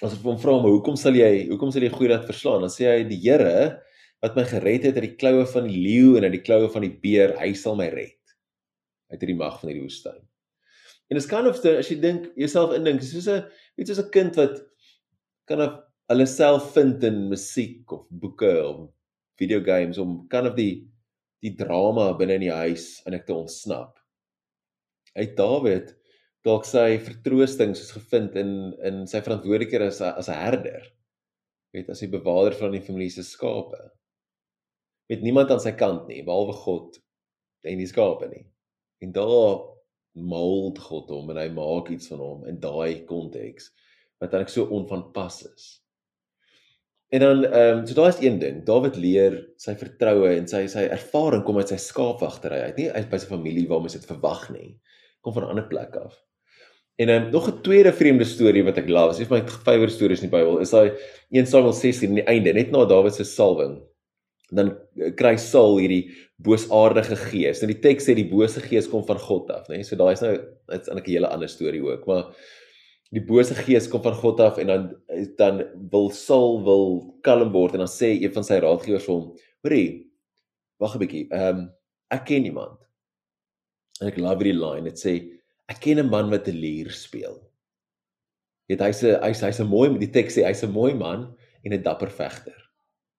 as 0.01 0.15
ek 0.15 0.23
hom 0.25 0.39
vra 0.39 0.55
maar 0.63 0.71
hoekom 0.73 0.95
sal 0.97 1.17
jy 1.19 1.49
hoekom 1.51 1.73
sal 1.75 1.85
jy 1.85 1.91
Goliat 1.93 2.23
verslaan? 2.25 2.63
Dan 2.65 2.73
sê 2.73 2.87
hy 2.87 3.01
die 3.09 3.19
Here 3.21 3.83
wat 4.23 4.37
my 4.39 4.45
gered 4.47 4.85
het 4.87 4.97
uit 4.97 5.09
die 5.09 5.17
kloue 5.19 5.45
van 5.51 5.67
die 5.67 5.79
leeu 5.83 6.13
en 6.17 6.27
uit 6.27 6.37
die 6.37 6.45
kloue 6.45 6.69
van 6.71 6.85
die 6.85 6.93
beer, 7.03 7.35
hy 7.41 7.51
sal 7.59 7.75
my 7.79 7.89
red 7.91 8.19
uit 9.11 9.19
hierdie 9.19 9.37
mag 9.37 9.59
van 9.59 9.69
hierdie 9.69 9.83
woestyn. 9.83 10.21
En 11.11 11.19
is 11.19 11.27
kind 11.29 11.45
of 11.45 11.59
the, 11.61 11.75
as 11.83 11.89
jy 11.91 11.99
dink 12.01 12.31
jouself 12.39 12.71
indink, 12.73 13.03
soos 13.05 13.27
'n 13.29 13.43
iets 13.77 13.91
soos 13.91 14.01
'n 14.05 14.13
kind 14.15 14.39
wat 14.39 14.63
kan 15.45 15.61
of 15.61 15.81
hulle 16.09 16.25
self 16.25 16.71
vind 16.73 17.03
in 17.03 17.27
musiek 17.29 17.91
of 17.91 18.07
boeke 18.09 18.53
of 18.63 18.89
video 19.37 19.59
games 19.61 19.97
om 19.97 20.23
kind 20.29 20.47
of 20.47 20.55
die 20.55 20.87
die 21.43 21.55
drama 21.59 22.13
binne 22.17 22.39
in 22.39 22.47
die 22.47 22.57
huis 22.63 23.03
en 23.05 23.13
ek 23.13 23.27
te 23.27 23.35
ontsnap 23.35 23.99
uit 25.13 25.35
Dawid 25.37 25.93
dalk 26.43 26.65
sy 26.67 26.97
vertroosting 26.99 27.75
soos 27.77 27.93
gevind 27.95 28.35
in 28.39 28.53
in 28.83 29.03
sy 29.09 29.21
verantwoordelikhede 29.23 29.87
as 29.91 30.01
as 30.01 30.29
'n 30.29 30.39
herder. 30.39 30.83
Weet 31.73 31.89
as 31.89 32.01
hy 32.01 32.07
bewaarder 32.07 32.57
van 32.59 32.71
die 32.71 32.81
familie 32.81 33.09
se 33.09 33.23
skape. 33.23 33.91
Met 35.13 35.21
niemand 35.21 35.51
aan 35.53 35.61
sy 35.61 35.75
kant 35.77 36.07
nie 36.09 36.23
behalwe 36.25 36.55
God 36.63 36.97
en 37.69 37.77
die 37.77 37.89
skape 37.89 38.31
nie. 38.31 38.47
En 39.05 39.11
daar 39.13 39.61
mold 40.17 40.79
God 40.81 41.11
hom 41.13 41.29
en 41.29 41.37
hy 41.37 41.51
maak 41.53 41.91
iets 41.93 42.09
van 42.09 42.21
hom 42.23 42.47
in 42.49 42.57
daai 42.63 43.03
konteks 43.09 43.69
wat 44.21 44.33
eintlik 44.33 44.49
so 44.49 44.65
onvanpas 44.73 45.43
is. 45.51 45.67
En 47.13 47.21
dan 47.21 47.43
ehm 47.45 47.77
um, 47.77 47.85
so 47.85 47.93
daai 47.99 48.09
is 48.09 48.21
een 48.23 48.39
ding. 48.41 48.63
Dawid 48.65 48.97
leer 48.97 49.37
sy 49.61 49.75
vertroue 49.77 50.33
en 50.33 50.49
sy 50.49 50.63
sy 50.71 50.87
ervaring 50.97 51.45
kom 51.45 51.61
uit 51.61 51.69
sy 51.69 51.77
skaapwagtery 51.77 52.63
uit, 52.65 52.79
nie 52.81 52.89
uit 52.89 53.09
by 53.11 53.21
sy 53.21 53.29
familie 53.29 53.67
waar 53.69 53.85
mens 53.85 53.93
dit 53.99 54.09
verwag 54.09 54.47
nie 54.55 54.71
kom 55.21 55.37
van 55.37 55.45
'n 55.45 55.53
ander 55.53 55.69
plek 55.69 55.93
af. 55.95 56.17
En 56.97 57.07
dan 57.07 57.23
um, 57.23 57.31
nog 57.31 57.47
'n 57.47 57.61
tweede 57.61 57.93
vreemde 57.93 58.25
storie 58.25 58.63
wat 58.63 58.77
ek 58.77 58.89
love, 58.89 59.21
is 59.21 59.29
my 59.29 59.41
favourite 59.47 59.93
stories 59.93 60.21
in 60.21 60.29
die 60.29 60.37
Bybel, 60.37 60.59
is 60.59 60.73
daai 60.73 60.97
1 61.29 61.45
Samuel 61.47 61.73
16 61.73 62.09
aan 62.09 62.21
die 62.21 62.29
einde, 62.33 62.53
net 62.53 62.71
na 62.71 62.85
Dawid 62.85 63.13
se 63.13 63.23
salwing. 63.23 63.81
Dan 64.53 64.73
eh, 64.99 65.13
kry 65.17 65.35
Saul 65.41 65.79
hierdie 65.81 66.13
boosaardige 66.43 67.17
gees. 67.29 67.61
Nou 67.61 67.71
die 67.71 67.81
teks 67.83 68.07
sê 68.07 68.15
die 68.17 68.29
bose 68.29 68.61
gees 68.63 68.89
kom 68.91 69.05
van 69.07 69.21
God 69.21 69.51
af, 69.53 69.69
né? 69.69 69.79
Nee? 69.79 69.87
So 69.87 69.99
daai 69.99 70.13
is 70.13 70.23
nou 70.25 70.35
dit's 70.71 70.89
eintlik 70.89 71.07
'n 71.07 71.15
hele 71.17 71.31
ander 71.33 71.49
storie 71.49 71.83
ook, 71.83 72.05
maar 72.07 72.35
die 73.13 73.21
bose 73.21 73.55
gees 73.55 73.87
kom 73.87 74.01
van 74.03 74.15
God 74.17 74.39
af 74.39 74.57
en 74.57 74.67
dan 74.67 74.83
dan 75.37 75.63
wil 75.91 76.09
Saul 76.09 76.63
wil 76.63 76.85
kalm 77.21 77.51
word 77.51 77.73
en 77.73 77.85
dan 77.85 77.91
sê 77.91 78.15
een 78.21 78.33
van 78.33 78.43
sy 78.43 78.59
raadgewers 78.59 79.05
vir 79.05 79.15
hom: 79.15 79.35
"Hoorie, 79.63 80.11
wag 80.79 80.95
'n 80.95 80.99
bietjie. 80.99 81.27
Ehm 81.31 81.57
um, 81.57 81.69
ek 82.09 82.25
ken 82.25 82.45
iemand 82.45 82.83
En 84.01 84.09
ek 84.09 84.19
love 84.19 84.41
hierdie 84.41 84.57
line. 84.59 84.89
Dit 84.89 84.99
sê 84.99 85.13
ek 85.71 85.79
ken 85.83 86.01
'n 86.01 86.09
man 86.09 86.31
wat 86.33 86.47
'n 86.49 86.59
lier 86.59 86.91
speel. 86.91 87.37
Weet 88.67 88.81
hy's 88.83 89.03
'n 89.03 89.21
hy's 89.23 89.41
hy's 89.41 89.61
'n 89.61 89.69
mooi 89.69 89.87
die 89.99 90.11
teks 90.11 90.35
sê 90.35 90.43
hy's 90.47 90.63
'n 90.63 90.75
mooi 90.75 90.93
man 90.93 91.35
en 91.63 91.73
'n 91.73 91.83
dapper 91.83 92.09
vegter. 92.09 92.59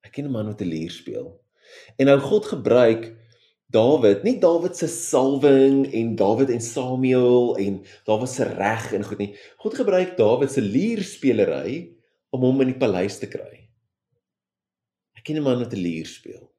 Ek 0.05 0.13
ken 0.13 0.27
'n 0.27 0.31
man 0.31 0.47
wat 0.47 0.61
'n 0.61 0.69
lier 0.69 0.91
speel. 0.91 1.41
En 1.99 2.07
nou 2.07 2.19
God 2.21 2.47
gebruik 2.47 3.15
Dawid, 3.75 4.23
nie 4.23 4.39
Dawid 4.39 4.77
se 4.77 4.87
salwing 4.87 5.89
en 5.93 6.15
Dawid 6.17 6.51
en 6.51 6.61
Samuel 6.61 7.57
en 7.59 7.81
Dawid 8.07 8.31
se 8.31 8.45
reg 8.45 8.93
en 8.93 9.05
goed 9.05 9.19
nie. 9.19 9.35
God 9.59 9.75
gebruik 9.75 10.17
Dawid 10.17 10.53
se 10.53 10.61
lierspeelery 10.61 11.91
om 12.31 12.45
hom 12.47 12.61
in 12.61 12.71
die 12.71 12.79
paleis 12.79 13.19
te 13.19 13.27
kry. 13.27 13.65
Ek 15.17 15.25
ken 15.25 15.37
'n 15.37 15.43
man 15.43 15.59
wat 15.59 15.73
'n 15.73 15.83
lier 15.83 16.07
speel. 16.07 16.51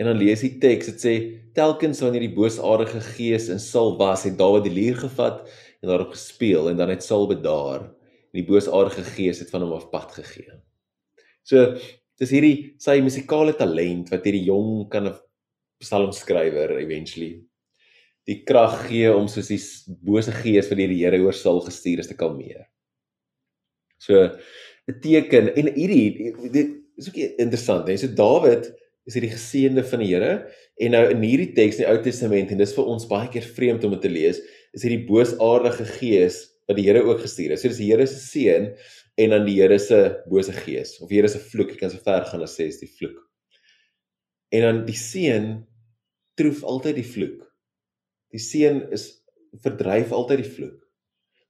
En 0.00 0.06
dan 0.06 0.16
lees 0.16 0.40
die 0.40 0.58
teks, 0.58 0.86
dit 0.86 1.00
sê 1.04 1.14
telkens 1.52 2.00
wanneer 2.00 2.24
die 2.24 2.34
boosaardige 2.34 3.00
gees 3.00 3.48
in 3.52 3.60
Saul 3.60 3.98
was, 3.98 4.24
het 4.24 4.38
Dawid 4.38 4.64
die 4.64 4.72
lier 4.72 4.96
gevat 4.96 5.44
en 5.82 5.88
daarop 5.88 6.14
gespeel 6.14 6.70
en 6.70 6.76
dan 6.76 6.88
het 6.88 7.04
Saul 7.04 7.26
bedaar 7.26 7.82
en 8.32 8.38
die 8.40 8.46
boosaardige 8.48 9.04
gees 9.04 9.42
het 9.42 9.50
van 9.50 9.60
hom 9.60 9.72
af 9.76 9.90
pad 9.90 10.12
gegee. 10.12 10.62
So, 11.44 11.76
dis 12.20 12.30
hierdie 12.30 12.56
sy 12.78 13.00
musikale 13.00 13.54
talent 13.58 14.10
wat 14.12 14.24
hierdie 14.24 14.48
jong 14.48 14.88
kan 14.90 15.06
'n 15.06 15.16
psalmskrywer 15.82 16.78
eventually 16.78 17.42
die 18.28 18.42
krag 18.46 18.86
gee 18.88 19.10
om 19.10 19.26
soos 19.30 19.50
die 19.50 19.60
bose 20.06 20.34
gees 20.42 20.68
wat 20.70 20.78
die 20.78 21.00
Here 21.00 21.18
oor 21.22 21.34
Saul 21.34 21.62
gestuur 21.64 22.02
is 22.02 22.10
te 22.10 22.18
kalmeer. 22.18 22.68
So 23.98 24.14
'n 24.88 25.00
teken 25.02 25.50
en 25.56 25.74
hierdie 25.74 26.32
dit 26.52 26.78
is 26.98 27.08
ook 27.08 27.16
interessant, 27.16 27.88
hè. 27.88 27.96
So 27.96 28.06
Dawid 28.06 28.70
is 29.06 29.14
hierdie 29.14 29.34
geseënde 29.34 29.82
van 29.84 30.00
die 30.00 30.12
Here 30.14 30.46
en 30.78 30.90
nou 30.92 31.04
in 31.10 31.22
hierdie 31.22 31.54
teks 31.54 31.78
in 31.78 31.84
die 31.84 31.90
Ou 31.90 32.02
Testament 32.02 32.50
en 32.50 32.58
dis 32.58 32.74
vir 32.74 32.86
ons 32.86 33.08
baie 33.08 33.28
keer 33.28 33.42
vreemd 33.42 33.84
om 33.84 33.90
dit 33.90 34.02
te 34.02 34.10
lees 34.12 34.40
is 34.72 34.82
hierdie 34.82 35.06
boosaardige 35.06 35.84
gees 35.98 36.48
wat 36.68 36.76
die 36.76 36.86
Here 36.86 37.02
ook 37.02 37.20
gestuur 37.20 37.50
het. 37.50 37.60
So 37.60 37.68
dis 37.68 37.82
die 37.82 37.90
Here 37.90 38.06
se 38.06 38.20
seën 38.22 38.70
en 39.22 39.34
dan 39.34 39.46
die 39.46 39.58
Here 39.60 39.78
se 39.78 40.00
bose 40.30 40.54
gees 40.64 40.96
of 41.00 41.10
die 41.10 41.20
Here 41.20 41.30
se 41.30 41.40
vloek. 41.42 41.74
Jy 41.74 41.80
kan 41.80 41.92
so 41.92 42.02
ver 42.02 42.26
gaan 42.28 42.44
as 42.44 42.56
sê 42.58 42.68
is 42.70 42.80
die 42.82 42.90
vloek. 42.90 43.18
En 44.52 44.66
dan 44.66 44.82
die 44.88 44.98
seën 44.98 45.54
troef 46.38 46.62
altyd 46.64 46.98
die 47.00 47.08
vloek. 47.08 47.40
Die 48.32 48.42
seën 48.42 48.84
is 48.92 49.08
verdryf 49.62 50.12
altyd 50.16 50.42
die 50.42 50.52
vloek. 50.56 50.78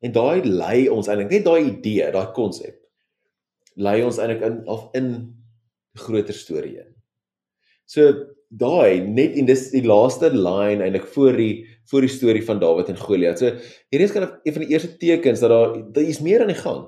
En 0.03 0.15
daai 0.15 0.47
lei 0.47 0.89
ons 0.91 1.09
eintlik 1.09 1.31
net 1.31 1.45
daai 1.47 1.69
idee, 1.71 2.09
daai 2.15 2.33
konsep 2.37 2.83
lei 3.81 4.03
ons 4.05 4.19
eintlik 4.21 4.43
in 4.47 4.59
of 4.71 4.89
in 4.99 5.13
groter 5.97 6.37
storie 6.37 6.79
in. 6.83 6.91
So 7.89 8.09
daai 8.49 9.01
net 9.07 9.37
en 9.41 9.49
dis 9.49 9.71
die 9.73 9.85
laaste 9.87 10.33
line 10.35 10.85
eintlik 10.85 11.07
voor 11.15 11.37
die 11.39 11.53
voor 11.91 12.05
die 12.05 12.13
storie 12.13 12.45
van 12.47 12.61
Dawid 12.61 12.93
en 12.93 13.01
Goliat. 13.01 13.41
So 13.41 13.53
hierdie 13.93 14.09
is 14.09 14.15
kan 14.15 14.29
een 14.29 14.57
van 14.57 14.65
die 14.65 14.75
eerste 14.75 14.93
tekens 15.01 15.43
dat 15.45 15.53
daar 15.53 15.79
daar 15.93 16.05
is 16.09 16.23
meer 16.25 16.45
aan 16.45 16.53
die 16.53 16.61
gang 16.61 16.85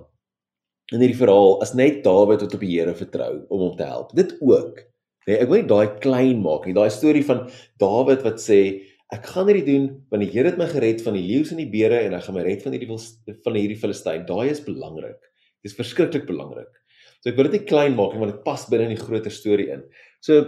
in 0.93 1.01
hierdie 1.01 1.19
verhaal 1.19 1.61
as 1.65 1.73
net 1.79 2.03
Dawid 2.05 2.43
wat 2.45 2.57
op 2.57 2.65
die 2.65 2.75
Here 2.75 2.95
vertrou 2.97 3.45
om 3.49 3.69
hom 3.69 3.77
te 3.79 3.87
help. 3.89 4.13
Dit 4.17 4.35
ook. 4.45 4.83
Nee, 5.25 5.39
ek 5.39 5.49
wil 5.49 5.63
nie 5.63 5.71
daai 5.71 6.01
klein 6.05 6.43
maak 6.45 6.67
nie. 6.69 6.75
Daai 6.77 6.93
storie 6.93 7.25
van 7.25 7.47
Dawid 7.81 8.27
wat 8.27 8.43
sê 8.43 8.61
Ek 9.13 9.27
gaan 9.31 9.51
hierdie 9.51 9.67
doen 9.67 9.85
want 10.11 10.25
die 10.25 10.31
Here 10.33 10.49
het 10.49 10.59
my 10.59 10.67
gered 10.71 11.03
van 11.05 11.17
die 11.17 11.25
leeu's 11.27 11.53
en 11.53 11.61
die 11.61 11.71
beere 11.71 12.01
en 12.07 12.17
hy 12.17 12.21
gaan 12.25 12.39
my 12.39 12.45
red 12.47 12.65
van 12.65 12.75
hierdie 12.75 12.89
van 12.91 13.59
hierdie 13.59 13.79
Filistyn. 13.79 14.25
Daai 14.27 14.49
is 14.51 14.63
belangrik. 14.65 15.21
Dit 15.63 15.71
is 15.71 15.77
verskriklik 15.79 16.25
belangrik. 16.29 16.71
So 17.21 17.31
ek 17.31 17.39
wil 17.39 17.51
dit 17.51 17.61
nie 17.61 17.69
klein 17.69 17.95
maak 17.99 18.15
nie 18.15 18.23
want 18.23 18.35
dit 18.35 18.43
pas 18.47 18.65
binne 18.71 18.89
in 18.89 18.97
die 18.97 19.03
groter 19.03 19.33
storie 19.33 19.69
in. 19.77 19.85
So 20.25 20.41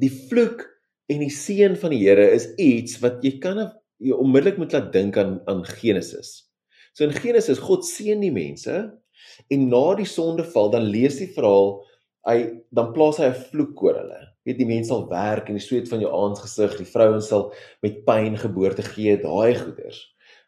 die 0.00 0.12
vloek 0.30 0.64
en 1.12 1.22
die 1.22 1.32
seën 1.32 1.76
van 1.78 1.94
die 1.94 2.02
Here 2.04 2.24
is 2.34 2.48
iets 2.62 3.00
wat 3.02 3.24
jy 3.26 3.36
kan 3.42 3.60
jy 4.02 4.14
onmiddellik 4.14 4.60
moet 4.62 4.76
laat 4.76 4.92
dink 4.94 5.18
aan 5.20 5.40
aan 5.50 5.64
Genesis. 5.66 6.46
So 6.94 7.04
in 7.04 7.14
Genesis 7.16 7.60
God 7.62 7.84
seën 7.86 8.22
die 8.22 8.32
mense 8.32 8.78
en 9.50 9.68
na 9.68 9.94
die 9.98 10.08
sondeval 10.08 10.70
dan 10.70 10.88
lees 10.90 11.18
die 11.18 11.30
verhaal 11.34 11.78
hy 12.26 12.38
dan 12.74 12.92
plaas 12.94 13.20
hy 13.22 13.30
'n 13.30 13.44
vloek 13.50 13.82
oor 13.82 13.98
hulle. 14.00 14.20
Weet 14.46 14.58
die 14.58 14.66
mense 14.66 14.90
sal 14.90 15.08
werk 15.10 15.48
en 15.48 15.58
die 15.58 15.62
sweet 15.62 15.88
van 15.88 16.00
jou 16.00 16.10
aangesig, 16.10 16.76
die 16.78 16.90
vrouens 16.90 17.28
sal 17.28 17.52
met 17.82 18.04
pyn 18.06 18.36
geboorte 18.36 18.82
gee, 18.82 19.16
daai 19.16 19.54
goeders. 19.54 20.00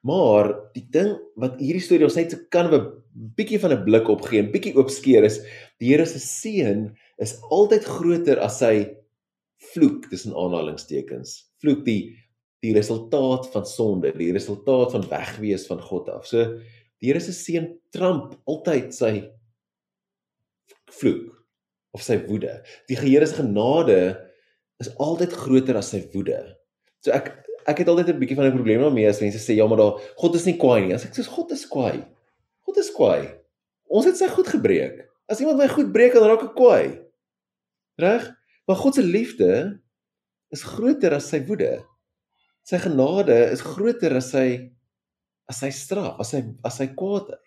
Maar 0.03 0.55
die 0.75 0.87
ding 0.91 1.17
wat 1.37 1.59
hierdie 1.59 1.83
storie 1.83 2.07
ons 2.07 2.17
net 2.17 2.35
kan 2.51 2.73
'n 2.73 2.93
bietjie 3.37 3.59
van 3.59 3.73
'n 3.73 3.85
blik 3.85 4.09
op 4.09 4.23
gee, 4.23 4.43
'n 4.43 4.53
bietjie 4.53 4.77
oopskeer 4.77 5.25
is 5.25 5.41
die 5.81 5.91
Here 5.91 6.07
se 6.07 6.19
seën 6.19 6.95
is 7.19 7.41
altyd 7.51 7.85
groter 7.85 8.39
as 8.41 8.59
sy 8.59 8.95
vloek 9.75 10.09
tussen 10.11 10.35
aanhalingstekens. 10.35 11.51
Vloek 11.61 11.85
die 11.85 12.17
die 12.61 12.75
resultaat 12.75 13.47
van 13.53 13.67
sonde, 13.67 14.11
die 14.19 14.33
resultaat 14.33 14.91
van 14.91 15.05
wegwees 15.09 15.67
van 15.67 15.81
God 15.81 16.09
af. 16.09 16.27
So 16.27 16.59
die 17.01 17.11
Here 17.11 17.21
se 17.23 17.33
seën 17.33 17.69
trump 17.95 18.35
altyd 18.49 18.95
sy 18.95 19.13
vloek 20.99 21.35
of 21.95 22.03
sy 22.05 22.19
woede. 22.27 22.59
Die 22.91 22.99
Here 22.99 23.27
se 23.27 23.39
genade 23.39 24.01
is 24.83 24.91
altyd 24.99 25.35
groter 25.35 25.79
as 25.79 25.93
sy 25.95 26.03
woede. 26.15 26.41
So 27.05 27.15
ek 27.15 27.35
ek 27.69 27.83
het 27.83 27.89
altyd 27.89 28.15
'n 28.15 28.21
bietjie 28.21 28.37
van 28.37 28.47
'n 28.49 28.57
probleem 28.57 28.81
daarmee 28.81 29.09
as 29.09 29.21
mense 29.21 29.39
sê 29.39 29.55
ja, 29.55 29.67
maar 29.67 29.79
daar 29.79 30.01
God 30.17 30.35
is 30.35 30.47
nie 30.47 30.57
kwaai 30.57 30.87
nie. 30.87 30.95
As 30.95 31.05
ek 31.05 31.15
sê 31.15 31.25
God 31.25 31.53
is 31.53 31.67
kwaai. 31.67 32.05
God 32.65 32.77
is 32.79 32.91
kwaai. 32.91 33.35
Ons 33.89 34.07
het 34.07 34.17
sy 34.17 34.29
goed 34.29 34.49
gebreek. 34.49 35.09
As 35.29 35.41
iemand 35.41 35.59
my 35.59 35.69
goed 35.69 35.93
breek, 35.93 36.15
dan 36.15 36.29
raak 36.29 36.43
ek 36.43 36.57
kwaai. 36.57 37.05
Reg? 38.01 38.33
Maar 38.67 38.77
God 38.77 38.95
se 38.95 39.03
liefde 39.03 39.81
is 40.51 40.63
groter 40.63 41.15
as 41.15 41.29
sy 41.29 41.41
woede. 41.45 41.85
Sy 42.65 42.79
genade 42.79 43.37
is 43.53 43.65
groter 43.65 44.17
as 44.17 44.31
sy 44.31 44.71
as 45.49 45.63
sy 45.63 45.71
straf, 45.75 46.19
as 46.21 46.35
sy 46.35 46.43
as 46.67 46.79
sy 46.81 46.89
kwaadheid. 46.99 47.43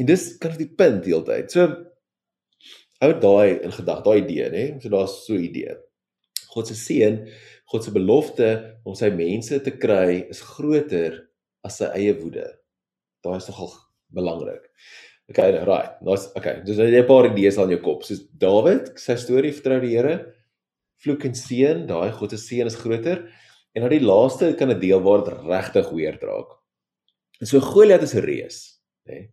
En 0.00 0.08
dis 0.08 0.24
kan 0.40 0.56
die 0.58 0.68
punt 0.68 1.06
heeltyd. 1.06 1.52
So 1.52 1.66
hou 3.00 3.12
daai 3.22 3.60
in 3.64 3.74
gedagte, 3.74 4.04
daai 4.06 4.22
idee, 4.24 4.48
nê? 4.52 4.64
So 4.82 4.92
daar's 4.92 5.20
so 5.26 5.34
'n 5.34 5.44
idee. 5.44 5.76
God 6.54 6.66
se 6.66 6.74
seën, 6.74 7.20
God 7.70 7.84
se 7.84 7.92
belofte 7.94 8.48
om 8.84 8.94
sy 8.94 9.10
mense 9.10 9.60
te 9.64 9.70
kry 9.70 10.26
is 10.30 10.40
groter 10.40 11.28
as 11.64 11.78
sy 11.78 11.86
eie 11.94 12.14
woede. 12.18 12.46
Daai 13.22 13.36
is 13.36 13.48
nogal 13.48 13.72
belangrik. 14.10 14.66
Okay, 15.30 15.52
right. 15.62 15.94
Daar's 16.02 16.26
okay. 16.34 16.62
Dis 16.66 16.76
nou 16.76 16.88
'n 16.90 17.06
paar 17.06 17.30
idees 17.30 17.58
aan 17.58 17.70
jou 17.70 17.80
kop. 17.80 18.02
Soos 18.02 18.26
Dawid, 18.36 18.98
sy 18.98 19.14
storie 19.14 19.52
vertrou 19.52 19.80
die 19.80 19.94
Here. 19.96 20.34
Vloek 20.98 21.24
en 21.24 21.34
seën, 21.34 21.86
daai 21.86 22.10
God 22.12 22.30
se 22.30 22.36
seën 22.36 22.66
is 22.66 22.74
groter. 22.74 23.30
En 23.74 23.82
dan 23.82 23.90
die 23.90 24.04
laaste 24.04 24.56
kan 24.58 24.70
'n 24.70 24.80
deel 24.80 25.00
waar 25.00 25.24
dit 25.24 25.38
regtig 25.46 25.90
weer 25.90 26.18
draak. 27.40 27.48
So 27.48 27.60
Goliat 27.60 28.02
is 28.02 28.14
'n 28.14 28.24
reus. 28.24 28.80
Nee. 29.06 29.30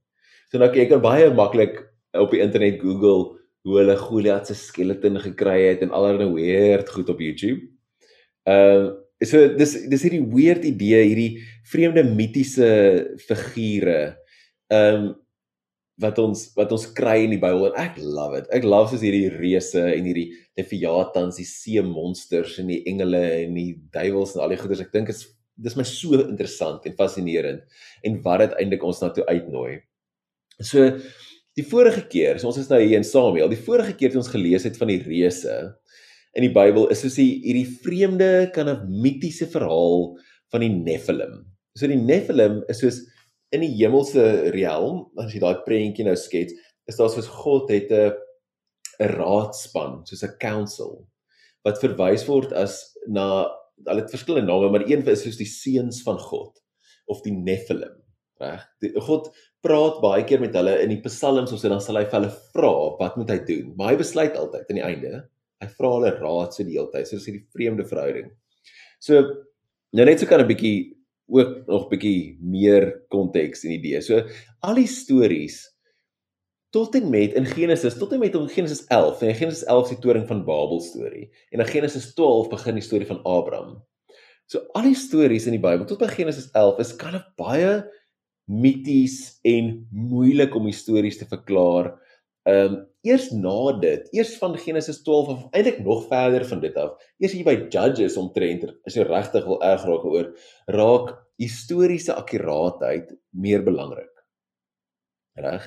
So 0.52 0.58
nou 0.58 0.70
ek 0.72 0.90
kan 0.90 1.02
baie 1.02 1.30
maklik 1.34 1.84
op 2.14 2.32
die 2.32 2.42
internet 2.42 2.80
Google 2.80 3.38
hoe 3.64 3.78
hulle 3.80 3.98
Goliat 3.98 4.48
se 4.48 4.56
skeleton 4.56 5.20
gekry 5.20 5.68
het 5.68 5.82
en 5.82 5.92
allerlei 5.92 6.32
weird 6.32 6.90
goed 6.90 7.10
op 7.10 7.20
YouTube. 7.20 7.68
Ehm 8.48 8.86
uh, 8.86 8.92
so 9.20 9.58
dis 9.58 9.90
dis 9.90 10.04
hierdie 10.04 10.24
weird 10.24 10.64
idee, 10.64 11.04
hierdie 11.04 11.44
vreemde 11.66 12.04
mitiese 12.04 13.18
figure. 13.28 14.16
Ehm 14.72 14.96
um, 14.96 15.16
wat 15.98 16.20
ons 16.22 16.54
wat 16.56 16.72
ons 16.72 16.86
kry 16.94 17.24
in 17.26 17.32
die 17.34 17.42
Bybel 17.42 17.72
en 17.72 17.80
ek 17.82 17.98
love 17.98 18.38
it. 18.38 18.48
Ek 18.54 18.64
love 18.64 18.92
soos 18.92 19.02
hierdie 19.02 19.32
reuse 19.34 19.82
en 19.82 20.06
hierdie 20.06 20.30
leviatans, 20.56 21.40
die 21.42 21.46
see 21.46 21.82
monsters 21.82 22.60
en 22.62 22.70
die 22.70 22.84
engele 22.86 23.24
en 23.44 23.58
die 23.58 23.74
duiwels 23.92 24.36
en 24.36 24.44
al 24.46 24.54
die 24.54 24.60
goeders. 24.62 24.84
Ek 24.86 24.94
dink 24.94 25.10
is 25.10 25.26
dis 25.58 25.76
my 25.78 25.84
so 25.84 26.20
interessant 26.22 26.86
en 26.86 26.98
fascinerend 26.98 27.64
en 28.06 28.20
wat 28.26 28.44
dit 28.44 28.58
eintlik 28.62 28.84
ons 28.86 29.02
na 29.02 29.10
toe 29.14 29.26
uitnooi. 29.26 29.80
So 30.62 30.92
die 31.58 31.66
vorige 31.66 32.04
keer, 32.10 32.38
so 32.38 32.52
ons 32.52 32.60
is 32.62 32.70
nou 32.70 32.80
hier 32.82 33.00
in 33.00 33.08
Samuel, 33.08 33.50
die 33.50 33.66
vorige 33.66 33.96
keer 33.98 34.12
het 34.12 34.22
ons 34.22 34.30
gelees 34.34 34.68
het 34.68 34.78
van 34.78 34.92
die 34.94 35.02
reuse 35.02 35.58
in 36.38 36.46
die 36.46 36.54
Bybel 36.54 36.86
is 36.94 37.02
soos 37.02 37.18
hierdie 37.18 37.66
vreemde 37.82 38.50
kan 38.54 38.70
'n 38.70 39.02
mitiese 39.02 39.48
verhaal 39.50 40.18
van 40.52 40.62
die 40.62 40.70
Nephilim. 40.70 41.46
So 41.76 41.88
die 41.88 41.98
Nephilim 41.98 42.64
is 42.70 42.80
soos 42.80 43.02
in 43.52 43.62
die 43.62 43.74
hemelse 43.80 44.52
realm, 44.54 45.08
as 45.18 45.34
jy 45.34 45.40
daai 45.40 45.64
prentjie 45.66 46.06
nou 46.06 46.16
skets, 46.16 46.54
is 46.88 46.98
daar 46.98 47.10
soos 47.10 47.28
God 47.28 47.70
het 47.72 47.92
'n 47.92 48.14
'n 49.00 49.14
raadspan, 49.18 50.06
soos 50.06 50.24
'n 50.24 50.38
council 50.40 51.08
wat 51.66 51.82
verwys 51.82 52.28
word 52.28 52.54
as 52.54 52.96
na 53.08 53.50
hulle 53.86 54.04
het 54.04 54.14
verskillende 54.14 54.50
name, 54.50 54.72
maar 54.74 54.86
een 54.88 55.06
is 55.08 55.24
soos 55.26 55.40
die 55.40 55.50
seuns 55.50 56.02
van 56.06 56.20
God 56.20 56.58
of 57.08 57.22
die 57.26 57.34
Nephilim, 57.36 57.96
reg? 58.42 58.66
God 59.06 59.30
praat 59.66 60.02
baie 60.04 60.26
keer 60.28 60.42
met 60.44 60.56
hulle 60.58 60.76
in 60.84 60.94
die 60.94 61.02
psalms 61.06 61.54
of 61.54 61.62
so 61.62 61.70
dan 61.72 61.82
sal 61.84 62.00
hy 62.00 62.06
vir 62.06 62.20
hulle 62.20 62.34
vra 62.54 62.74
wat 63.00 63.18
moet 63.20 63.34
hy 63.34 63.40
doen, 63.48 63.74
maar 63.78 63.94
hy 63.94 64.02
besluit 64.02 64.38
altyd 64.38 64.70
aan 64.70 64.80
die 64.80 64.86
einde. 64.86 65.24
Hy 65.64 65.70
vra 65.74 65.94
hulle 65.96 66.14
raad 66.20 66.54
so 66.54 66.66
die 66.66 66.78
hele 66.78 66.92
tyd, 66.94 67.08
so 67.10 67.18
dis 67.18 67.30
hierdie 67.30 67.48
vreemde 67.56 67.88
verhouding. 67.90 68.30
So 69.04 69.24
nou 69.98 70.06
net 70.06 70.22
so 70.22 70.30
kan 70.30 70.42
'n 70.42 70.50
bietjie 70.50 70.94
ook 71.28 71.68
nog 71.68 71.90
bietjie 71.90 72.38
meer 72.42 73.04
konteks 73.10 73.66
en 73.66 73.72
idee. 73.76 74.02
So 74.02 74.22
al 74.62 74.76
die 74.76 74.88
stories 74.88 75.66
tot 76.78 76.96
en 76.96 77.10
met 77.10 77.34
in 77.34 77.46
Genesis 77.50 77.98
tot 77.98 78.12
en 78.14 78.22
met 78.22 78.36
in 78.38 78.50
Genesis 78.54 78.84
11 78.94 79.22
en 79.22 79.32
in 79.34 79.40
Genesis 79.40 79.66
11 79.66 79.94
die 79.96 80.02
toring 80.04 80.28
van 80.30 80.44
Babel 80.46 80.82
storie 80.86 81.26
en 81.50 81.64
in 81.64 81.70
Genesis 81.70 82.12
12 82.14 82.52
begin 82.54 82.78
die 82.78 82.86
storie 82.86 83.08
van 83.10 83.24
Abraham. 83.26 83.80
So 84.48 84.62
al 84.78 84.86
die 84.92 84.96
stories 84.96 85.48
in 85.50 85.58
die 85.58 85.64
Bybel 85.64 85.88
tot 85.90 86.04
by 86.04 86.10
Genesis 86.12 86.52
11 86.54 86.84
is 86.84 86.92
kan 87.02 87.18
baie 87.40 87.80
mities 88.48 89.40
en 89.48 89.88
moeilik 89.92 90.54
om 90.56 90.70
stories 90.72 91.18
te 91.20 91.28
verklaar. 91.30 91.96
Ehm 92.48 92.78
um, 92.78 92.78
eers 93.08 93.30
na 93.32 93.72
dit, 93.80 94.08
eers 94.16 94.34
van 94.40 94.58
Genesis 94.60 95.00
12 95.04 95.28
of 95.32 95.44
eintlik 95.56 95.80
nog 95.84 96.06
verder 96.12 96.44
van 96.48 96.60
dit 96.60 96.76
af, 96.76 96.98
eers 97.24 97.36
hier 97.36 97.48
by 97.48 97.56
Judges 97.72 98.18
omtrent 98.20 98.66
as 98.88 98.98
jy 99.00 99.06
regtig 99.08 99.48
wil 99.48 99.62
erg 99.64 99.86
raak 99.88 100.06
oor 100.12 100.30
raak 100.76 101.14
historiese 101.40 102.16
akkuraatheid 102.20 103.14
meer 103.32 103.64
belangrik. 103.64 104.17
Reg? 105.38 105.66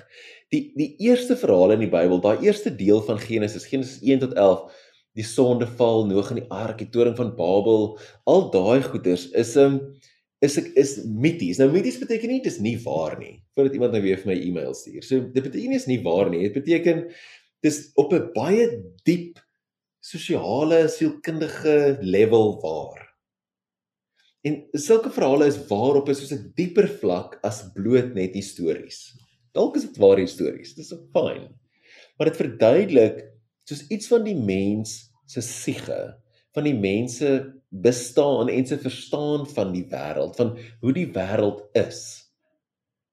Die 0.51 0.63
die 0.77 0.95
eerste 1.07 1.37
verhaal 1.39 1.77
in 1.77 1.85
die 1.85 1.91
Bybel, 1.91 2.21
daai 2.21 2.47
eerste 2.47 2.73
deel 2.75 3.03
van 3.07 3.19
Genesis, 3.23 3.69
Genesis 3.71 4.03
1 4.03 4.25
tot 4.25 4.35
11, 4.35 4.79
die 5.19 5.27
sondeval, 5.27 6.07
Noag 6.07 6.31
en 6.35 6.41
die 6.43 6.51
ark, 6.51 6.79
die 6.79 6.91
toring 6.91 7.17
van 7.19 7.35
Babel, 7.37 7.99
al 8.31 8.49
daai 8.55 8.83
goeters 8.87 9.31
is 9.31 9.57
'n 9.57 9.67
um, 9.67 9.81
is 10.41 10.57
ek 10.57 10.71
is 10.81 10.95
mities. 11.05 11.59
Nou 11.61 11.69
mities 11.73 11.99
beteken 12.01 12.33
nie 12.33 12.41
dit 12.41 12.53
is 12.53 12.61
nie 12.65 12.77
waar 12.85 13.19
nie. 13.21 13.43
Voordat 13.55 13.77
iemand 13.77 13.93
nou 13.93 14.03
weer 14.03 14.21
vir 14.23 14.33
my 14.33 14.39
e-mail 14.41 14.75
stuur. 14.75 15.05
So 15.05 15.21
dit 15.21 15.45
beteken 15.45 15.75
nie 15.75 15.81
is 15.81 15.89
nie 15.91 16.01
waar 16.05 16.31
nie. 16.33 16.47
Dit 16.49 16.57
beteken 16.63 17.11
dis 17.65 17.91
op 18.01 18.13
'n 18.13 18.33
baie 18.35 18.67
diep 19.05 19.39
sosiale 20.01 20.89
sielkundige 20.89 21.99
level 22.01 22.59
waar. 22.63 23.07
En 24.43 24.63
sulke 24.73 25.11
verhale 25.13 25.47
is 25.47 25.61
waar 25.69 26.01
op 26.01 26.09
'n 26.09 26.15
soos 26.15 26.33
'n 26.33 26.53
dieper 26.57 26.89
vlak 26.89 27.39
as 27.45 27.69
bloot 27.75 28.15
net 28.15 28.37
stories. 28.45 29.13
Dalk 29.57 29.77
is 29.79 29.89
dit 29.89 29.99
waar 30.01 30.21
stories. 30.29 30.75
Dis 30.79 30.93
fyn. 31.15 31.49
Maar 32.19 32.31
dit 32.31 32.41
verduidelik 32.41 33.23
soos 33.69 33.87
iets 33.89 34.11
van 34.11 34.25
die 34.27 34.37
mens 34.37 35.11
se 35.31 35.43
siege, 35.45 35.99
van 36.55 36.67
die 36.67 36.75
mense 36.75 37.31
bestaan 37.71 38.51
en 38.51 38.67
se 38.67 38.79
verstaan 38.83 39.47
van 39.55 39.71
die 39.73 39.85
wêreld, 39.91 40.35
van 40.37 40.57
hoe 40.83 40.93
die 40.95 41.07
wêreld 41.15 41.63
is. 41.79 42.01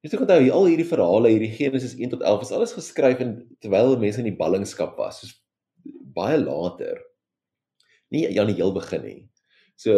Jy 0.01 0.09
moet 0.11 0.23
onthou, 0.25 0.49
al 0.53 0.69
hierdie 0.69 0.87
verhale, 0.87 1.33
hierdie 1.33 1.53
Genesis 1.53 1.93
1 1.97 2.15
tot 2.15 2.23
11 2.25 2.45
is 2.45 2.53
alles 2.57 2.73
geskryf 2.77 3.21
en 3.21 3.35
terwyl 3.61 3.97
mense 4.01 4.21
in 4.21 4.29
die 4.29 4.37
ballingskap 4.37 4.97
was, 4.97 5.21
soos 5.21 5.35
baie 6.17 6.37
later. 6.41 7.01
Nie 8.13 8.27
aan 8.39 8.49
die 8.49 8.57
heel 8.57 8.73
begin 8.73 9.03
nie. 9.05 9.19
So 9.77 9.93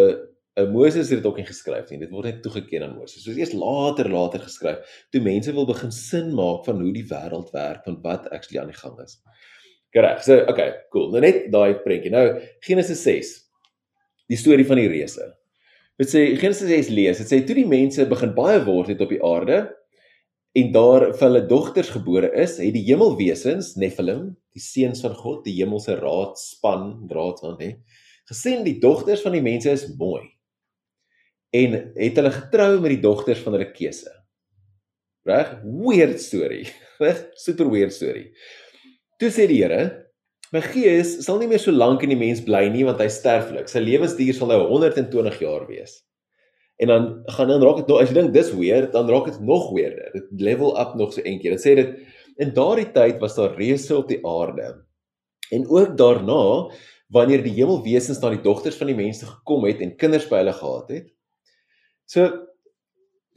Moses 0.67 1.09
het 1.09 1.21
dit 1.21 1.25
ook 1.27 1.39
nie 1.39 1.47
geskryf 1.47 1.89
nie. 1.89 1.99
Dit 2.01 2.11
word 2.11 2.27
net 2.27 2.39
toegeken 2.43 2.83
aan 2.83 2.95
Moses. 2.97 3.23
Soos 3.23 3.39
eers 3.39 3.55
later 3.55 4.09
later 4.11 4.43
geskryf, 4.43 4.95
toe 5.13 5.21
mense 5.23 5.53
wil 5.55 5.67
begin 5.69 5.91
sin 5.95 6.33
maak 6.35 6.65
van 6.67 6.81
hoe 6.83 6.93
die 6.95 7.05
wêreld 7.07 7.53
werk, 7.55 7.85
van 7.87 7.99
wat 8.03 8.27
actually 8.33 8.61
aan 8.61 8.73
die 8.73 8.79
gang 8.79 8.97
is. 9.03 9.19
Reg. 9.95 10.23
So, 10.23 10.43
okay, 10.51 10.73
cool. 10.93 11.09
Nou 11.13 11.21
net 11.23 11.47
daai 11.53 11.79
prentjie. 11.83 12.11
Nou 12.13 12.25
Genesis 12.65 13.01
6 13.05 13.37
die 14.29 14.37
storie 14.37 14.65
van 14.67 14.79
die 14.79 14.89
reuse. 14.89 15.31
Dit 15.99 16.11
sê 16.11 16.23
Genesis 16.39 16.69
6 16.69 16.91
lees, 16.93 17.19
dit 17.19 17.31
sê 17.31 17.41
toe 17.43 17.57
die 17.57 17.67
mense 17.67 18.05
begin 18.07 18.35
baie 18.37 18.61
word 18.63 18.93
het 18.93 19.01
op 19.03 19.11
die 19.11 19.21
aarde 19.25 19.63
en 20.57 20.71
daar 20.73 21.09
vir 21.11 21.25
hulle 21.25 21.45
dogters 21.49 21.91
gebore 21.93 22.29
is, 22.41 22.55
het 22.61 22.73
die 22.73 22.85
hemelwesens, 22.87 23.75
Nephilim, 23.79 24.31
die 24.55 24.63
seuns 24.63 25.03
van 25.05 25.13
God, 25.17 25.43
die 25.45 25.57
hemelse 25.59 25.97
raadspan, 25.99 26.91
raadsman 27.11 27.59
hè, 27.61 27.73
gesien 28.29 28.63
die 28.65 28.77
dogters 28.81 29.23
van 29.25 29.35
die 29.37 29.43
mense 29.45 29.73
is 29.73 29.87
mooi. 29.99 30.23
En 31.55 31.77
het 31.95 32.19
hulle 32.19 32.31
getrou 32.33 32.71
met 32.79 32.93
die 32.95 33.03
dogters 33.03 33.41
van 33.45 33.55
hulle 33.57 33.69
keuse. 33.73 34.11
Reg? 35.27 35.55
Weird 35.63 36.21
story. 36.21 36.65
Reg? 37.01 37.25
Super 37.39 37.69
weird 37.71 37.93
story. 37.93 38.29
Toe 39.19 39.31
sê 39.33 39.47
die 39.49 39.61
Here, 39.61 39.81
my 40.53 40.61
gees 40.63 41.17
sal 41.25 41.41
nie 41.41 41.49
meer 41.49 41.61
so 41.61 41.73
lank 41.75 42.03
in 42.05 42.13
die 42.13 42.19
mens 42.19 42.41
bly 42.45 42.67
nie 42.73 42.85
want 42.87 43.01
hy 43.03 43.09
sterflik. 43.13 43.69
Sy 43.69 43.83
lewensduur 43.83 44.37
sal 44.37 44.53
nou 44.53 44.61
120 44.71 45.41
jaar 45.43 45.67
wees. 45.69 45.99
En 46.79 46.87
dan 46.87 47.07
gaan 47.35 47.49
dan 47.51 47.63
raak 47.65 47.81
dit 47.81 47.89
nog 47.91 47.99
as 47.99 48.11
jy 48.11 48.15
dink 48.15 48.31
dis 48.33 48.53
weird, 48.55 48.93
dan 48.93 49.09
raak 49.11 49.27
dit 49.27 49.41
nog 49.43 49.67
weirder. 49.75 50.13
Dit 50.15 50.29
level 50.39 50.71
up 50.79 50.93
nog 50.95 51.11
so 51.11 51.25
eentjie. 51.25 51.51
Dit 51.57 51.65
sê 51.65 51.75
dit 51.75 51.97
in 52.39 52.53
daardie 52.55 52.87
tyd 52.95 53.19
was 53.19 53.35
daar 53.35 53.57
reëse 53.59 53.97
op 53.97 54.07
die 54.07 54.21
aarde. 54.23 54.77
En 55.51 55.65
ook 55.67 55.97
daarna 55.99 56.69
wanneer 57.11 57.43
die 57.43 57.57
hemelwesens 57.57 58.21
na 58.21 58.31
die 58.31 58.43
dogters 58.45 58.77
van 58.79 58.91
die 58.91 58.95
mense 58.95 59.27
gekom 59.27 59.65
het 59.67 59.81
en 59.83 59.97
kinders 59.99 60.29
by 60.29 60.43
hulle 60.43 60.55
gehad 60.55 60.93
het. 60.95 61.09
So 62.09 62.25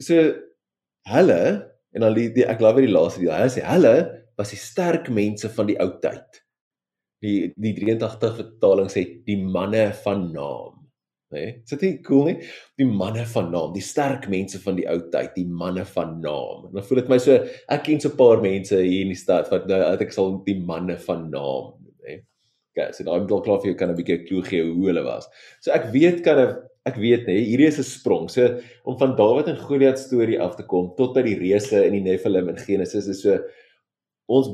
so 0.01 0.19
hulle 1.13 1.41
en 1.93 2.01
dan 2.01 2.15
die, 2.17 2.29
die 2.33 2.45
ek 2.49 2.57
glo 2.59 2.73
weer 2.73 2.87
die 2.87 2.93
laaste 2.93 3.21
deel. 3.21 3.33
Hulle 3.35 3.51
sê 3.53 3.65
hulle 3.67 3.95
was 4.39 4.53
die 4.53 4.61
sterk 4.61 5.11
mense 5.13 5.51
van 5.53 5.69
die 5.69 5.77
ou 5.83 5.91
tyd. 6.03 6.39
Die 7.23 7.51
die 7.53 7.75
83 7.77 8.39
vertaling 8.39 8.89
sê 8.91 9.05
die 9.27 9.37
manne 9.39 9.85
van 10.03 10.25
naam, 10.33 10.81
nê? 11.31 11.43
Nee? 11.43 11.51
Is 11.61 11.75
dit 11.75 11.85
nie 11.85 11.93
cool 12.07 12.31
nie? 12.31 12.49
Die 12.81 12.89
manne 12.89 13.27
van 13.29 13.53
naam, 13.53 13.71
die 13.77 13.85
sterk 13.85 14.25
mense 14.33 14.59
van 14.65 14.75
die 14.79 14.87
ou 14.89 14.97
tyd, 15.13 15.31
die 15.37 15.47
manne 15.61 15.85
van 15.93 16.17
naam. 16.23 16.67
En 16.67 16.75
dan 16.79 16.89
voel 16.89 17.03
dit 17.03 17.13
my 17.13 17.21
so 17.21 17.37
ek 17.77 17.85
ken 17.85 18.01
so 18.03 18.09
'n 18.09 18.19
paar 18.19 18.41
mense 18.41 18.81
hier 18.81 19.05
in 19.05 19.13
die 19.13 19.21
stad 19.21 19.53
wat 19.53 19.69
nou 19.69 19.79
ek 19.93 20.11
sal 20.17 20.39
die 20.49 20.59
manne 20.59 20.97
van 21.07 21.29
naam 21.29 21.73
Okay, 22.73 22.89
so 22.89 23.05
daai 23.05 23.27
dalk 23.29 23.43
klaar 23.45 23.59
vir 23.61 23.69
jou 23.69 23.77
kan 23.77 23.91
'n 23.93 23.97
bietjie 23.97 24.15
'n 24.17 24.25
klou 24.27 24.41
gee 24.41 24.63
hoe 24.65 24.87
hulle 24.89 25.03
was. 25.05 25.29
So 25.61 25.71
ek 25.71 25.91
weet 25.93 26.23
kan 26.25 26.39
ek 26.89 26.97
weet 26.99 27.27
nê, 27.29 27.37
hierdie 27.39 27.67
is 27.69 27.79
'n 27.79 27.87
sprong. 27.87 28.29
So 28.29 28.59
om 28.85 28.97
van 28.99 29.15
Dawid 29.15 29.47
en 29.47 29.57
Goliat 29.57 29.99
storie 29.99 30.39
af 30.39 30.55
te 30.55 30.63
kom 30.63 30.93
tot 30.97 31.13
by 31.15 31.21
die 31.21 31.39
reëse 31.39 31.85
in 31.85 31.93
die 31.93 32.03
Nephilim 32.03 32.49
in 32.49 32.57
Genesis 32.57 33.07
is 33.07 33.21
so 33.21 33.39
ons 34.27 34.49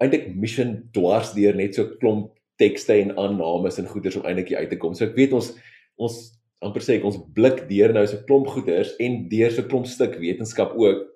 eintlik 0.00 0.34
mission 0.34 0.88
dwars 0.92 1.32
deur 1.32 1.54
net 1.54 1.74
so 1.74 1.84
klomp 2.00 2.32
tekste 2.58 2.94
en 3.00 3.16
aannames 3.16 3.78
en 3.78 3.86
goeders 3.86 4.16
om 4.16 4.26
eintlik 4.26 4.52
uit 4.52 4.70
te 4.70 4.76
kom. 4.76 4.94
So 4.94 5.04
ek 5.04 5.16
weet 5.16 5.32
ons 5.32 5.56
ons 5.96 6.32
amper 6.62 6.82
sê 6.82 6.98
ek 6.98 7.04
ons 7.04 7.16
blik 7.34 7.68
deur 7.68 7.92
nou 7.92 8.06
so 8.06 8.16
klomp 8.28 8.46
goeders 8.46 8.94
en 9.00 9.28
deur 9.28 9.50
so 9.50 9.62
klomp 9.62 9.86
stuk 9.86 10.18
wetenskap 10.20 10.76
ook. 10.76 11.08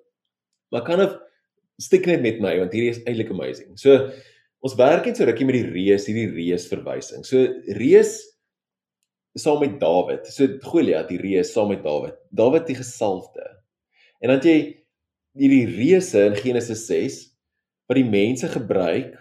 Maar 0.71 0.83
kan 0.83 1.01
of 1.01 1.19
stik 1.79 2.07
net 2.07 2.21
met 2.21 2.41
my 2.41 2.57
want 2.57 2.73
hierdie 2.73 2.89
is 2.89 3.03
eintlik 3.05 3.29
amazing. 3.29 3.77
So 3.77 4.09
Ons 4.65 4.73
werk 4.79 5.05
net 5.05 5.19
so 5.19 5.27
rukkie 5.27 5.45
met 5.45 5.59
die 5.59 5.67
reus, 5.69 6.07
hierdie 6.09 6.31
reus 6.33 6.63
verwysing. 6.71 7.21
So 7.27 7.43
reus 7.77 8.17
saam 9.35 9.59
met 9.63 9.79
Dawid. 9.81 10.27
So 10.31 10.47
Goliat, 10.63 11.09
die 11.11 11.19
reus 11.19 11.51
saam 11.53 11.71
met 11.73 11.83
Dawid. 11.83 12.17
Dawid 12.35 12.67
die 12.69 12.77
gesalfde. 12.79 13.45
En 14.23 14.31
dan 14.31 14.41
jy 14.45 14.57
hierdie 15.35 15.65
reuse 15.67 16.21
in 16.29 16.37
Genesis 16.39 16.85
6 16.87 17.19
wat 17.89 17.99
die 17.99 18.07
mense 18.07 18.47
gebruik 18.49 19.17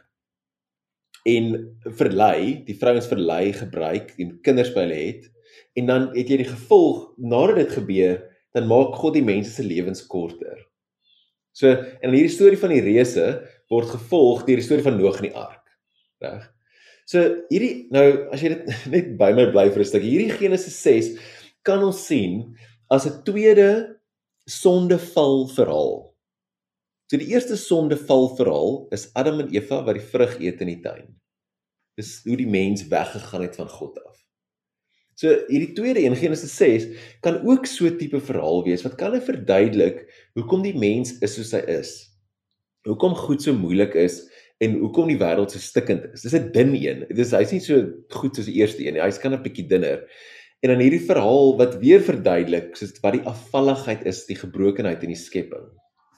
en 1.29 1.57
verlei, 1.99 2.61
die 2.67 2.77
vrouens 2.79 3.09
verlei 3.09 3.49
gebruik 3.57 4.13
en 4.21 4.37
kinders 4.45 4.71
by 4.77 4.87
hulle 4.87 5.01
het. 5.01 5.27
En 5.79 5.91
dan 5.91 6.07
het 6.15 6.31
jy 6.31 6.39
die 6.45 6.53
gevolg 6.53 7.11
nadat 7.19 7.63
dit 7.65 7.75
gebeur, 7.81 8.23
dan 8.55 8.71
maak 8.71 8.95
God 9.01 9.17
die 9.19 9.27
mense 9.27 9.51
se 9.51 9.67
lewens 9.67 10.05
korter. 10.07 10.61
So 11.55 11.71
in 11.75 12.15
hierdie 12.15 12.33
storie 12.35 12.59
van 12.61 12.75
die 12.75 12.83
reuse 12.85 13.27
word 13.73 13.91
gevolg 13.97 14.45
deur 14.47 14.61
die 14.61 14.67
storie 14.67 14.87
van 14.87 14.99
Noag 14.99 15.21
en 15.21 15.29
die 15.29 15.39
ark. 15.39 15.65
Reg? 16.23 16.54
So 17.09 17.21
hierdie 17.51 17.89
nou 17.93 18.07
as 18.33 18.43
jy 18.43 18.55
dit 18.55 18.71
net 18.95 19.11
by 19.21 19.33
my 19.37 19.51
bly 19.53 19.69
vir 19.73 19.85
'n 19.85 19.91
stukkie, 19.91 20.13
hierdie 20.15 20.39
Genesis 20.41 20.77
6 20.81 21.13
kan 21.65 21.85
ons 21.85 22.01
sien 22.07 22.55
as 22.93 23.07
'n 23.07 23.23
tweede 23.29 24.01
sondeval 24.49 25.49
verhaal. 25.53 26.15
So 27.11 27.21
die 27.21 27.29
eerste 27.33 27.57
sondeval 27.61 28.33
verhaal 28.37 28.89
is 28.97 29.11
Adam 29.15 29.41
en 29.45 29.53
Eva 29.53 29.83
wat 29.85 30.01
die 30.01 30.09
vrug 30.13 30.39
eet 30.41 30.61
in 30.65 30.73
die 30.73 30.81
tuin. 30.81 31.13
Dis 32.01 32.23
hoe 32.25 32.37
die 32.41 32.49
mens 32.49 32.89
weggegaan 32.89 33.45
het 33.45 33.57
van 33.61 33.69
God 33.69 34.01
af. 34.03 34.17
So 35.15 35.31
hierdie 35.47 35.75
tweede 35.77 36.03
een 36.03 36.17
Genesis 36.19 36.57
6 36.57 36.87
kan 37.23 37.39
ook 37.47 37.67
so 37.67 37.87
'n 37.87 37.99
tipe 37.99 38.21
verhaal 38.21 38.65
wees 38.65 38.83
wat 38.83 38.97
kan 38.97 39.15
verduidelik 39.21 40.09
hoekom 40.35 40.63
die 40.63 40.75
mens 40.75 41.19
is 41.21 41.35
soos 41.37 41.53
hy 41.53 41.63
is. 41.71 42.11
Hoekom 42.89 43.15
goed 43.15 43.43
so 43.43 43.53
moeilik 43.53 43.95
is 43.95 44.25
en 44.63 44.79
hoekom 44.79 45.09
die 45.11 45.19
wêreld 45.19 45.51
so 45.51 45.59
stikkend 45.59 46.07
is. 46.13 46.23
Dis 46.23 46.35
'n 46.35 46.53
dun 46.53 46.75
een. 46.75 47.07
Dis 47.11 47.33
hy's 47.33 47.53
nie 47.53 47.61
so 47.61 47.83
goed 48.11 48.37
soos 48.37 48.47
die 48.47 48.61
eerste 48.61 48.85
een 48.85 48.95
nie. 48.95 49.03
Hy's 49.03 49.19
kan 49.19 49.33
'n 49.33 49.43
bietjie 49.43 49.69
dunner. 49.69 50.07
En 50.63 50.71
dan 50.71 50.81
hierdie 50.81 51.07
verhaal 51.07 51.57
wat 51.59 51.79
weer 51.81 52.01
verduidelik 52.01 52.77
soos 52.77 52.95
wat 53.03 53.13
die 53.13 53.27
afvalligheid 53.29 54.07
is, 54.07 54.27
die 54.27 54.37
gebrokenheid 54.37 55.03
in 55.03 55.13
die 55.13 55.21
skepping. 55.21 55.67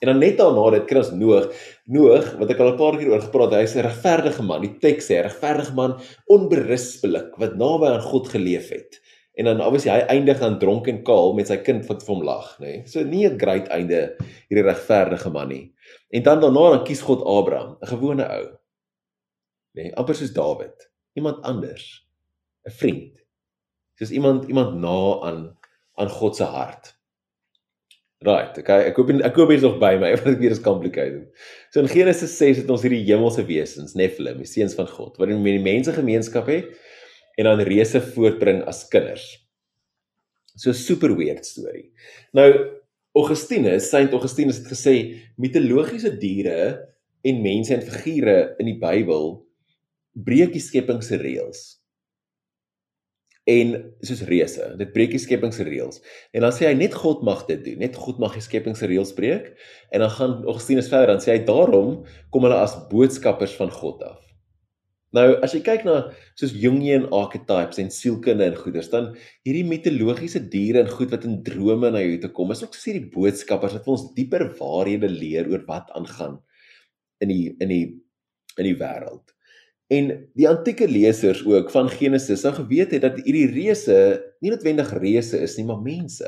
En 0.01 0.13
dan 0.13 0.19
net 0.21 0.37
daarna 0.37 0.71
dit 0.71 0.85
kry 0.87 1.01
ons 1.01 1.11
Noag. 1.17 1.49
Noag, 1.89 2.37
wat 2.39 2.51
ek 2.51 2.61
al 2.61 2.73
'n 2.75 2.79
paar 2.79 2.99
keer 2.99 3.11
oor 3.11 3.25
gepraat 3.25 3.51
het, 3.53 3.61
hy's 3.61 3.77
'n 3.77 3.87
regverdige 3.89 4.43
man. 4.43 4.61
Die 4.61 4.79
teks 4.79 5.09
sê 5.09 5.23
regverdige 5.23 5.75
man, 5.75 5.99
onberispelik, 6.27 7.37
wat 7.39 7.57
naby 7.57 7.87
aan 7.87 8.03
God 8.03 8.29
geleef 8.29 8.69
het. 8.69 9.01
En 9.37 9.45
dan 9.45 9.61
obviously 9.61 9.93
hy 9.93 10.05
eindig 10.09 10.39
dan 10.41 10.59
dronk 10.59 10.87
en 10.89 11.03
kaal 11.05 11.35
met 11.37 11.51
sy 11.51 11.59
kind 11.61 11.85
wat 11.91 12.05
vir 12.05 12.15
hom 12.15 12.23
lag, 12.25 12.47
nê. 12.63 12.71
Nee? 12.71 12.85
So 12.89 13.05
nie 13.05 13.27
'n 13.29 13.37
great 13.39 13.69
einde 13.69 14.17
hierdie 14.49 14.65
regverdige 14.65 15.31
man 15.31 15.49
nie. 15.53 15.75
En 16.09 16.23
dan 16.23 16.41
daarna 16.41 16.71
dan 16.77 16.85
kies 16.85 17.05
God 17.05 17.21
Abraham, 17.21 17.77
'n 17.83 17.87
gewone 17.87 18.25
ou. 18.25 18.47
Nê, 19.77 19.83
nee, 19.83 19.95
amper 19.95 20.15
soos 20.15 20.33
Dawid, 20.33 20.89
iemand 21.13 21.43
anders, 21.45 22.09
'n 22.65 22.71
vriend. 22.71 23.21
Soos 23.99 24.11
iemand 24.11 24.49
iemand 24.49 24.81
na 24.81 25.21
aan 25.21 25.57
aan 25.95 26.09
God 26.09 26.37
se 26.37 26.45
hart. 26.45 26.97
Right, 28.19 28.59
okay. 28.59 28.89
Ek 28.89 28.97
hoop 28.97 29.11
ek 29.11 29.37
hoop 29.37 29.51
jy's 29.51 29.63
nog 29.63 29.79
by 29.79 29.97
my 30.01 30.15
want 30.17 30.27
ek 30.27 30.41
weet 30.41 30.49
dit 30.49 30.57
is 30.57 30.65
complicated. 30.65 31.29
So 31.71 31.81
in 31.81 31.89
Genesis 31.89 32.39
6 32.39 32.57
het 32.57 32.71
ons 32.71 32.83
hierdie 32.83 33.05
hemelse 33.05 33.45
wesens, 33.45 33.93
Nephilim, 33.95 34.39
die 34.39 34.49
seuns 34.49 34.75
van 34.75 34.89
God, 34.89 35.19
wat 35.21 35.29
met 35.29 35.45
die 35.45 35.61
mense 35.61 35.93
gemeenskap 35.93 36.47
het 36.47 36.73
en 37.37 37.49
dan 37.49 37.63
reëse 37.69 38.01
voortbring 38.15 38.63
as 38.69 38.85
kinders. 38.93 39.27
So 40.57 40.73
super 40.73 41.13
weird 41.17 41.45
storie. 41.47 41.91
Nou 42.37 42.49
Augustinus, 43.17 43.89
Saint 43.89 44.13
Augustinus 44.13 44.61
het 44.61 44.69
gesê 44.73 44.97
mitologiese 45.41 46.13
diere 46.21 46.77
en 47.27 47.43
mense 47.45 47.75
en 47.77 47.85
figure 47.85 48.55
in 48.61 48.71
die 48.73 48.79
Bybel 48.81 49.35
breek 50.27 50.53
die 50.57 50.65
skepping 50.65 51.03
se 51.05 51.19
reëls 51.21 51.65
en 53.47 53.77
soos 54.03 54.25
reëse. 54.27 54.73
Dit 54.81 54.91
breek 54.95 55.13
die 55.15 55.23
skepping 55.23 55.53
se 55.55 55.65
reëls. 55.67 56.01
En 56.35 56.43
dan 56.43 56.55
sê 56.55 56.67
hy 56.67 56.75
net 56.79 56.97
God 56.99 57.23
mag 57.27 57.45
dit 57.47 57.63
doen. 57.63 57.79
Net 57.85 57.95
God 57.99 58.19
mag 58.23 58.35
die 58.35 58.43
skepping 58.43 58.75
se 58.79 58.89
reëls 58.91 59.15
breek. 59.15 59.53
En 59.95 60.03
dan 60.03 60.11
gaan 60.17 60.41
Augustinus 60.43 60.91
verder 60.91 61.15
dan 61.15 61.23
sê 61.23 61.37
hy 61.37 61.45
daarom 61.47 62.01
kom 62.35 62.47
hulle 62.47 62.59
as 62.59 62.75
boodskappers 62.91 63.55
van 63.61 63.71
God 63.71 64.03
af. 64.09 64.26
Nou 65.15 65.27
as 65.45 65.55
jy 65.55 65.61
kyk 65.63 65.85
na 65.87 65.97
soos 66.39 66.55
Jungian 66.59 67.07
archetypes 67.15 67.79
en 67.79 67.93
sielkunde 67.95 68.49
en 68.49 68.57
goeders 68.59 68.89
dan 68.91 69.13
hierdie 69.47 69.67
mitologiese 69.69 70.43
diere 70.51 70.83
en 70.83 70.91
goed 70.91 71.13
wat 71.15 71.25
in 71.29 71.39
drome 71.47 71.93
na 71.95 72.03
jou 72.03 72.17
toe 72.25 72.33
kom 72.35 72.51
is 72.51 72.65
ook 72.65 72.75
soos 72.75 72.89
hierdie 72.91 73.13
boodskappers 73.15 73.77
wat 73.77 73.87
vir 73.87 73.95
ons 73.95 74.09
dieper 74.17 74.49
waarhede 74.59 75.11
leer 75.13 75.47
oor 75.53 75.63
wat 75.69 75.93
aangaan 75.95 76.41
in 77.23 77.33
die 77.33 77.47
in 77.63 77.71
die 77.71 77.85
in 78.57 78.67
die 78.67 78.77
wêreld. 78.81 79.37
En 79.93 80.11
die 80.35 80.49
antieke 80.51 80.89
lesers 80.91 81.45
ook 81.47 81.71
van 81.71 81.89
Genesis 81.93 82.43
sou 82.43 82.53
geweet 82.57 82.97
het 82.97 83.05
dat 83.05 83.21
hierdie 83.23 83.47
reëse 83.53 83.97
nie 84.43 84.51
noodwendig 84.51 84.91
reëse 84.99 85.39
is 85.45 85.55
nie, 85.61 85.67
maar 85.69 85.83
mense. 85.85 86.27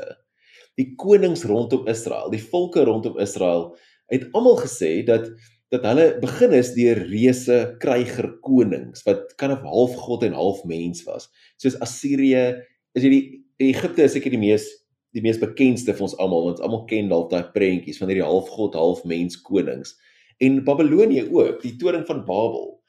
Die 0.79 0.93
konings 0.95 1.43
rondom 1.49 1.89
Israel, 1.91 2.29
die 2.31 2.39
volke 2.39 2.85
rondom 2.87 3.19
Israel 3.19 3.73
het 4.13 4.29
almal 4.31 4.55
gesê 4.61 5.01
dat 5.05 5.27
dat 5.73 5.85
hulle 5.85 6.07
begin 6.21 6.55
is 6.57 6.73
deur 6.73 7.03
reëse 7.11 7.57
kryger 7.83 8.31
konings 8.45 9.05
wat 9.05 9.35
kan 9.41 9.53
of 9.53 9.65
half 9.65 9.95
god 10.05 10.25
en 10.25 10.37
half 10.37 10.63
mens 10.69 11.03
was. 11.05 11.29
Soos 11.61 11.77
Assirië, 11.85 12.61
is 12.97 13.05
hierdie 13.05 13.45
Egipte 13.61 14.05
is 14.07 14.15
seker 14.17 14.33
die 14.33 14.41
mees 14.41 14.67
die 15.13 15.23
mees 15.25 15.39
bekendste 15.41 15.95
vir 15.97 16.05
ons 16.05 16.17
almal 16.21 16.51
want 16.51 16.59
almal 16.61 16.83
ken 16.89 17.07
dalk 17.09 17.31
daai 17.31 17.49
prentjies 17.53 17.97
van 18.01 18.11
hierdie 18.11 18.25
half 18.25 18.49
god, 18.53 18.75
half 18.77 19.01
mens 19.09 19.39
konings. 19.41 19.95
En 20.39 20.61
Babelonie 20.65 21.23
ook, 21.25 21.63
die 21.63 21.73
toring 21.81 22.05
van 22.07 22.21
Babel 22.27 22.79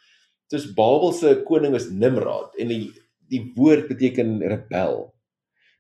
Dis 0.51 0.67
Babel 0.75 1.13
se 1.15 1.37
koning 1.47 1.77
is 1.79 1.93
Nimrod 1.95 2.57
en 2.59 2.73
die 2.73 2.91
die 3.31 3.45
woord 3.55 3.87
beteken 3.87 4.41
rebel. 4.43 5.05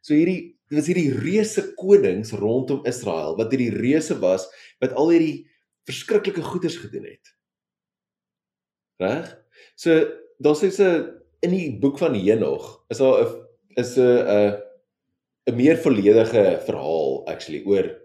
So 0.07 0.15
hierdie 0.15 0.55
was 0.71 0.87
hierdie 0.87 1.11
reuse 1.11 1.65
konings 1.81 2.31
rondom 2.39 2.85
Israel 2.87 3.35
wat 3.41 3.51
hierdie 3.51 3.73
reuse 3.75 4.15
was 4.23 4.47
wat 4.79 4.95
al 4.95 5.11
hierdie 5.11 5.49
verskriklike 5.90 6.42
goeders 6.46 6.79
gedoen 6.81 7.07
het. 7.11 7.35
Reg? 9.03 9.31
So 9.76 10.07
daar's 10.38 10.64
iets 10.64 10.81
in 10.81 11.55
die 11.55 11.79
boek 11.81 11.98
van 12.00 12.16
Henog 12.16 12.85
is 12.88 12.98
daar 12.98 13.24
'n 13.24 13.46
is 13.81 13.96
'n 13.96 14.03
'n 14.03 14.59
'n 15.50 15.57
meer 15.57 15.79
volledige 15.79 16.61
verhaal 16.66 17.26
actually 17.26 17.62
oor 17.64 18.00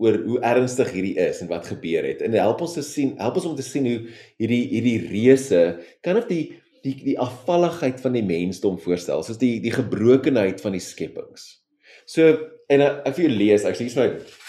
oor 0.00 0.16
hoe 0.24 0.40
ernstig 0.40 0.90
hierdie 0.94 1.16
is 1.20 1.42
en 1.44 1.48
wat 1.50 1.66
gebeur 1.66 2.04
het. 2.04 2.22
En 2.24 2.32
help 2.32 2.62
ons 2.64 2.72
te 2.72 2.82
sien, 2.82 3.12
help 3.20 3.36
ons 3.36 3.50
om 3.50 3.56
te 3.56 3.66
sien 3.66 3.84
hoe 3.84 3.98
hierdie 4.40 4.62
hierdie 4.72 5.08
reuse 5.10 5.62
kan 6.00 6.16
of 6.16 6.26
die 6.30 6.56
die 6.82 6.94
die 7.04 7.18
afvalligheid 7.20 8.00
van 8.00 8.16
die 8.16 8.24
mensdom 8.24 8.78
voorstel, 8.80 9.22
soos 9.22 9.40
die 9.40 9.58
die 9.60 9.74
gebrokenheid 9.74 10.60
van 10.60 10.72
die 10.72 10.80
skepings. 10.80 11.60
So 12.08 12.32
en 12.70 12.82
uh, 12.84 12.90
ek 13.08 13.16
vir 13.16 13.26
jou 13.26 13.36
lees, 13.36 13.64
ek 13.66 13.78
sê 13.78 13.86
my 13.98 14.08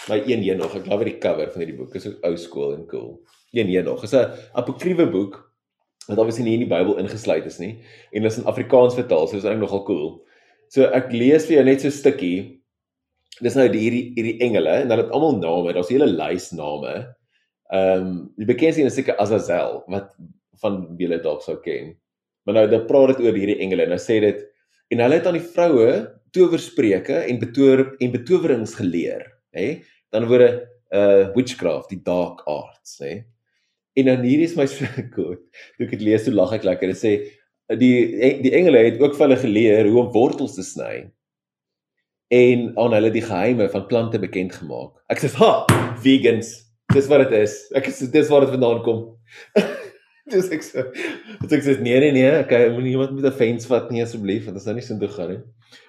my 0.10 0.18
een 0.30 0.44
hier 0.46 0.58
nog. 0.58 0.76
Ek 0.78 0.90
weer 0.90 1.10
die 1.12 1.20
cover 1.22 1.52
van 1.54 1.64
hierdie 1.64 1.78
boek. 1.78 1.94
Dit 1.94 2.02
is 2.02 2.10
ook 2.12 2.26
ou 2.28 2.34
skool 2.38 2.76
en 2.76 2.86
cool. 2.90 3.14
Een 3.54 3.70
hier 3.70 3.86
nog. 3.86 4.02
Dit 4.02 4.14
is 4.14 4.18
'n 4.18 4.34
apokriewe 4.58 5.08
boek 5.12 5.40
wat 6.08 6.18
obviously 6.18 6.44
nie 6.44 6.54
in 6.58 6.66
die 6.66 6.72
Bybel 6.72 6.98
ingesluit 6.98 7.46
is 7.46 7.60
nie 7.60 7.78
en 8.12 8.24
dit 8.24 8.32
is 8.32 8.38
in 8.38 8.50
Afrikaans 8.50 8.96
vertaal, 8.98 9.28
so 9.28 9.38
dit 9.38 9.44
is 9.44 9.50
eintlik 9.50 9.70
nogal 9.70 9.86
cool. 9.86 10.22
So 10.70 10.84
ek 10.84 11.12
lees 11.12 11.46
vir 11.46 11.58
jou 11.58 11.64
net 11.66 11.82
so 11.82 11.88
'n 11.88 11.92
stukkie. 11.92 12.62
Dis 13.42 13.56
nou 13.56 13.68
hierdie 13.68 14.14
hierdie 14.16 14.40
engele 14.40 14.82
en 14.82 14.90
hulle 14.90 15.04
het 15.04 15.12
almal 15.12 15.38
name. 15.38 15.74
Daar's 15.74 15.90
'n 15.92 16.00
hele 16.00 16.12
lys 16.12 16.52
name. 16.52 17.16
Ehm 17.72 18.02
um, 18.02 18.34
die 18.38 18.46
bekendste 18.46 18.84
is 18.84 18.96
seker 18.96 19.18
Azazel 19.18 19.84
wat 19.88 20.16
van 20.62 20.96
julle 20.98 21.22
dalk 21.22 21.42
sou 21.42 21.58
ken. 21.64 21.96
Maar 22.46 22.54
nou 22.56 22.68
dan 22.70 22.88
praat 22.88 23.18
dit 23.18 23.26
oor 23.26 23.38
hierdie 23.38 23.60
engele. 23.60 23.88
Nou 23.88 24.00
sê 24.00 24.20
dit 24.20 24.42
en 24.92 25.00
hulle 25.00 25.16
het 25.16 25.28
aan 25.28 25.38
die 25.40 25.52
vroue 25.54 26.21
towerspreuke 26.36 27.24
en 27.28 27.40
betower 27.40 27.86
en 28.00 28.14
betowerings 28.14 28.76
geleer, 28.80 29.26
hè? 29.56 29.82
Dan 30.12 30.28
word 30.28 30.48
'n 30.48 30.60
uh, 30.96 31.32
witchcraft, 31.36 31.90
die 31.90 32.02
dark 32.04 32.42
arts, 32.48 33.00
hè? 33.00 33.24
En 33.94 34.06
dan 34.06 34.24
hier 34.24 34.40
is 34.40 34.56
my 34.56 34.68
cool. 35.16 35.38
Toe 35.78 35.86
ek 35.86 35.98
dit 35.98 36.02
lees, 36.08 36.24
toe 36.24 36.34
lag 36.34 36.54
ek 36.56 36.68
lekker. 36.68 36.94
Dit 36.94 37.02
sê 37.02 37.14
die 37.80 38.40
die 38.44 38.54
engele 38.56 38.84
het 38.84 39.00
ook 39.00 39.16
vir 39.16 39.28
hulle 39.28 39.40
geleer 39.40 39.88
hoe 39.88 40.02
om 40.04 40.12
wortels 40.12 40.58
te 40.58 40.64
sny 40.64 41.12
en 42.32 42.72
aan 42.80 42.94
hulle 42.96 43.12
die 43.12 43.24
geheime 43.24 43.68
van 43.72 43.88
plante 43.88 44.20
bekend 44.20 44.56
gemaak. 44.56 44.96
Ek 45.12 45.20
sê, 45.20 45.28
"Ha, 45.36 45.66
vegans. 46.00 46.64
Dis 46.94 47.08
wat 47.08 47.30
dit 47.30 47.40
is. 47.42 47.72
Ek 47.76 47.88
is 47.88 48.00
dis 48.00 48.30
waar 48.30 48.42
dit 48.42 48.56
vandaan 48.56 48.84
kom." 48.84 49.18
dis 50.34 50.52
ek 50.54 50.64
sê. 50.66 50.86
Dit 51.42 51.56
ek 51.58 51.66
sê 51.66 51.76
nee 51.82 52.00
nee 52.04 52.14
nee, 52.16 52.32
okay, 52.44 52.70
moenie 52.74 52.94
iemand 52.94 53.16
met 53.18 53.26
'n 53.26 53.38
fence 53.38 53.68
vat 53.72 53.90
nie 53.92 54.04
asseblief, 54.04 54.46
want 54.46 54.58
dit 54.58 54.62
is 54.62 54.70
nou 54.70 54.76
nie 54.78 54.86
sin 54.86 55.00
toe 55.02 55.10
gaan 55.10 55.34
nie. 55.34 55.42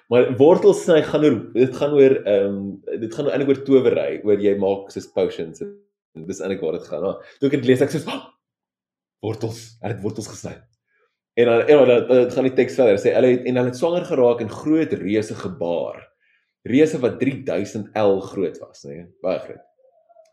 Maar 0.09 0.33
wortels 0.37 0.83
sny 0.83 1.01
gaan 1.05 1.25
oor 1.27 1.39
dit 1.53 1.75
gaan 1.79 1.93
oor 1.99 2.17
ehm 2.23 2.49
um, 2.49 2.99
dit 3.01 3.15
gaan 3.15 3.29
eintlik 3.29 3.53
oor 3.53 3.63
towery, 3.69 4.11
oor 4.23 4.39
jy 4.41 4.55
maak 4.57 4.91
soos 4.93 5.09
potions. 5.15 5.63
Dis 6.27 6.41
eintlik 6.41 6.61
waar 6.61 6.77
dit 6.77 6.87
gaan. 6.87 7.09
Toe 7.39 7.49
ek 7.49 7.57
dit 7.59 7.65
lees, 7.71 7.81
ek 7.81 7.93
sê, 7.93 8.03
"Ha, 8.05 8.19
wortels. 9.21 9.77
Hulle 9.81 9.93
het 9.93 10.03
wortels 10.03 10.27
gesny." 10.27 10.55
En 11.33 11.45
dan 11.45 11.67
en 11.67 11.87
dan, 11.87 12.07
dan 12.07 12.31
gaan 12.31 12.43
die 12.43 12.53
teks 12.53 12.75
verder 12.77 12.99
sê 13.01 13.13
hulle 13.15 13.31
het 13.33 13.45
en 13.49 13.55
hulle 13.57 13.71
het 13.71 13.77
swanger 13.77 14.05
geraak 14.05 14.41
en 14.41 14.49
groot 14.49 14.91
reuse 14.93 15.35
gebaar. 15.35 16.03
Reuse 16.69 16.99
wat 16.99 17.19
3000 17.19 17.89
L 17.97 18.19
groot 18.19 18.59
was, 18.61 18.83
nê? 18.85 18.99
Nee, 18.99 19.07
baie 19.21 19.39
groot. 19.39 19.63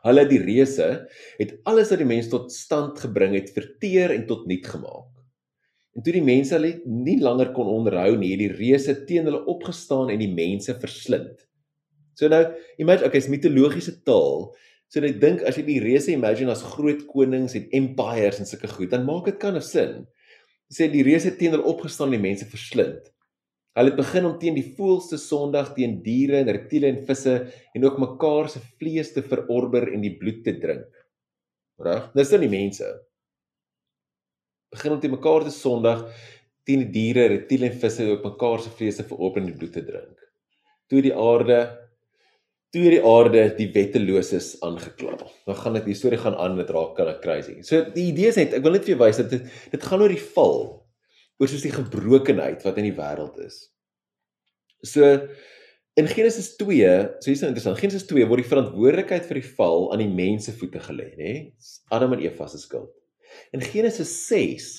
Hulle 0.07 0.25
die 0.29 0.41
reuse 0.41 0.89
het 1.39 1.57
alles 1.69 1.91
wat 1.93 2.01
die 2.01 2.09
mens 2.09 2.31
tot 2.33 2.53
stand 2.55 3.01
gebring 3.03 3.35
het 3.37 3.53
verteer 3.57 4.15
en 4.15 4.27
tot 4.29 4.47
niet 4.49 4.67
gemaak. 4.67 5.11
En 5.97 6.05
toe 6.07 6.15
die 6.15 6.25
mense 6.25 6.55
hulle 6.57 6.77
nie 6.87 7.19
langer 7.21 7.51
kon 7.57 7.69
onderhou 7.69 8.15
nie, 8.17 8.33
het 8.33 8.43
die 8.45 8.53
reuse 8.55 8.95
teen 9.09 9.27
hulle 9.29 9.43
opgestaan 9.51 10.13
en 10.13 10.23
die 10.23 10.31
mense 10.33 10.77
verslind. 10.81 11.47
So 12.15 12.31
nou, 12.31 12.45
imagine, 12.79 13.09
okay, 13.09 13.21
is 13.21 13.29
mitologiese 13.33 13.99
taal. 14.07 14.51
So 14.91 15.03
jy 15.05 15.13
dink 15.23 15.45
as 15.47 15.59
jy 15.59 15.67
die 15.67 15.83
reuse 15.83 16.15
imagine 16.15 16.53
as 16.53 16.65
groot 16.77 17.05
konings 17.11 17.57
en 17.59 17.69
empires 17.77 18.41
en 18.41 18.49
sulke 18.49 18.71
goed, 18.71 18.91
dan 18.95 19.07
maak 19.07 19.29
dit 19.29 19.39
kan 19.43 19.57
'n 19.57 19.63
sin 19.63 20.07
sê 20.71 20.87
die 20.91 21.03
reuse 21.07 21.33
teen 21.37 21.57
hulle 21.57 21.67
opgestaan 21.67 22.11
en 22.11 22.19
die 22.19 22.29
mense 22.29 22.47
verslind. 22.47 23.11
Hulle 23.79 23.93
het 23.93 24.01
begin 24.01 24.27
om 24.27 24.39
teen 24.41 24.57
die 24.59 24.67
voëlste 24.77 25.19
sondig 25.21 25.71
teen 25.77 26.01
diere 26.03 26.41
en 26.41 26.51
reptiele 26.51 26.89
en 26.91 27.05
visse 27.07 27.37
en 27.75 27.85
ook 27.87 28.01
mekaar 28.03 28.51
se 28.51 28.63
vlees 28.81 29.13
te 29.15 29.23
verorber 29.23 29.87
en 29.95 30.03
die 30.03 30.17
bloed 30.19 30.43
te 30.47 30.57
drink. 30.59 30.89
Reg? 31.81 32.09
Dis 32.17 32.33
dan 32.35 32.43
die 32.45 32.51
mense. 32.51 32.89
Begin 34.75 34.97
om 34.97 35.03
teen 35.03 35.15
mekaar 35.15 35.47
te 35.47 35.55
sondig 35.55 36.03
teen 36.67 36.83
die 36.85 36.91
diere, 36.95 37.29
reptiele 37.31 37.71
en 37.71 37.79
visse 37.83 38.03
en 38.05 38.11
ook 38.17 38.27
mekaar 38.33 38.65
se 38.65 38.75
vlees 38.75 38.99
te 38.99 39.07
verorber 39.07 39.45
en 39.45 39.53
die 39.53 39.59
bloed 39.63 39.73
te 39.79 39.85
drink. 39.87 40.27
Toe 40.91 41.05
die 41.07 41.15
aarde 41.15 41.63
toe 42.71 42.85
die 42.87 43.01
aarde 43.03 43.49
die 43.57 43.67
wetteloses 43.75 44.53
aangekla. 44.63 45.17
Dan 45.47 45.57
gaan 45.59 45.79
dit 45.81 45.89
die 45.91 45.97
storie 45.99 46.21
gaan 46.23 46.37
aan 46.39 46.55
met 46.59 46.71
raak 46.71 46.95
kan 46.99 47.11
ek 47.11 47.19
crazy. 47.25 47.57
So 47.67 47.83
die 47.95 48.11
idee 48.13 48.31
is 48.31 48.39
net 48.39 48.55
ek 48.55 48.63
wil 48.67 48.77
net 48.77 48.87
vir 48.87 48.95
jou 48.95 49.01
wys 49.03 49.19
dat 49.23 49.33
dit 49.33 49.49
dit 49.73 49.87
gaan 49.91 50.05
oor 50.05 50.15
die 50.15 50.23
val. 50.37 50.61
Oor 51.41 51.49
soos 51.49 51.65
die 51.65 51.73
gebrokenheid 51.75 52.65
wat 52.67 52.79
in 52.81 52.91
die 52.91 52.97
wêreld 52.97 53.39
is. 53.43 53.63
So 54.85 55.07
in 55.99 56.09
Genesis 56.09 56.53
2, 56.61 56.93
so 57.21 57.31
hier's 57.31 57.43
nou 57.43 57.51
interessant. 57.51 57.81
Genesis 57.81 58.07
2 58.09 58.29
word 58.29 58.45
die 58.45 58.51
verantwoordelikheid 58.51 59.27
vir 59.29 59.41
die 59.41 59.51
val 59.57 59.91
aan 59.95 60.05
die 60.05 60.13
mense 60.13 60.55
voete 60.57 60.81
gelê, 60.85 61.11
nê? 61.19 61.33
Adam 61.93 62.15
en 62.17 62.23
Eva 62.25 62.49
se 62.49 62.61
skuld. 62.63 62.93
In 63.57 63.65
Genesis 63.65 64.13
6 64.29 64.71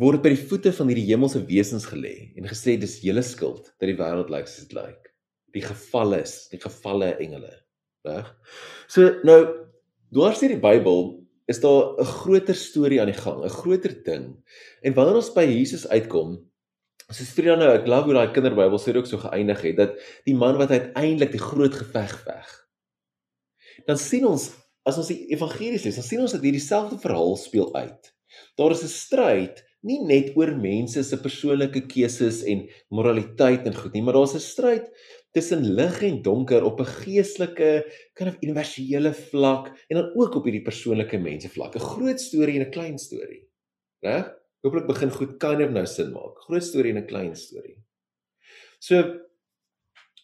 word 0.00 0.20
dit 0.20 0.26
by 0.28 0.34
die 0.34 0.48
voete 0.48 0.72
van 0.74 0.90
hierdie 0.90 1.08
hemelse 1.10 1.42
wesens 1.48 1.86
gelê 1.90 2.32
en 2.38 2.48
gesê 2.48 2.78
dis 2.80 3.00
julle 3.04 3.22
skuld 3.26 3.72
dat 3.76 3.88
die 3.90 3.98
wêreld 3.98 4.30
lyk 4.32 4.48
soos 4.48 4.68
dit 4.68 4.76
lyk 4.78 5.10
die 5.54 5.64
gevalle 5.64 6.20
is, 6.24 6.34
die 6.50 6.60
gevalle 6.62 7.14
engele, 7.22 7.52
reg? 8.06 8.28
So 8.90 9.08
nou 9.26 9.40
dwars 10.14 10.42
deur 10.42 10.54
die 10.54 10.62
Bybel 10.62 11.02
is 11.50 11.60
daar 11.60 11.98
'n 11.98 12.04
groter 12.04 12.54
storie 12.54 13.00
aan 13.00 13.10
die 13.10 13.22
gang, 13.24 13.42
'n 13.44 13.58
groter 13.60 13.94
ding. 14.04 14.24
En 14.82 14.94
wanneer 14.94 15.16
ons 15.16 15.34
by 15.34 15.44
Jesus 15.44 15.88
uitkom, 15.88 16.38
soos 17.10 17.34
Frida 17.34 17.56
nou, 17.56 17.70
ek 17.74 17.84
glo 17.84 18.02
hoe 18.02 18.14
daai 18.14 18.32
kinderbybel 18.32 18.78
sê 18.78 18.94
ook 18.96 19.06
so 19.06 19.18
geëindig 19.18 19.60
het 19.62 19.76
dat 19.76 19.92
die 20.24 20.34
man 20.34 20.56
wat 20.56 20.70
uiteindelik 20.70 21.32
die 21.32 21.42
groot 21.42 21.74
geveg 21.74 22.14
veg. 22.24 22.48
Dan 23.86 23.98
sien 23.98 24.26
ons 24.26 24.52
as 24.86 24.96
ons 24.96 25.08
die 25.08 25.26
evangelies 25.34 25.84
lees, 25.84 25.98
dan 25.98 26.06
sien 26.06 26.20
ons 26.20 26.32
dat 26.32 26.42
hierdie 26.42 26.62
selfde 26.62 26.98
verhaal 26.98 27.36
speel 27.36 27.74
uit. 27.74 28.14
Daar 28.56 28.70
is 28.70 28.84
'n 28.84 28.94
stryd 28.94 29.64
nie 29.82 30.00
net 30.04 30.36
oor 30.36 30.52
mense 30.56 31.02
se 31.02 31.16
persoonlike 31.16 31.86
keuses 31.88 32.42
en 32.44 32.68
moraliteit 32.90 33.66
en 33.66 33.74
goed 33.74 33.92
nie, 33.92 34.02
maar 34.02 34.14
daar's 34.14 34.34
'n 34.34 34.44
stryd 34.44 34.86
tussen 35.32 35.62
lig 35.76 36.02
en 36.02 36.22
donker 36.22 36.64
op 36.64 36.80
'n 36.80 36.92
geestelike, 37.04 37.84
kan 38.14 38.28
of 38.28 38.36
universele 38.40 39.12
vlak 39.12 39.66
en 39.88 39.96
dan 39.96 40.12
ook 40.14 40.34
op 40.34 40.44
hierdie 40.44 40.64
persoonlike 40.64 41.18
mense 41.18 41.48
vlak. 41.48 41.74
'n 41.74 41.80
Groot 41.80 42.20
storie 42.20 42.58
en 42.60 42.66
'n 42.66 42.70
klein 42.70 42.98
storie. 42.98 43.46
Reg? 44.00 44.32
Hooplik 44.60 44.86
begin 44.86 45.10
goed 45.10 45.38
kind 45.38 45.62
of 45.62 45.70
nou 45.70 45.86
sin 45.86 46.12
maak. 46.12 46.38
Groot 46.46 46.64
storie 46.64 46.92
en 46.92 47.02
'n 47.02 47.06
klein 47.06 47.36
storie. 47.36 47.76
So 48.78 49.20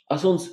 as 0.09 0.25
ons 0.25 0.51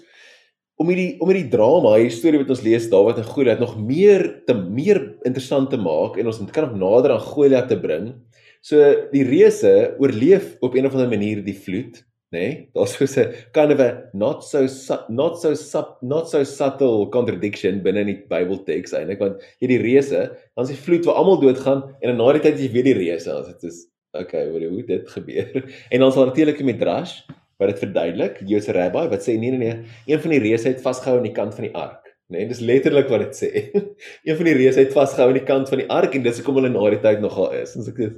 om 0.76 0.90
hierdie 0.90 1.20
om 1.20 1.30
hierdie 1.30 1.50
drama, 1.50 1.96
hierdie 1.98 2.18
storie 2.18 2.40
wat 2.42 2.50
ons 2.50 2.64
lees 2.64 2.90
Dawid 2.90 3.18
en 3.18 3.24
Goliat 3.24 3.60
nog 3.60 3.76
meer 3.80 4.44
te 4.46 4.54
meer 4.54 5.18
interessant 5.24 5.70
te 5.70 5.78
maak 5.78 6.18
en 6.18 6.26
ons 6.26 6.42
kan 6.52 6.68
nog 6.68 6.80
nader 6.82 7.12
aan 7.12 7.20
Goliat 7.20 7.70
te 7.70 7.80
bring. 7.80 8.14
So 8.62 8.80
die 9.12 9.24
reuse 9.24 9.96
oorleef 10.00 10.58
op 10.62 10.76
een 10.76 10.86
of 10.86 10.94
ander 10.94 11.10
manier 11.10 11.44
die 11.44 11.58
vloed 11.58 12.04
nê? 12.34 12.40
Nee, 12.40 12.70
Daar's 12.74 12.98
so 12.98 13.22
'n 13.22 13.34
kind 13.54 13.72
of 13.72 13.80
a 13.80 14.10
not 14.14 14.44
so 14.44 14.66
not 15.10 15.40
so 15.40 15.54
sub 15.54 15.98
not 16.02 16.30
so 16.30 16.44
subtle 16.44 17.10
contradiction 17.12 17.82
binne 17.84 18.02
in 18.02 18.08
die 18.08 18.20
Bybelteks 18.30 18.94
eintlik 18.98 19.22
want 19.22 19.42
jy 19.62 19.68
die 19.68 19.82
reuse, 19.82 20.22
dan 20.56 20.66
is 20.66 20.74
die 20.74 20.82
vloed 20.86 21.06
waar 21.06 21.22
almal 21.22 21.40
doodgaan 21.40 21.84
en 22.02 22.10
dan 22.10 22.18
na 22.18 22.34
die 22.34 22.44
tyd 22.44 22.60
jy 22.60 22.72
weer 22.74 22.90
die 22.90 22.98
reuse, 22.98 23.32
as 23.32 23.48
dit 23.54 23.70
is 23.70 23.86
okay, 24.18 24.50
hoe 24.50 24.66
hoe 24.68 24.84
dit 24.86 25.10
gebeur. 25.10 25.64
En 25.94 26.00
dan 26.00 26.12
sal 26.12 26.26
natuurlik 26.26 26.58
die 26.58 26.66
Midrash 26.66 27.22
wat 27.62 27.70
dit 27.70 27.80
verduidelik, 27.86 28.42
Joodse 28.50 28.74
rabbi 28.74 29.08
wat 29.14 29.22
sê 29.22 29.38
nee 29.38 29.54
nee 29.54 29.62
nee, 29.62 29.78
een 30.10 30.20
van 30.20 30.34
die 30.34 30.42
reuse 30.42 30.68
het 30.68 30.82
vasgehou 30.82 31.20
aan 31.20 31.30
die 31.30 31.38
kant 31.38 31.54
van 31.56 31.70
die 31.70 31.76
ark. 31.76 32.10
Nee, 32.34 32.48
dis 32.50 32.64
letterlik 32.66 33.12
wat 33.14 33.28
dit 33.28 33.36
sê. 33.38 33.50
een 34.28 34.38
van 34.40 34.48
die 34.50 34.58
reuse 34.58 34.82
het 34.82 34.94
vasgehou 34.96 35.30
aan 35.30 35.38
die 35.38 35.46
kant 35.46 35.70
van 35.70 35.84
die 35.84 35.90
ark 35.90 36.16
en 36.18 36.26
dis 36.26 36.42
hoekom 36.42 36.62
hulle 36.62 36.74
na 36.74 36.90
die 36.96 37.02
tyd 37.04 37.22
nog 37.22 37.38
daar 37.38 37.60
is. 37.62 37.76
Ons 37.78 37.92
ek 37.92 38.00
dis 38.02 38.16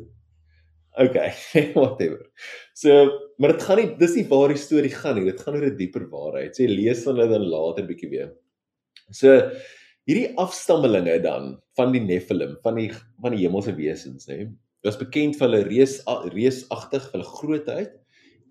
Okay, 0.97 1.33
whatever. 1.75 2.23
So, 2.73 2.91
maar 3.37 3.51
dit 3.55 3.63
gaan 3.67 3.79
nie 3.81 3.87
dis 3.99 4.15
nie 4.15 4.27
waar 4.29 4.53
die 4.53 4.59
storie 4.59 4.91
gaan 4.93 5.17
nie. 5.19 5.25
Dit 5.27 5.41
gaan 5.43 5.57
oor 5.57 5.65
'n 5.67 5.77
dieper 5.79 6.05
waarheid. 6.11 6.55
So 6.55 6.63
jy 6.63 6.71
lees 6.71 7.03
van 7.03 7.19
hulle 7.19 7.33
dan 7.33 7.47
later 7.51 7.87
bietjie 7.87 8.11
weer. 8.13 8.29
So 9.11 9.33
hierdie 10.07 10.31
afstammelinge 10.39 11.17
dan 11.23 11.57
van 11.75 11.91
die 11.91 12.03
Nephilim, 12.03 12.55
van 12.63 12.79
die 12.79 12.89
van 13.21 13.35
die 13.35 13.43
hemelse 13.43 13.75
wesens, 13.75 14.29
nê. 14.31 14.47
Was 14.85 14.99
bekend 15.01 15.35
vir 15.35 15.49
hulle 15.49 15.63
reus 15.67 15.99
reusagtig, 16.31 17.11
hulle 17.11 17.27
grootheid 17.27 17.95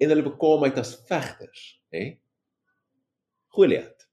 en 0.02 0.10
hulle 0.10 0.26
bekwaamheid 0.26 0.78
as 0.82 0.96
vegters, 1.08 1.66
nê. 1.94 2.18
Goliat. 3.54 4.08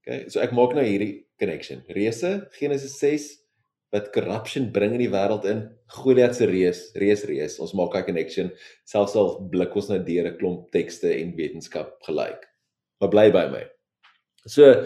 Okay, 0.00 0.28
so 0.30 0.40
ek 0.40 0.54
maak 0.54 0.72
nou 0.72 0.84
hierdie 0.86 1.26
connection. 1.40 1.82
Reuse, 1.90 2.46
Genesis 2.56 2.96
6 3.02 3.32
wat 3.94 4.10
corruption 4.12 4.72
bring 4.72 4.96
in 4.96 5.04
die 5.04 5.12
wêreld 5.12 5.46
in. 5.48 5.62
Goliat 5.86 6.36
se 6.36 6.46
reus, 6.50 6.90
reus 6.98 7.24
reus. 7.28 7.58
Ons 7.62 7.74
maak 7.74 7.94
'n 7.94 8.04
connection 8.04 8.50
selfs 8.84 9.16
al 9.16 9.48
blik 9.50 9.76
ons 9.76 9.88
nou 9.88 9.98
deur 9.98 10.26
'n 10.26 10.38
klomp 10.38 10.70
tekste 10.70 11.12
en 11.12 11.36
wetenskap 11.36 12.02
gelyk. 12.02 12.44
Maar 13.00 13.10
bly 13.10 13.30
by 13.30 13.46
my. 13.52 13.64
So 14.46 14.84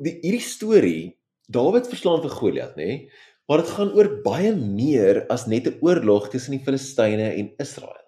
die 0.00 0.20
hierdie 0.22 0.40
storie, 0.40 1.16
Dawid 1.48 1.86
verslaan 1.86 2.22
vir 2.22 2.30
Goliat, 2.30 2.76
nê? 2.76 2.86
Nee, 2.86 3.08
maar 3.48 3.60
dit 3.60 3.72
gaan 3.76 3.92
oor 3.92 4.08
baie 4.24 4.54
meer 4.56 5.26
as 5.32 5.46
net 5.46 5.66
'n 5.66 5.78
oorlog 5.80 6.30
tussen 6.30 6.56
die 6.56 6.64
Filistyne 6.64 7.34
en 7.36 7.52
Israel. 7.58 8.00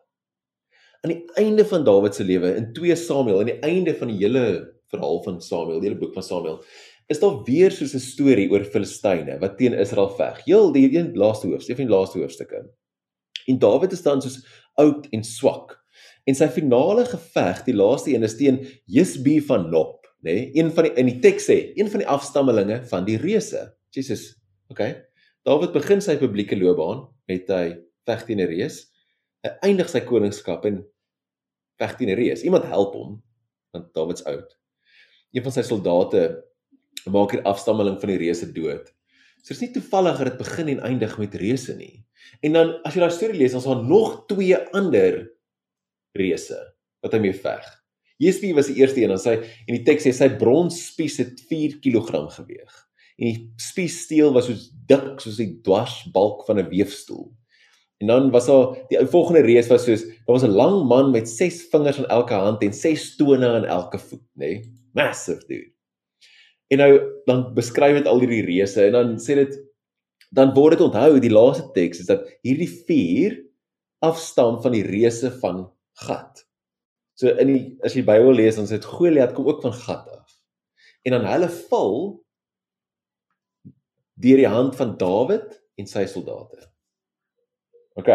Aan 1.04 1.12
die 1.12 1.24
einde 1.36 1.64
van 1.64 1.84
Dawid 1.84 2.14
se 2.14 2.24
lewe 2.24 2.56
in 2.56 2.72
2 2.72 2.96
Samuel, 2.96 3.40
aan 3.40 3.52
die 3.52 3.60
einde 3.60 3.94
van 3.94 4.08
die 4.08 4.16
hele 4.16 4.72
verhaal 4.90 5.22
van 5.22 5.40
Samuel, 5.42 5.80
die 5.80 5.90
hele 5.90 6.00
boek 6.00 6.14
van 6.14 6.22
Samuel, 6.22 6.64
is 7.06 7.20
daar 7.22 7.42
weer 7.46 7.70
soos 7.70 7.94
'n 7.94 8.02
storie 8.02 8.50
oor 8.50 8.64
Filistyne 8.64 9.38
wat 9.38 9.58
teen 9.58 9.74
Israel 9.74 10.08
veg. 10.08 10.44
Heel 10.44 10.72
die 10.72 10.88
een 10.96 11.14
laaste 11.14 11.46
hoofstuk, 11.46 11.70
een 11.70 11.76
van 11.76 11.86
die 11.86 11.96
laaste 11.96 12.18
hoofstukke. 12.18 12.66
En 13.46 13.58
Dawid 13.58 13.92
is 13.92 14.02
dan 14.02 14.22
soos 14.22 14.46
oud 14.74 15.06
en 15.10 15.24
swak. 15.24 15.76
En 16.24 16.34
sy 16.34 16.48
finale 16.48 17.04
geveg, 17.04 17.62
die 17.64 17.74
laaste 17.74 18.10
een 18.14 18.22
is 18.22 18.36
teen 18.36 18.58
Jesbi 18.84 19.40
van 19.40 19.70
Nop, 19.70 20.06
nê? 20.20 20.32
Nee? 20.32 20.50
Een 20.54 20.72
van 20.72 20.84
die 20.84 20.92
in 20.98 21.06
die 21.06 21.20
teks 21.22 21.46
sê, 21.46 21.72
een 21.78 21.90
van 21.90 22.02
die 22.02 22.08
afstammelinge 22.08 22.80
van 22.90 23.04
die 23.04 23.16
reuse. 23.16 23.62
Jesus, 23.94 24.34
okay. 24.68 25.04
Dawid 25.46 25.72
begin 25.72 26.02
sy 26.02 26.16
publieke 26.18 26.58
loopbaan 26.58 27.06
met 27.30 27.48
hy 27.48 27.76
veg 28.06 28.26
teen 28.26 28.40
'n 28.40 28.50
reus. 28.50 28.90
Hy 29.44 29.50
eindig 29.62 29.88
sy 29.88 30.00
koningskap 30.00 30.66
en 30.66 30.82
veg 31.78 31.96
teen 31.96 32.10
'n 32.10 32.18
reus. 32.18 32.42
Iemand 32.42 32.64
help 32.64 32.94
hom 32.94 33.22
want 33.72 33.94
Dawid's 33.94 34.24
oud. 34.26 34.58
Een 35.32 35.42
van 35.42 35.52
sy 35.52 35.62
soldate 35.62 36.42
maak 37.04 37.32
hier 37.34 37.44
afstammeling 37.46 38.00
van 38.00 38.12
die 38.12 38.18
reuse 38.18 38.48
dood. 38.52 38.92
So 39.42 39.54
dit 39.54 39.56
is 39.56 39.64
nie 39.66 39.74
toevallig 39.76 40.18
dat 40.18 40.32
dit 40.32 40.38
begin 40.42 40.68
en 40.74 40.80
eindig 40.88 41.18
met 41.18 41.34
reuse 41.38 41.76
nie. 41.78 42.04
En 42.42 42.56
dan 42.56 42.72
as 42.84 42.96
jy 42.96 43.04
daai 43.04 43.14
storie 43.14 43.38
lees, 43.38 43.54
dan 43.54 43.62
is 43.62 43.68
daar 43.68 43.84
nog 43.84 44.24
twee 44.30 44.56
ander 44.74 45.20
reuse 46.18 46.58
wat 47.04 47.14
hy 47.14 47.20
mee 47.22 47.36
veg. 47.36 47.66
Jespi 48.22 48.54
was 48.56 48.70
die 48.72 48.80
eerste 48.80 49.02
een 49.02 49.12
en 49.12 49.20
sy 49.20 49.36
en 49.36 49.72
die 49.74 49.84
teks 49.86 50.06
sê 50.08 50.12
sy 50.16 50.30
bronsspies 50.40 51.18
het 51.20 51.42
4 51.50 51.78
kg 51.84 52.24
geweeg. 52.38 52.82
En 53.16 53.28
die 53.28 53.50
spiessteel 53.60 54.32
was 54.34 54.48
soos 54.48 54.70
dik 54.88 55.20
soos 55.22 55.38
die 55.40 55.60
dwarsbalk 55.64 56.44
van 56.48 56.58
'n 56.60 56.68
weefstoel. 56.72 57.28
En 58.00 58.06
dan 58.06 58.30
was 58.30 58.46
daar 58.46 58.76
die 58.88 59.06
volgende 59.06 59.44
reus 59.44 59.68
was 59.68 59.84
soos 59.84 60.04
daar 60.04 60.34
was 60.36 60.44
'n 60.44 60.56
lang 60.56 60.88
man 60.88 61.10
met 61.10 61.28
6 61.28 61.68
vingers 61.70 61.98
aan 61.98 62.10
elke 62.18 62.34
hand 62.34 62.62
en 62.62 62.72
6 62.72 63.16
tone 63.16 63.46
aan 63.46 63.64
elke 63.64 63.98
voet, 63.98 64.26
nê? 64.34 64.48
Nee? 64.48 64.72
Massive 64.92 65.46
dude. 65.46 65.75
En 66.72 66.82
nou 66.82 66.90
dan 67.28 67.46
beskryf 67.54 68.00
dit 68.00 68.08
al 68.10 68.22
hierdie 68.22 68.44
reuse 68.46 68.82
en 68.88 68.96
dan 68.96 69.14
sê 69.22 69.38
dit 69.38 69.54
dan 70.34 70.52
word 70.56 70.76
dit 70.76 70.86
onthou 70.88 71.20
die 71.22 71.32
laaste 71.32 71.68
teks 71.76 72.02
is 72.02 72.08
dat 72.10 72.26
hierdie 72.46 72.68
4 72.68 73.36
afstam 74.04 74.58
van 74.62 74.74
die 74.74 74.84
reuse 74.86 75.30
van 75.40 75.64
Gat. 75.96 76.42
So 77.16 77.32
in 77.40 77.52
die 77.52 77.62
as 77.86 77.94
jy 77.96 78.02
Bybel 78.04 78.34
lees 78.36 78.58
dan 78.58 78.66
sê 78.68 78.80
dit 78.80 78.90
Goliat 78.90 79.34
kom 79.36 79.48
ook 79.48 79.62
van 79.64 79.76
Gat 79.76 80.08
af. 80.12 80.34
En 81.06 81.16
dan 81.16 81.28
hulle 81.30 81.48
val 81.70 81.96
deur 84.16 84.42
die 84.42 84.50
hand 84.50 84.76
van 84.76 84.96
Dawid 84.98 85.54
en 85.78 85.88
sy 85.88 86.04
soldate. 86.10 86.66
OK. 88.00 88.10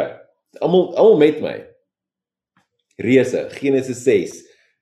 Almal 0.62 0.92
almal 1.00 1.20
met 1.22 1.42
my. 1.42 1.56
Reuse, 3.02 3.48
Genesis 3.56 4.04
6. 4.06 4.40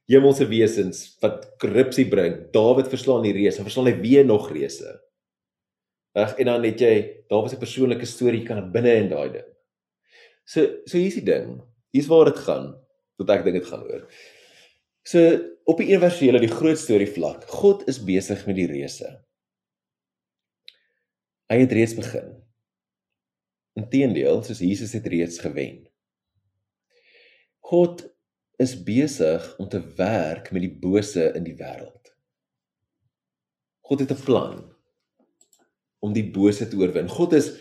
Hemelse 0.09 0.47
wesens 0.49 1.03
wat 1.21 1.45
korrupsie 1.61 2.07
bring. 2.09 2.47
Dawid 2.55 2.89
verslaan 2.89 3.25
die 3.27 3.35
reuse, 3.35 3.63
verslaan 3.65 3.91
hy 3.91 3.95
weer 4.01 4.25
nog 4.25 4.49
reuse. 4.51 4.95
Reg 6.17 6.33
en 6.41 6.49
dan 6.49 6.65
het 6.65 6.81
jy 6.81 6.95
Dawid 7.29 7.53
se 7.53 7.61
persoonlike 7.61 8.07
storie 8.09 8.41
kan 8.47 8.71
binne 8.73 8.95
in 9.03 9.11
daai 9.11 9.29
ding. 9.37 9.47
So 10.49 10.65
so 10.89 10.97
hier's 10.97 11.19
die 11.19 11.27
ding. 11.27 11.59
Hier's 11.93 12.09
waar 12.09 12.31
dit 12.31 12.41
gaan 12.47 12.73
tot 13.19 13.31
ek 13.33 13.45
dink 13.45 13.59
dit 13.59 13.69
gaan 13.69 13.85
oor. 13.85 14.05
So 15.05 15.21
op 15.69 15.81
die 15.81 15.91
universele 15.91 16.41
die 16.41 16.51
groot 16.51 16.79
storie 16.81 17.09
vlak, 17.09 17.45
God 17.51 17.85
is 17.91 18.01
besig 18.01 18.45
met 18.49 18.57
die 18.57 18.69
reuse. 18.69 19.09
Hy 21.49 21.57
het 21.63 21.73
reeds 21.73 21.95
begin. 21.97 22.33
Inteendeel, 23.77 24.41
soos 24.45 24.61
Jesus 24.61 24.93
het 24.97 25.07
reeds 25.09 25.39
gewen. 25.41 25.83
God 27.69 28.07
is 28.59 28.75
besig 28.83 29.45
om 29.57 29.69
te 29.71 29.79
werk 29.95 30.51
met 30.51 30.65
die 30.65 30.73
bose 30.81 31.29
in 31.37 31.45
die 31.47 31.55
wêreld. 31.55 32.11
God 33.87 34.03
het 34.03 34.11
'n 34.11 34.23
plan 34.25 34.57
om 35.99 36.13
die 36.13 36.27
bose 36.31 36.67
te 36.67 36.77
oorwin. 36.77 37.09
God 37.09 37.33
is 37.33 37.55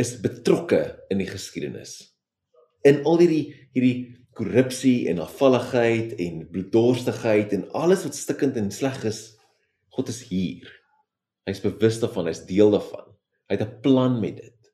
is 0.00 0.20
betrokke 0.20 1.04
in 1.10 1.18
die 1.18 1.28
geskiedenis. 1.28 2.16
In 2.82 3.04
al 3.04 3.18
hierdie 3.18 3.68
hierdie 3.74 4.16
korrupsie 4.32 5.08
en 5.10 5.18
afvalligheid 5.18 6.14
en 6.16 6.48
bloeddorstigheid 6.48 7.52
en 7.52 7.66
alles 7.76 8.04
wat 8.06 8.16
stikkend 8.16 8.56
en 8.56 8.70
sleg 8.70 9.04
is, 9.04 9.36
God 9.92 10.08
is 10.08 10.22
hier. 10.30 10.64
Hy's 11.44 11.60
bewus 11.60 12.00
daarvan, 12.00 12.26
hy's 12.26 12.46
deel 12.46 12.70
daarvan. 12.70 13.12
Hy 13.50 13.58
het 13.58 13.66
'n 13.66 13.80
plan 13.82 14.20
met 14.20 14.36
dit. 14.36 14.72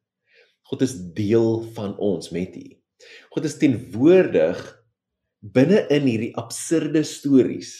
God 0.62 0.83
is 0.83 0.95
deel 1.14 1.62
van 1.75 1.97
ons 1.99 2.31
met 2.31 2.57
U. 2.57 2.77
God 3.31 3.45
is 3.45 3.59
teenwoordig 3.59 4.86
binne 5.41 5.87
in 5.93 6.07
hierdie 6.09 6.32
absurde 6.39 7.03
stories 7.05 7.74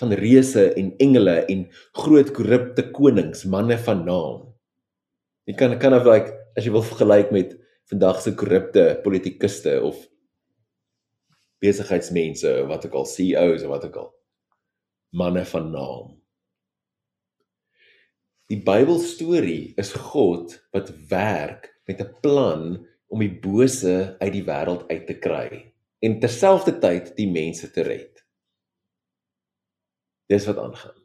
van 0.00 0.14
reuse 0.16 0.70
en 0.80 0.92
engele 1.02 1.42
en 1.52 1.66
groot 2.00 2.30
korrupte 2.32 2.86
konings, 2.94 3.44
manne 3.44 3.76
van 3.84 4.04
naam. 4.06 4.46
Jy 5.48 5.56
kan 5.58 5.76
kan 5.82 5.96
of 5.96 6.06
like 6.08 6.32
as 6.56 6.64
jy 6.64 6.72
wil 6.72 6.86
vergelyk 6.86 7.32
met 7.34 7.56
vandag 7.90 8.22
se 8.22 8.32
korrupte 8.38 8.84
politikuste 9.04 9.76
of 9.84 9.98
besigheidsmense 11.60 12.48
of 12.62 12.70
wat 12.70 12.86
ook 12.86 12.96
al 13.02 13.08
CEOs 13.08 13.66
of 13.66 13.74
wat 13.74 13.84
ook 13.90 14.00
al 14.00 14.10
manne 15.10 15.44
van 15.44 15.70
naam. 15.74 16.14
Die 18.50 18.60
Bybel 18.66 18.98
storie 19.02 19.74
is 19.78 19.92
God 19.92 20.56
wat 20.74 20.90
werk 21.10 21.68
met 21.86 22.00
'n 22.00 22.14
plan 22.22 22.86
om 23.10 23.18
die 23.20 23.34
bose 23.42 24.16
uit 24.18 24.32
die 24.32 24.46
wêreld 24.46 24.88
uit 24.88 25.06
te 25.06 25.18
kry 25.18 25.69
en 26.00 26.16
terselfdertyd 26.22 27.12
die 27.18 27.28
mense 27.30 27.68
te 27.74 27.84
red. 27.86 28.24
Dis 30.30 30.46
wat 30.48 30.60
aangaan. 30.62 30.96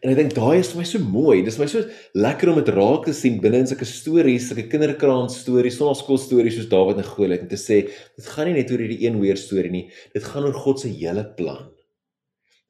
En 0.00 0.10
ek 0.12 0.18
dink 0.18 0.34
daai 0.36 0.60
is 0.60 0.70
vir 0.72 0.80
my 0.80 0.86
so 0.88 1.02
mooi. 1.02 1.40
Dis 1.44 1.58
my 1.60 1.66
so 1.70 1.82
lekker 2.16 2.50
om 2.50 2.60
dit 2.60 2.70
raak 2.74 3.06
te 3.08 3.14
sien 3.16 3.38
binne 3.42 3.60
in 3.62 3.68
sulke 3.68 3.88
stories, 3.88 4.48
sulke 4.48 4.66
kinderkraan 4.72 5.28
stories, 5.32 5.76
sonnaskool 5.78 6.20
stories 6.22 6.56
soos 6.56 6.70
Dawid 6.72 7.02
en 7.02 7.08
Goliat 7.08 7.44
en 7.44 7.50
te 7.50 7.58
sê, 7.60 7.82
dit 8.16 8.30
gaan 8.32 8.48
nie 8.50 8.56
net 8.56 8.72
oor 8.72 8.82
hierdie 8.84 9.02
een 9.04 9.18
weer 9.22 9.40
storie 9.40 9.72
nie. 9.72 9.84
Dit 10.14 10.26
gaan 10.26 10.48
oor 10.48 10.56
God 10.56 10.82
se 10.82 10.92
hele 10.92 11.26
plan. 11.38 11.68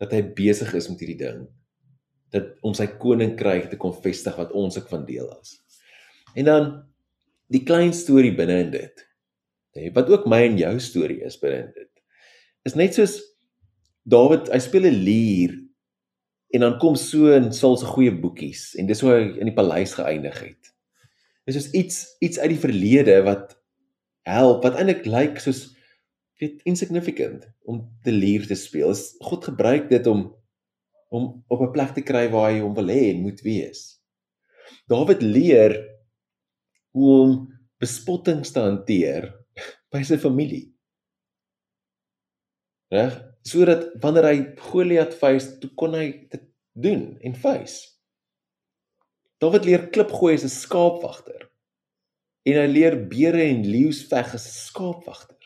Dat 0.02 0.12
hy 0.12 0.24
besig 0.36 0.74
is 0.76 0.90
met 0.90 1.04
hierdie 1.04 1.20
ding. 1.22 1.46
Dat 2.34 2.56
om 2.66 2.74
sy 2.76 2.88
koninkryk 3.00 3.70
te 3.70 3.78
kom 3.80 3.94
vestig 4.02 4.36
wat 4.40 4.54
ons 4.56 4.76
ook 4.80 4.90
van 4.92 5.06
deel 5.08 5.30
is. 5.38 5.56
En 6.36 6.48
dan 6.50 6.72
die 7.52 7.62
klein 7.64 7.94
storie 7.96 8.34
binne 8.36 8.58
in 8.66 8.72
dit. 8.74 9.05
Nê, 9.76 9.90
wat 9.94 10.08
ook 10.10 10.26
my 10.30 10.40
en 10.46 10.58
jou 10.58 10.74
storie 10.80 11.20
is 11.26 11.38
binne 11.40 11.66
in 11.66 11.72
dit. 11.76 11.92
Is 12.66 12.76
net 12.78 12.96
soos 12.96 13.20
Dawid, 14.06 14.46
hy 14.54 14.58
speel 14.62 14.86
'n 14.86 15.02
lier 15.02 15.52
en 16.54 16.62
dan 16.62 16.76
kom 16.78 16.94
so 16.94 17.32
in 17.34 17.50
Saul 17.52 17.74
se 17.76 17.88
goeie 17.90 18.12
boekies 18.14 18.76
en 18.78 18.86
dis 18.86 19.00
hoe 19.02 19.10
hy 19.10 19.22
in 19.42 19.50
die 19.50 19.56
paleis 19.56 19.96
geëindig 19.98 20.36
het. 20.44 20.70
Dis 21.46 21.58
soos 21.58 21.72
iets 21.74 21.96
iets 22.22 22.38
uit 22.38 22.52
die 22.54 22.62
verlede 22.62 23.16
wat 23.26 23.56
help 24.30 24.62
wat 24.62 24.78
eintlik 24.78 25.06
lyk 25.10 25.42
soos 25.42 25.64
weet 26.38 26.62
insignificant 26.68 27.48
om 27.66 27.82
te 28.06 28.14
lier 28.14 28.46
te 28.46 28.54
speel. 28.54 28.92
Is 28.94 29.16
God 29.26 29.44
gebruik 29.50 29.90
dit 29.90 30.06
om 30.06 30.28
om 31.10 31.44
op 31.48 31.60
'n 31.62 31.72
plek 31.74 31.94
te 31.94 32.02
kry 32.02 32.28
waar 32.30 32.52
hy 32.52 32.60
hom 32.60 32.74
wil 32.74 32.90
hê 32.90 33.10
en 33.10 33.22
moet 33.26 33.42
wees. 33.42 33.98
Dawid 34.86 35.22
leer 35.22 35.74
hoe 36.94 37.10
om 37.22 37.34
bespottings 37.78 38.50
te 38.50 38.60
hanteer 38.60 39.32
by 39.96 40.04
sy 40.04 40.20
familie. 40.20 40.66
Reg? 42.92 43.16
sodat 43.46 43.90
wanneer 44.02 44.26
hy 44.30 44.38
Goliat 44.68 45.14
face, 45.16 45.56
toe 45.62 45.70
kon 45.78 45.94
hy 45.96 46.08
dit 46.32 46.46
doen 46.82 47.04
en 47.24 47.36
face. 47.38 47.92
Dawid 49.42 49.66
leer 49.68 49.88
klipgooi 49.92 50.34
as 50.34 50.44
'n 50.44 50.52
skaapwagter. 50.52 51.46
En 52.46 52.58
hy 52.60 52.66
leer 52.66 52.96
beere 53.08 53.42
en 53.42 53.62
leeu's 53.62 54.02
veg 54.10 54.34
as 54.34 54.46
'n 54.46 54.56
skaapwagter. 54.68 55.42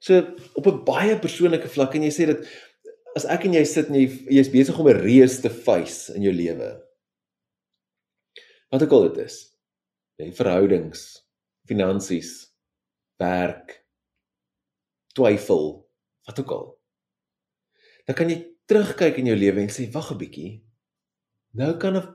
So 0.00 0.18
op 0.54 0.66
'n 0.66 0.84
baie 0.84 1.18
persoonlike 1.18 1.68
vlak 1.68 1.94
en 1.94 2.02
jy 2.02 2.10
sê 2.10 2.26
dit 2.26 2.48
as 3.16 3.24
ek 3.24 3.44
en 3.44 3.54
jy 3.54 3.64
sit 3.64 3.88
en 3.88 3.94
jy 3.94 4.08
jy's 4.30 4.48
besig 4.48 4.78
om 4.78 4.88
'n 4.88 5.02
reus 5.02 5.40
te 5.40 5.50
face 5.50 6.14
in 6.14 6.22
jou 6.22 6.32
lewe. 6.32 6.80
Wat 8.70 8.82
ook 8.82 8.92
al 8.92 9.08
dit 9.08 9.26
is. 9.26 9.56
Nee, 10.18 10.32
verhoudings, 10.32 11.24
finansies, 11.66 12.47
werk, 13.18 13.74
twyfel, 15.16 15.66
wat 16.26 16.40
ook 16.40 16.54
al. 16.54 16.66
Dan 18.08 18.16
kan 18.16 18.30
jy 18.32 18.38
terugkyk 18.68 19.18
in 19.20 19.30
jou 19.32 19.36
lewe 19.38 19.62
en 19.64 19.72
sê 19.72 19.88
wag 19.92 20.12
'n 20.12 20.20
bietjie. 20.20 20.52
Nou 21.54 21.76
kan 21.78 21.96
ek 21.96 22.08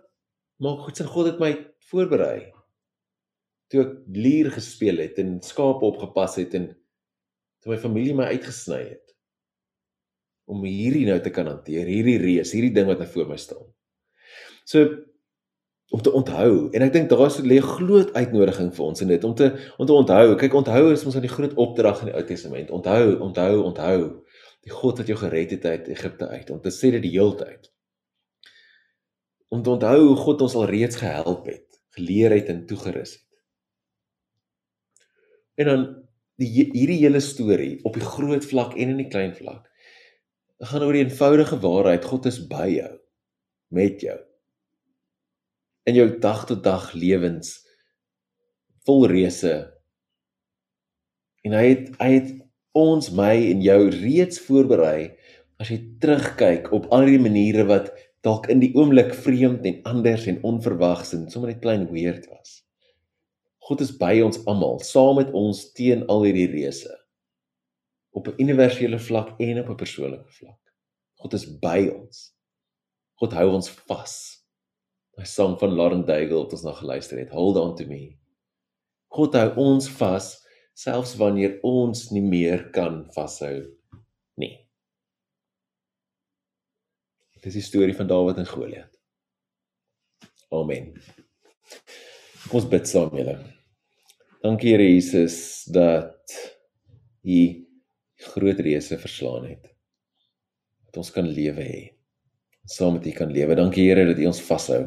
maak 0.59 0.85
goed 0.85 0.97
sin 0.97 1.07
God 1.07 1.25
het 1.25 1.39
my 1.39 1.53
voorberei. 1.89 2.51
Toe 3.69 3.81
ek 3.81 3.93
lier 4.07 4.51
gespeel 4.51 4.97
het 4.97 5.17
en 5.19 5.41
skape 5.41 5.85
opgepas 5.85 6.37
het 6.37 6.53
en 6.53 6.67
toe 7.61 7.73
my 7.73 7.77
familie 7.77 8.13
my 8.13 8.29
uitgesny 8.35 8.81
het 8.89 9.15
om 10.45 10.63
hierdie 10.63 11.05
nou 11.07 11.19
te 11.23 11.31
kan 11.31 11.47
hanteer, 11.47 11.87
hierdie 11.87 12.17
reus, 12.19 12.51
hierdie 12.51 12.73
ding 12.75 12.87
wat 12.87 12.99
nou 12.99 13.07
voor 13.07 13.29
my 13.29 13.37
staan. 13.39 13.63
So 14.65 14.85
om 15.89 16.01
te 16.01 16.11
onthou 16.11 16.69
en 16.71 16.85
ek 16.85 16.93
dink 16.93 17.09
daar 17.09 17.25
is 17.27 17.39
lê 17.41 17.57
'n 17.59 17.71
groot 17.77 18.13
uitnodiging 18.13 18.71
vir 18.75 18.85
ons 18.85 19.01
in 19.01 19.07
dit 19.07 19.23
om 19.23 19.35
te 19.35 19.47
om 19.77 19.85
te 19.85 19.93
onthou. 19.93 20.35
Kyk, 20.35 20.53
onthou 20.53 20.91
is 20.91 21.05
ons 21.05 21.15
aan 21.15 21.27
die 21.27 21.35
groot 21.35 21.53
opdrag 21.53 21.99
in 21.99 22.05
die 22.05 22.15
Ou 22.15 22.23
Testament. 22.23 22.69
Onthou, 22.69 23.19
onthou, 23.19 23.63
onthou 23.63 24.23
die 24.61 24.71
God 24.71 24.97
wat 24.97 25.07
jou 25.07 25.17
gered 25.17 25.51
het 25.51 25.65
uit 25.65 25.87
Egipte 25.87 26.27
uit. 26.27 26.49
Om 26.49 26.61
te 26.61 26.71
sê 26.71 26.91
dit 26.91 27.01
die 27.01 27.11
heeltyd. 27.11 27.71
Om 29.49 29.63
te 29.63 29.69
onthou 29.69 29.99
hoe 30.07 30.15
God 30.15 30.41
ons 30.41 30.55
al 30.55 30.65
reeds 30.65 30.95
gehelp 30.95 31.45
het, 31.45 31.67
geleer 31.89 32.31
het 32.31 32.47
en 32.49 32.65
toegerus 32.65 33.13
het. 33.13 33.29
En 35.55 35.65
dan 35.65 36.03
die 36.41 36.49
hierdie 36.49 36.97
hele 37.03 37.19
storie 37.19 37.77
op 37.85 37.93
die 37.93 38.05
groot 38.05 38.45
vlak 38.45 38.73
en 38.73 38.95
in 38.95 38.97
die 39.03 39.11
klein 39.11 39.35
vlak 39.37 39.69
gaan 40.63 40.83
oor 40.85 40.95
die 40.95 41.03
eenvoudige 41.03 41.59
waarheid 41.61 42.05
God 42.05 42.25
is 42.25 42.39
by 42.49 42.67
jou 42.71 42.93
met 43.73 44.01
jou 44.01 44.17
in 45.89 45.99
jou 45.99 46.07
dag 46.19 46.45
tot 46.49 46.63
dag 46.63 46.91
lewens 46.93 47.57
vol 48.87 49.07
reëse 49.11 49.53
en 51.43 51.55
hy 51.57 51.65
het 51.69 51.91
hy 51.99 52.11
het 52.17 52.31
ons 52.73 53.11
my 53.13 53.35
en 53.51 53.61
jou 53.61 53.79
reeds 53.93 54.41
voorberei 54.47 55.13
as 55.61 55.69
jy 55.71 55.79
terugkyk 56.01 56.71
op 56.75 56.89
al 56.95 57.05
die 57.07 57.21
maniere 57.21 57.67
wat 57.69 57.91
dalk 58.23 58.47
in 58.51 58.61
die 58.63 58.71
oomblik 58.79 59.13
vreemd 59.25 59.65
en 59.67 59.81
anders 59.89 60.25
en 60.31 60.41
onverwags 60.47 61.13
en 61.15 61.27
sommer 61.31 61.51
net 61.51 61.61
klein 61.63 61.85
weird 61.91 62.25
was. 62.31 62.61
God 63.63 63.83
is 63.83 63.91
by 63.99 64.17
ons 64.23 64.39
almal, 64.47 64.79
saam 64.83 65.19
met 65.19 65.31
ons 65.35 65.59
teen 65.75 66.05
al 66.11 66.23
hierdie 66.27 66.49
reëse. 66.51 66.91
Op 68.15 68.27
'n 68.27 68.39
universele 68.39 68.99
vlak 68.99 69.39
en 69.39 69.59
op 69.59 69.69
'n 69.69 69.75
persoonlike 69.75 70.31
vlak. 70.39 70.59
God 71.19 71.33
is 71.33 71.45
by 71.59 71.91
ons. 71.95 72.33
God 73.19 73.33
hou 73.33 73.53
ons 73.53 73.69
vas. 73.87 74.42
Daai 75.13 75.29
sang 75.29 75.57
van 75.61 75.75
Lauren 75.77 76.05
Daigle 76.05 76.41
wat 76.41 76.55
ons 76.57 76.65
nog 76.65 76.79
geluister 76.81 77.19
het, 77.21 77.33
Hold 77.33 77.57
on 77.61 77.75
to 77.77 77.85
me. 77.85 78.15
God 79.13 79.35
hou 79.37 79.49
ons 79.61 79.89
vas 79.99 80.31
selfs 80.73 81.13
wanneer 81.19 81.59
ons 81.61 82.07
nie 82.09 82.23
meer 82.25 82.69
kan 82.73 83.03
vashou 83.13 83.59
nie. 84.41 84.55
Dis 87.43 87.59
die 87.59 87.65
storie 87.65 87.93
van 87.93 88.07
Dawid 88.09 88.39
en 88.41 88.47
Goliat. 88.49 88.89
Amen. 90.53 90.93
Ons 92.55 92.65
bid 92.71 92.87
saam 92.89 93.13
julle. 93.17 93.35
Dankie 94.43 94.73
Here 94.73 94.87
Jesus 94.87 95.65
dat 95.71 96.33
U 97.23 97.39
groot 98.33 98.59
reëse 98.63 98.97
verslaan 98.99 99.45
het. 99.51 99.69
Dat 100.87 101.03
ons 101.03 101.13
kan 101.13 101.27
lewe 101.27 101.67
hê. 101.67 101.83
Saam 102.65 102.97
met 102.97 103.07
U 103.11 103.13
kan 103.15 103.31
lewe. 103.31 103.59
Dankie 103.59 103.89
Here 103.89 104.07
dat 104.09 104.19
U 104.23 104.29
ons 104.31 104.41
vashou. 104.47 104.83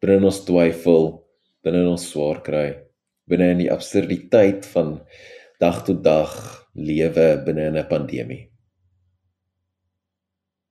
Binne 0.00 0.24
ons 0.24 0.44
twyfel, 0.46 1.08
binne 1.62 1.88
ons 1.88 2.10
swaar 2.10 2.42
kry, 2.46 2.68
binne 3.26 3.50
in 3.54 3.64
die 3.64 3.72
absurditeit 3.72 4.68
van 4.74 5.00
dag 5.60 5.82
tot 5.84 6.04
dag 6.04 6.36
lewe 6.74 7.42
binne 7.44 7.70
'n 7.70 7.88
pandemie 7.88 8.48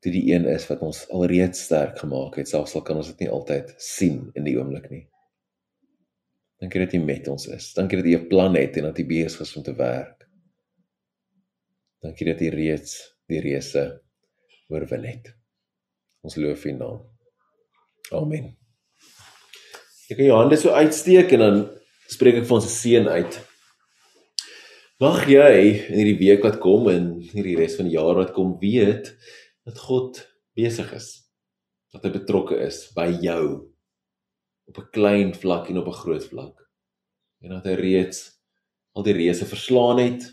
dit 0.08 0.14
die 0.14 0.34
een 0.34 0.46
is 0.50 0.68
wat 0.70 0.84
ons 0.86 1.06
alreeds 1.14 1.66
sterk 1.68 2.00
gemaak 2.00 2.38
het, 2.40 2.50
selfs 2.50 2.76
al 2.78 2.86
kan 2.86 3.00
ons 3.02 3.10
dit 3.12 3.26
nie 3.26 3.32
altyd 3.34 3.74
sien 3.82 4.28
in 4.38 4.46
die 4.48 4.56
oomblik 4.60 4.90
nie. 4.94 5.04
Dankie 6.62 6.82
dat 6.82 6.94
jy 6.96 7.02
met 7.04 7.28
ons 7.30 7.48
is. 7.54 7.72
Dankie 7.78 8.00
dat 8.00 8.10
jy 8.10 8.18
'n 8.18 8.30
plan 8.30 8.56
het 8.56 8.78
en 8.78 8.90
dat 8.90 8.98
jy 8.98 9.06
besig 9.06 9.42
is 9.42 9.56
om 9.58 9.64
te 9.64 9.76
werk. 9.76 10.28
Dankie 12.02 12.26
dat 12.26 12.40
jy 12.40 12.50
reeds 12.50 13.18
die 13.28 13.42
reëse 13.42 14.02
oorwin 14.70 15.06
het. 15.06 15.34
Ons 16.22 16.36
loof 16.36 16.66
U 16.66 16.72
naam. 16.72 17.02
Amen. 18.12 18.57
Ek 20.08 20.16
kan 20.16 20.24
jou 20.30 20.38
hande 20.40 20.56
so 20.56 20.72
uitsteek 20.72 21.34
en 21.36 21.42
dan 21.44 21.58
spreek 22.08 22.38
ek 22.40 22.46
vir 22.48 22.56
ons 22.56 22.68
seën 22.72 23.08
uit. 23.12 23.34
Mag 25.04 25.26
jy 25.28 25.50
in 25.90 25.98
hierdie 26.00 26.20
week 26.22 26.46
wat 26.48 26.62
kom 26.64 26.88
en 26.88 27.10
hierdie 27.20 27.58
res 27.60 27.76
van 27.76 27.90
die 27.90 27.98
jaar 27.98 28.16
wat 28.16 28.32
kom 28.38 28.54
weet 28.62 29.10
dat 29.68 29.82
God 29.84 30.22
besig 30.56 30.94
is. 30.96 31.10
Dat 31.92 32.08
hy 32.08 32.14
betrokke 32.14 32.56
is 32.64 32.86
by 32.96 33.10
jou 33.20 33.68
op 34.72 34.80
'n 34.80 34.88
klein 34.96 35.36
vlak 35.36 35.68
en 35.68 35.82
op 35.84 35.92
'n 35.92 36.00
groot 36.00 36.24
vlak. 36.24 36.56
En 37.44 37.60
dat 37.60 37.68
hy 37.68 37.76
reeds 37.76 38.40
al 38.96 39.04
die 39.04 39.18
reëse 39.20 39.46
verslaan 39.46 40.00
het 40.00 40.24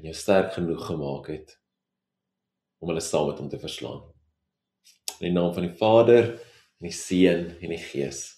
en 0.00 0.08
jou 0.08 0.14
sterk 0.14 0.56
genoeg 0.56 0.80
gemaak 0.86 1.28
het 1.28 1.58
om 2.80 2.88
hulle 2.88 3.04
saam 3.04 3.28
met 3.28 3.38
hom 3.38 3.48
te 3.48 3.60
verslaan. 3.60 4.00
In 5.20 5.28
die 5.28 5.36
naam 5.36 5.52
van 5.52 5.68
die 5.68 5.76
Vader 5.76 6.40
en 6.80 6.88
die 6.88 6.96
Seun 6.96 7.52
en 7.60 7.68
die 7.68 7.84
Gees 7.84 8.37